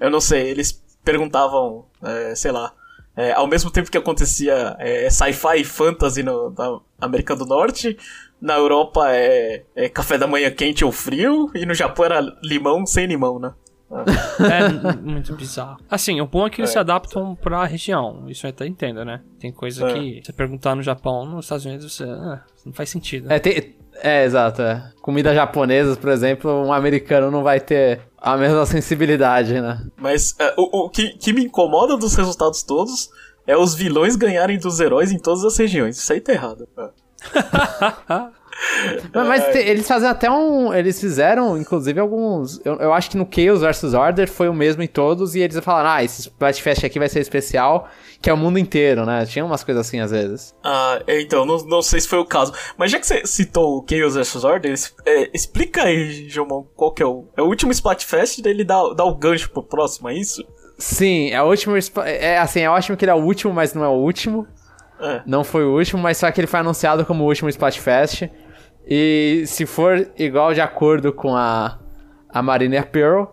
[0.00, 2.72] eu não sei, eles perguntavam, é, sei lá.
[3.16, 7.96] é, ao mesmo tempo que acontecia é, sci-fi e fantasy no, na América do Norte,
[8.40, 12.86] na Europa é, é café da manhã quente ou frio, e no Japão era limão
[12.86, 13.52] sem limão, né?
[13.90, 15.78] É n- muito bizarro.
[15.90, 18.24] Assim, o bom é que eles se adaptam pra região.
[18.28, 19.20] Isso eu até entendo, né?
[19.38, 19.92] Tem coisa É.
[19.92, 22.04] que você perguntar no Japão, nos Estados Unidos, você.
[22.04, 23.30] Ah, não faz sentido.
[23.32, 24.62] É, tem, é, exato.
[24.62, 24.90] É.
[25.00, 29.84] Comida japonesa, por exemplo, um americano não vai ter a mesma sensibilidade, né?
[29.96, 33.10] Mas é, o, o que, que me incomoda dos resultados todos
[33.46, 35.98] é os vilões ganharem dos heróis em todas as regiões.
[35.98, 36.66] Isso aí tá errado.
[38.86, 39.00] É.
[39.12, 40.72] Mas, mas te- eles fazem até um.
[40.72, 42.60] Eles fizeram, inclusive, alguns.
[42.64, 45.58] Eu, eu acho que no Chaos vs Order foi o mesmo em todos, e eles
[45.58, 47.88] falaram, ah, esse Splatfest aqui vai ser especial,
[48.22, 49.24] que é o mundo inteiro, né?
[49.26, 50.54] Tinha umas coisas assim às vezes.
[50.62, 52.52] Ah, é, então, não, não sei se foi o caso.
[52.78, 54.74] Mas já que você citou o Chaos vs Order,
[55.06, 57.24] é, explica aí, Jomon, qual que é o.
[57.36, 60.44] É o último Splatfest, daí ele dá, dá o gancho pro próximo, é isso?
[60.78, 61.76] Sim, é o último.
[61.76, 64.46] Spla- É assim, é ótimo que ele é o último, mas não é o último.
[65.00, 65.22] É.
[65.26, 68.28] Não foi o último, mas só que ele foi anunciado como o último Splatfest.
[68.86, 71.78] E se for igual de acordo com a,
[72.28, 73.24] a Marina Pearl.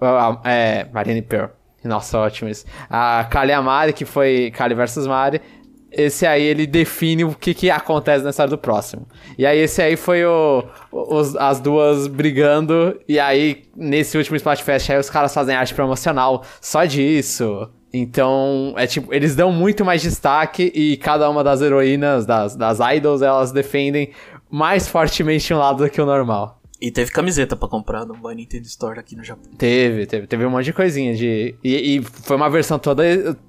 [0.00, 1.48] a- é, Marina Pearl.
[1.84, 2.66] Nossa, ótimo isso.
[2.90, 5.40] A Kali Amari, que foi Kali versus Mari.
[5.90, 9.08] Esse aí ele define o que, que acontece na história do próximo.
[9.36, 10.62] E aí esse aí foi o,
[10.92, 13.00] os- as duas brigando.
[13.08, 17.68] E aí, nesse último Splatfest, aí os caras fazem arte promocional só disso.
[17.92, 22.78] Então, é tipo, eles dão muito mais destaque e cada uma das heroínas, das, das
[22.94, 24.10] idols, elas defendem
[24.50, 26.58] mais fortemente um lado do que o normal.
[26.80, 29.52] E teve camiseta pra comprar no My Nintendo Store aqui no Japão.
[29.58, 31.54] Teve, teve, teve um monte de coisinha de.
[31.62, 33.02] E, e foi uma versão toda.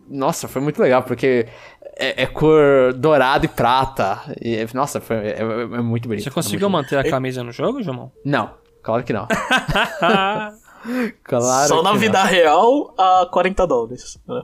[0.10, 1.48] Nossa, foi muito legal, porque
[1.96, 4.20] é, é cor dourado e prata.
[4.42, 6.24] E, nossa, foi, é, é- é muito bonito.
[6.24, 8.08] Você é conseguiu muito manter a camisa no jogo, Jomon?
[8.08, 8.20] bonito.
[8.26, 8.52] Não,
[8.84, 9.26] claro que não.
[11.24, 12.30] claro Só na vida não.
[12.30, 14.20] real a 40 dólares.
[14.28, 14.44] né?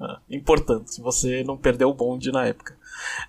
[0.00, 2.76] É, importante, se você não perdeu o bonde na época.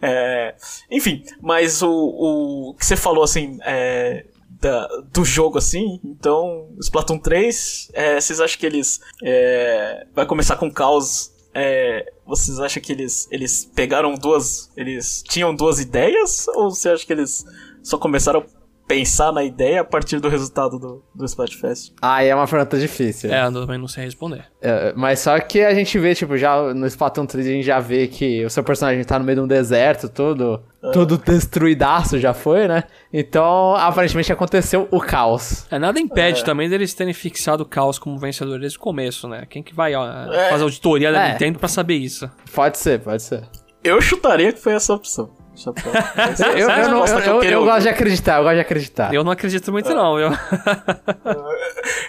[0.02, 0.56] É,
[0.92, 3.58] enfim, mas o, o que você falou assim.
[3.64, 4.26] é,
[4.62, 10.56] da- do jogo assim, então Splatoon 3, é, vocês acham que eles é, vai começar
[10.56, 11.32] com caos?
[11.54, 17.06] é, vocês acham que eles eles pegaram duas, eles tinham duas ideias ou você acha
[17.06, 17.46] que eles
[17.84, 18.44] só começaram
[18.88, 21.94] pensar na ideia a partir do resultado do, do Splatfest?
[22.02, 23.34] Ah, e é uma pergunta difícil.
[23.34, 24.46] É, eu também não sei responder.
[24.62, 27.80] É, mas só que a gente vê, tipo, já no Splatoon 3 a gente já
[27.80, 30.62] vê que o seu personagem tá no meio de um deserto, todo,
[30.94, 32.84] todo destruidaço já foi, né?
[33.12, 35.66] Então, aparentemente aconteceu o caos.
[35.72, 39.46] É, nada impede também deles terem fixado o Caos como vencedor desde o começo, né?
[39.50, 40.50] Quem que vai ó, É.
[40.50, 41.32] fazer auditoria da É.
[41.32, 42.30] Nintendo pra saber isso?
[42.54, 43.44] Pode ser, pode ser.
[43.84, 45.30] Eu chutaria que foi essa opção.
[45.56, 49.14] Essa- Eu, é eu, não- eu, eu eu- gosto de acreditar, eu gosto de acreditar.
[49.14, 50.18] Eu não acredito muito, não?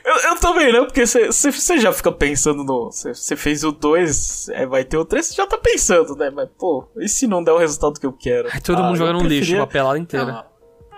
[0.04, 2.90] Eu, eu também não, porque você já fica pensando no.
[2.90, 6.30] Você fez o 2, vai ter o 3, você já tá pensando, né?
[6.30, 8.48] Mas, pô, e se não der o resultado que eu quero?
[8.52, 10.44] Aí todo Ah, mundo joga no lixo, preferia- uma pelada inteira.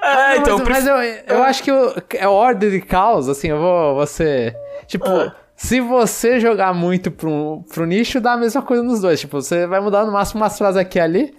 [0.02, 1.70] É, então, eu mas, mas prefiro- eu, eu acho que
[2.16, 3.94] é ordem de caos, assim, eu vou.
[3.96, 4.54] Você.
[4.86, 5.34] Tipo, Ah.
[5.56, 9.18] se você jogar muito pro, pro nicho, dá a mesma coisa nos dois.
[9.20, 11.34] Tipo, você vai mudar no máximo umas frases aqui e ali.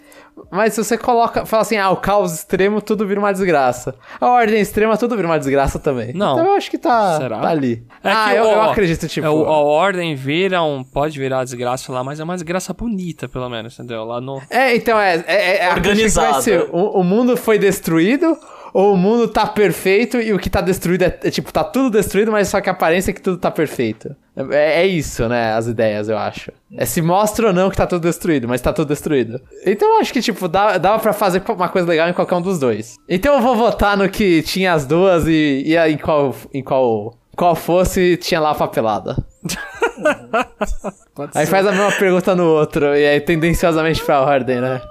[0.51, 1.45] Mas se você coloca.
[1.45, 3.95] Fala assim, ah, o caos extremo, tudo vira uma desgraça.
[4.19, 6.13] A ordem extrema, tudo vira uma desgraça também.
[6.13, 6.33] Não.
[6.33, 7.39] Então eu acho que tá, Será?
[7.39, 7.83] tá ali.
[8.03, 9.25] É ah, que, eu, eu acredito, tipo.
[9.25, 10.83] É, o- a ordem vira um.
[10.83, 14.03] Pode virar desgraça lá, mas é uma desgraça bonita, pelo menos, entendeu?
[14.05, 14.41] Lá no.
[14.49, 15.23] É, então é.
[15.27, 18.37] é, é, é ser, o, o mundo foi destruído,
[18.73, 21.91] ou o mundo tá perfeito e o que tá destruído é, é, tipo, tá tudo
[21.91, 24.15] destruído, mas só que a aparência é que tudo tá perfeito.
[24.35, 25.53] É, é isso, né?
[25.53, 26.51] As ideias, eu acho.
[26.75, 29.41] É se mostra ou não que tá tudo destruído, mas tá tudo destruído.
[29.65, 32.41] Então eu acho que, tipo, dá, dava pra fazer uma coisa legal em qualquer um
[32.41, 32.95] dos dois.
[33.07, 36.35] Então eu vou votar no que tinha as duas e, e aí em qual.
[36.53, 39.15] Em qual qual fosse, tinha lá a papelada.
[41.33, 44.81] Aí faz a mesma pergunta no outro, e aí tendenciosamente pra ordem, né?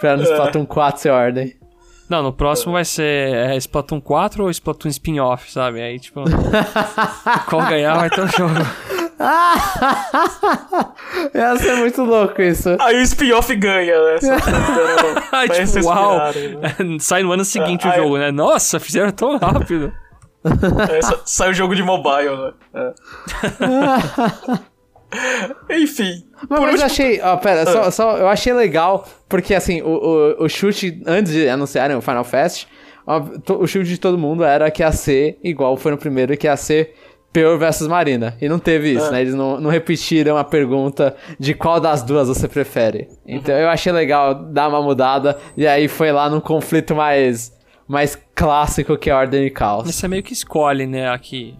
[0.00, 1.57] Pra no Splatoon 4 ser ordem.
[2.08, 5.80] Não, no próximo vai ser é, Splatoon 4 ou Splatoon spin-off, sabe?
[5.82, 6.24] Aí, tipo.
[7.48, 8.54] qual ganhar vai ter um jogo.
[11.34, 12.76] Ia ser muito louco isso.
[12.80, 14.16] Aí o spin-off ganha, né?
[15.32, 16.18] Aí, tipo, uau!
[16.18, 16.32] né?
[17.00, 18.30] Sai no ano seguinte Ah, o aí- jogo, né?
[18.30, 19.92] Nossa, fizeram tão rápido.
[20.90, 22.52] É, sa- sai o jogo de mobile, né?
[22.74, 22.92] É.
[25.70, 26.24] Enfim.
[26.48, 27.20] Mas, mas eu achei.
[27.20, 27.90] Ó, pera, só, Ah.
[27.90, 29.88] só, eu achei legal, porque assim, o,
[30.40, 32.66] o, o chute, antes de anunciarem o Final Fest,
[33.06, 36.36] ó, to- o chute de todo mundo era que ia ser igual foi no primeiro,
[36.36, 36.94] que ia ser
[37.32, 38.36] Peor versus Marina.
[38.40, 39.10] E não teve isso, Ah.
[39.12, 39.20] né?
[39.20, 43.08] Eles não, não repetiram a pergunta de qual das duas você prefere.
[43.26, 47.52] Então eu achei legal dar uma mudada, e aí foi lá num conflito mais,
[47.86, 49.86] mais clássico que é Ordem e Caos.
[49.94, 51.54] Você meio que escolhe, né, aqui.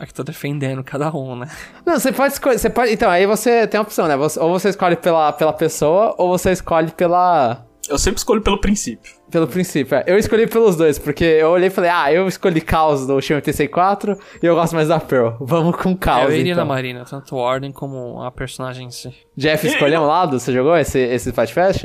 [0.00, 1.46] A que tá defendendo cada um, né?
[1.84, 2.58] Não, você pode escolher.
[2.58, 4.16] Você pode, então, aí você tem a opção, né?
[4.16, 7.66] Você- ou você escolhe pela, pela pessoa, ou você escolhe pela.
[7.88, 9.12] Eu sempre escolho pelo princípio.
[9.30, 9.96] Pelo princípio.
[9.96, 10.04] é.
[10.06, 13.34] Eu escolhi pelos dois, porque eu olhei e falei, ah, eu escolhi Caos do Shin
[13.34, 15.34] 84 e eu gosto mais da Pearl.
[15.40, 16.30] Vamos com Caos.
[16.30, 16.64] eu iria então.
[16.64, 19.12] na Marina, tanto a Ordem como a personagem em si.
[19.36, 20.38] Jeff, escolheu um lado?
[20.40, 21.84] Você jogou esse, esse Fight Fest?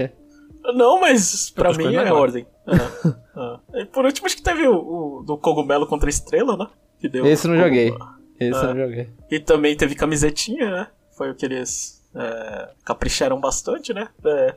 [0.75, 2.13] Não, mas pra tô mim é agora.
[2.15, 2.47] ordem.
[2.67, 3.59] Ah, ah.
[3.75, 6.67] E por último, acho que teve o, o do cogumelo contra a estrela, né?
[7.05, 7.93] Que deu Esse não joguei.
[8.39, 9.09] Esse eu não joguei.
[9.29, 10.87] E também teve camisetinha, né?
[11.15, 14.07] Foi o que eles é, capricharam bastante, né?
[14.25, 14.55] É,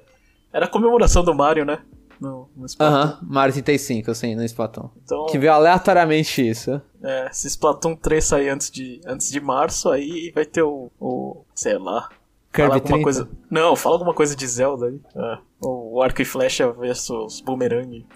[0.50, 1.78] era a comemoração do Mario, né?
[2.18, 2.66] No, no.
[2.80, 4.88] Aham, Mario 35, sim, no Splatoon.
[5.04, 6.80] Então, Que veio aleatoriamente isso.
[7.02, 11.44] é, se Splatoon 3 sair antes de, antes de março, aí vai ter o, o
[11.54, 12.08] sei lá.
[12.50, 13.02] Kirby Fala alguma 30.
[13.04, 13.28] coisa.
[13.50, 15.00] Não, fala alguma coisa de Zelda aí.
[15.14, 18.06] É, o arco e flecha versus boomerang.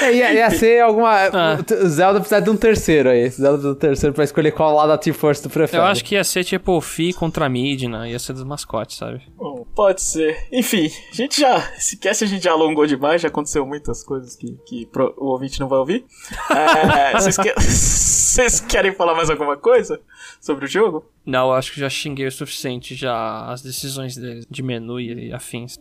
[0.00, 1.10] É, ia, ia ser alguma.
[1.26, 1.58] Ah.
[1.84, 3.28] o Zelda precisa de um terceiro aí.
[3.28, 5.82] Zelda precisa de um terceiro pra escolher qual lado da T-Force tu prefere.
[5.82, 9.22] Eu acho que ia ser tipo Fi contra Midna, ia ser dos mascotes, sabe?
[9.36, 10.46] Bom, pode ser.
[10.50, 11.56] Enfim, a gente já.
[11.76, 15.26] Esse cast a gente já alongou demais, já aconteceu muitas coisas que, que pro- o
[15.26, 16.04] ouvinte não vai ouvir.
[16.50, 20.00] É, vocês, que- vocês querem falar mais alguma coisa
[20.40, 21.04] sobre o jogo?
[21.26, 25.76] Não, eu acho que já xinguei o suficiente já as decisões de menu e afins.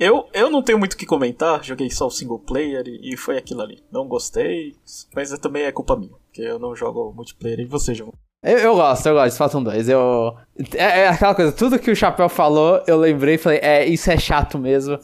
[0.00, 3.16] Eu, eu não tenho muito o que comentar, joguei só o single player e, e
[3.18, 3.82] foi aquilo ali.
[3.92, 4.74] Não gostei,
[5.14, 8.14] mas é- também é culpa minha, porque eu não jogo multiplayer e você, João.
[8.42, 9.88] Eu, eu gosto, eu gosto de Splatoon 2.
[9.90, 10.34] Eu...
[10.74, 14.10] É, é aquela coisa, tudo que o Chapéu falou, eu lembrei e falei, é, isso
[14.10, 14.98] é chato mesmo.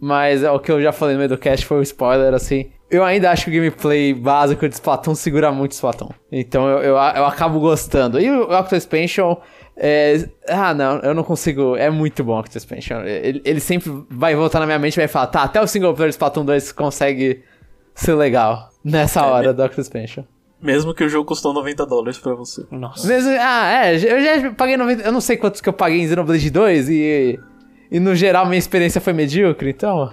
[0.00, 2.70] Mas é, o que eu já falei no meio do cast foi um spoiler, assim.
[2.90, 6.08] Eu ainda acho que o gameplay básico de Splatoon segura muito Splatoon.
[6.32, 8.18] Então eu, eu, eu acabo gostando.
[8.18, 9.36] E o Octo Expansion.
[9.80, 10.28] É...
[10.48, 11.76] Ah, não, eu não consigo.
[11.76, 13.00] É muito bom o Octo Expansion.
[13.02, 15.94] Ele, ele sempre vai voltar na minha mente e vai falar: tá, até o single
[15.94, 17.42] player de Splatoon 2 consegue
[17.94, 20.24] ser legal nessa hora do Octo Expansion.
[20.60, 22.66] Mesmo que o jogo custou 90 dólares pra você.
[22.72, 23.06] Nossa.
[23.06, 25.02] Mesmo, ah, é, eu já paguei 90.
[25.04, 27.40] Eu não sei quantos que eu paguei em Xenoblade 2 e.
[27.90, 30.12] E no geral minha experiência foi medíocre, então.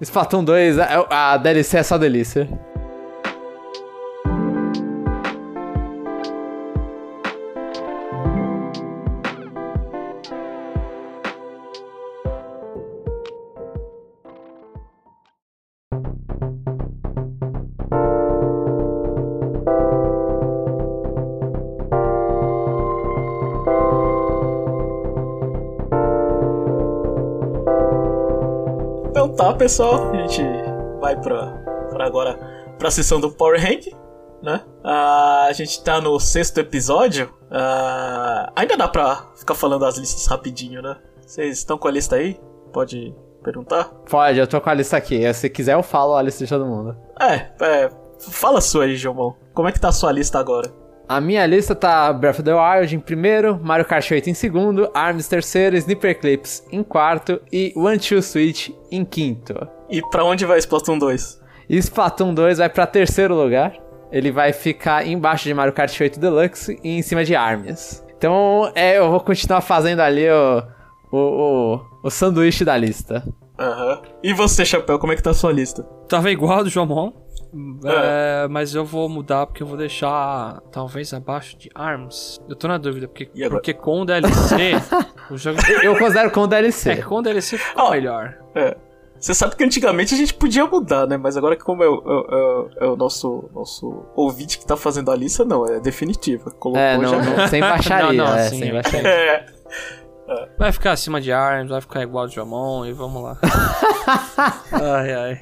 [0.00, 2.48] Splatoon 2, a, a DLC é só delícia.
[29.62, 30.42] Pessoal, a gente
[31.00, 31.52] vai pra,
[31.88, 32.36] pra agora
[32.80, 33.86] pra sessão do Power Rank,
[34.42, 34.60] né?
[34.82, 37.32] Ah, a gente tá no sexto episódio.
[37.48, 40.96] Ah, ainda dá pra ficar falando as listas rapidinho, né?
[41.24, 42.40] Vocês estão com a lista aí?
[42.72, 43.84] Pode perguntar?
[44.10, 45.32] Pode, eu tô com a lista aqui.
[45.32, 46.96] Se quiser, eu falo a lista de todo mundo.
[47.20, 49.36] É, é fala a sua aí, Jomão.
[49.54, 50.72] Como é que tá a sua lista agora?
[51.08, 54.90] A minha lista tá Breath of the Wild em primeiro, Mario Kart 8 em segundo,
[54.94, 59.54] ARMS terceiro, Sniper Clips em quarto e One Two Switch em quinto.
[59.90, 61.40] E pra onde vai Splatoon 2?
[61.68, 63.74] E Splatoon 2 vai pra terceiro lugar.
[64.10, 68.02] Ele vai ficar embaixo de Mario Kart 8 Deluxe e em cima de ARMS.
[68.16, 70.62] Então, é, eu vou continuar fazendo ali o,
[71.10, 73.26] o, o, o sanduíche da lista.
[73.58, 74.00] Aham.
[74.22, 75.82] E você, Chapéu, como é que tá a sua lista?
[76.08, 77.12] Tava igual a do Jomon.
[77.84, 82.40] É, mas eu vou mudar porque eu vou deixar talvez abaixo de ARMS.
[82.48, 84.72] Eu tô na dúvida, porque, porque com o DLC
[85.30, 85.58] o jogo.
[85.82, 87.02] Eu considero com É, DLC.
[87.02, 87.90] com o DLC ficou Ó.
[87.90, 88.34] melhor.
[88.54, 88.76] É.
[89.18, 91.16] Você sabe que antigamente a gente podia mudar, né?
[91.16, 94.76] Mas agora que como é o, é o- é o nosso, nosso ouvinte que tá
[94.76, 96.50] fazendo a lista, não, é definitiva.
[96.50, 97.22] Colocou É, não, já.
[97.22, 98.12] não, sem baixaria.
[98.18, 98.72] Não, não, é, sim, sem é.
[98.72, 99.08] baixaria.
[99.08, 99.46] É.
[100.58, 103.36] Vai ficar acima de ARMS, vai ficar igual do Jomon e vamos lá.
[104.72, 105.40] ai, ai.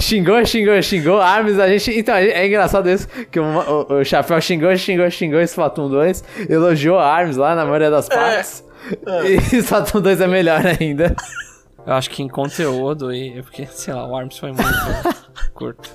[0.00, 1.20] Xingou, xingou, xingou.
[1.20, 1.98] Arms, a gente.
[1.98, 6.98] Então, é engraçado isso, que o, o, o Chapéu xingou, xingou, xingou Splatoon 2, elogiou
[6.98, 8.64] Arms lá na maioria das partes.
[9.24, 11.14] E Splatoon 2 é melhor ainda.
[11.86, 13.42] Eu acho que em conteúdo e.
[13.42, 14.68] Porque, sei lá, o ARMS foi muito
[15.54, 15.90] curto.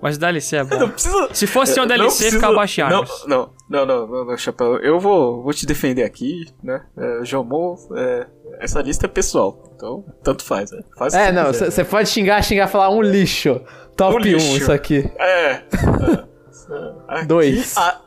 [0.00, 0.88] Mas o DLC é Não bom.
[0.90, 1.28] precisa.
[1.34, 4.36] Se fosse um Não DLC, precisa- ficava abaixo de não, não, não, não, não, não,
[4.36, 4.76] Chapéu.
[4.78, 6.84] Eu vou, vou te defender aqui, né?
[6.96, 8.26] É, Jomon, é,
[8.60, 9.72] essa lista é pessoal.
[9.74, 10.80] Então, tanto faz, né?
[10.96, 13.60] Faz É, não, você pode xingar, xingar, falar um lixo.
[13.96, 14.56] Top Um 1 lixo.
[14.56, 15.10] isso aqui.
[15.18, 15.62] É.
[16.12, 16.28] é.
[17.08, 17.76] Aqui, Dois.
[17.76, 18.00] a-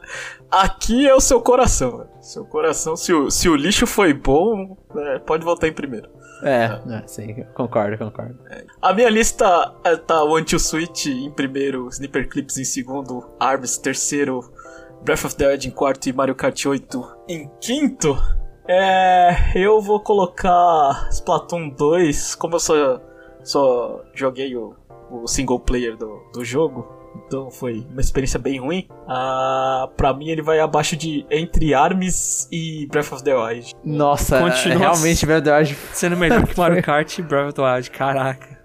[0.50, 1.98] aqui é o seu coração.
[1.98, 2.10] velho.
[2.22, 6.08] Seu coração, se o, se o lixo foi bom, é, pode voltar em primeiro.
[6.44, 8.38] É, é, sim, concordo, concordo.
[8.82, 13.78] A minha lista é, tá One to Switch em primeiro, Sniper Clips em segundo, Arms
[13.78, 14.52] terceiro,
[15.04, 18.18] Breath of the Wild em quarto e Mario Kart 8 em quinto.
[18.68, 23.02] É, eu vou colocar Splatoon 2, como eu só,
[23.44, 24.76] só joguei o,
[25.10, 28.88] o single player do, do jogo, então foi uma experiência bem ruim.
[29.08, 33.74] Ah, pra mim ele vai abaixo de entre Arms e Breath of the Wild.
[33.84, 37.54] Nossa, Continua realmente Breath of the Wild Sendo melhor que Mario Kart e Breath of
[37.54, 38.62] the Wild, caraca.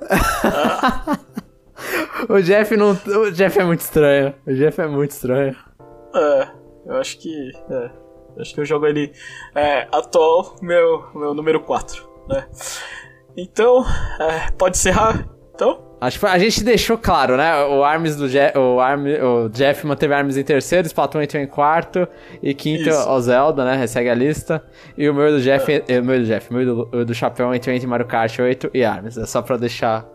[2.28, 2.90] O Jeff não.
[2.90, 4.34] O Jeff é muito estranho.
[4.46, 5.56] O Jeff é muito estranho.
[6.14, 6.48] É,
[6.86, 7.50] eu acho que.
[7.70, 7.90] É,
[8.36, 9.12] eu acho que eu jogo ele
[9.54, 12.46] é, atual, meu, meu número 4, né?
[13.36, 13.84] Então,
[14.20, 15.26] é, pode encerrar?
[15.54, 15.89] Então?
[16.00, 17.62] Acho que a gente deixou claro, né?
[17.64, 21.46] O Arms do Jeff, o, Arm, o Jeff manteve Arms em terceiro, Splatoon entrou em
[21.46, 22.08] quarto
[22.42, 23.08] e quinto Isso.
[23.08, 23.86] o Zelda, né?
[23.86, 24.62] Segue a lista.
[24.96, 27.14] E o meu do Jeff, eh, o meu do Jeff, o meu do, o do
[27.14, 29.18] Chapéu entrou entre Mario Kart 8 e Arms.
[29.18, 30.06] É só pra deixar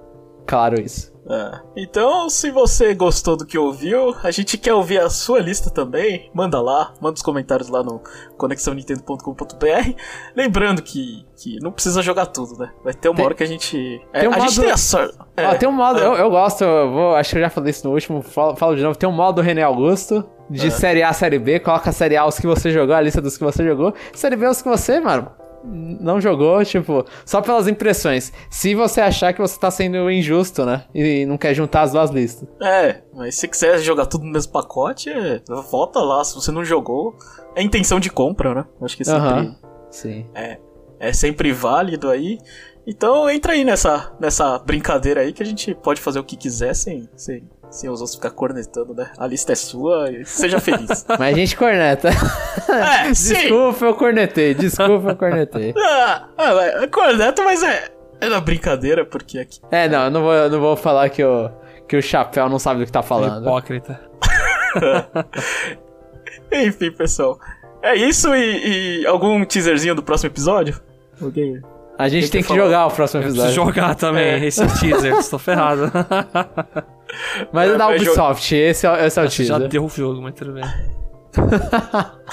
[0.47, 1.14] claro isso.
[1.27, 1.60] É.
[1.76, 6.30] Então, se você gostou do que ouviu, a gente quer ouvir a sua lista também.
[6.34, 7.99] Manda lá, manda os comentários lá no
[8.38, 9.93] conexãonintendo.com.br.
[10.35, 12.72] Lembrando que, que não precisa jogar tudo, né?
[12.84, 14.02] Vai ter uma Tem- hora que a gente.
[14.14, 15.18] é, tem um a gente modo- tem a sorte.
[15.38, 16.06] é, Ó, tem um modo, é.
[16.06, 18.76] eu, eu gosto, eu vou, acho que eu já falei isso no último, falo, falo
[18.76, 18.97] de novo.
[18.97, 22.38] Tem um modo René Augusto, de Série A, Série B, coloca a Série A os
[22.39, 23.93] que você jogou, a lista dos que você jogou.
[24.14, 25.30] Série B os que você, mano,
[25.65, 28.31] não jogou, tipo, só pelas impressões.
[28.49, 30.85] Se você achar que você tá sendo injusto, né?
[30.93, 32.47] E não quer juntar as duas listas.
[32.61, 36.23] É, mas se quiser jogar tudo no mesmo pacote, é, volta lá.
[36.23, 37.15] Se você não jogou,
[37.55, 38.65] é intenção de compra, né?
[38.81, 39.55] Acho que sempre, Aham.
[39.89, 40.25] Sim.
[40.99, 42.37] é sempre válido aí.
[42.87, 46.75] Então entra aí nessa, nessa brincadeira aí que a gente pode fazer o que quiser
[46.75, 49.11] sem, sem, sem os outros ficar cornetando, né?
[49.18, 51.06] A lista é sua e seja feliz.
[51.19, 52.10] Mas a gente corneta.
[52.10, 53.34] é, sim!
[53.34, 54.53] Desculpa, eu cornetei.
[54.53, 55.73] Desculpa, eu cornetei.
[55.97, 57.89] Ah, ah, é corneto, mas é,
[58.22, 59.60] é na brincadeira, porque aqui.
[59.72, 61.49] É, não, eu não vou, eu não vou falar que o,
[61.88, 63.41] que o Chapéu não sabe do que tá falando.
[63.41, 63.99] Hipócrita.
[66.52, 67.39] Enfim, pessoal.
[67.81, 70.80] É isso e, e algum teaserzinho do próximo episódio?
[71.22, 71.61] Alguém?
[71.97, 72.59] A gente tem que falar?
[72.61, 73.73] jogar o próximo Eu preciso episódio.
[73.73, 74.45] jogar também É.
[74.45, 75.91] esse teaser, estou ferrado.
[77.53, 79.67] Mas é da Ubisoft, esse é, esse é o já teaser.
[79.69, 80.63] deu o jogo, mas tudo bem.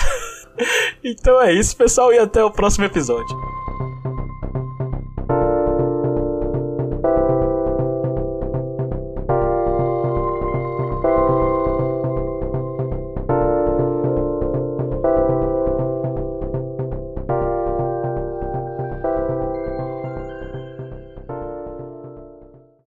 [1.02, 3.36] Então é isso, pessoal, e até o próximo episódio.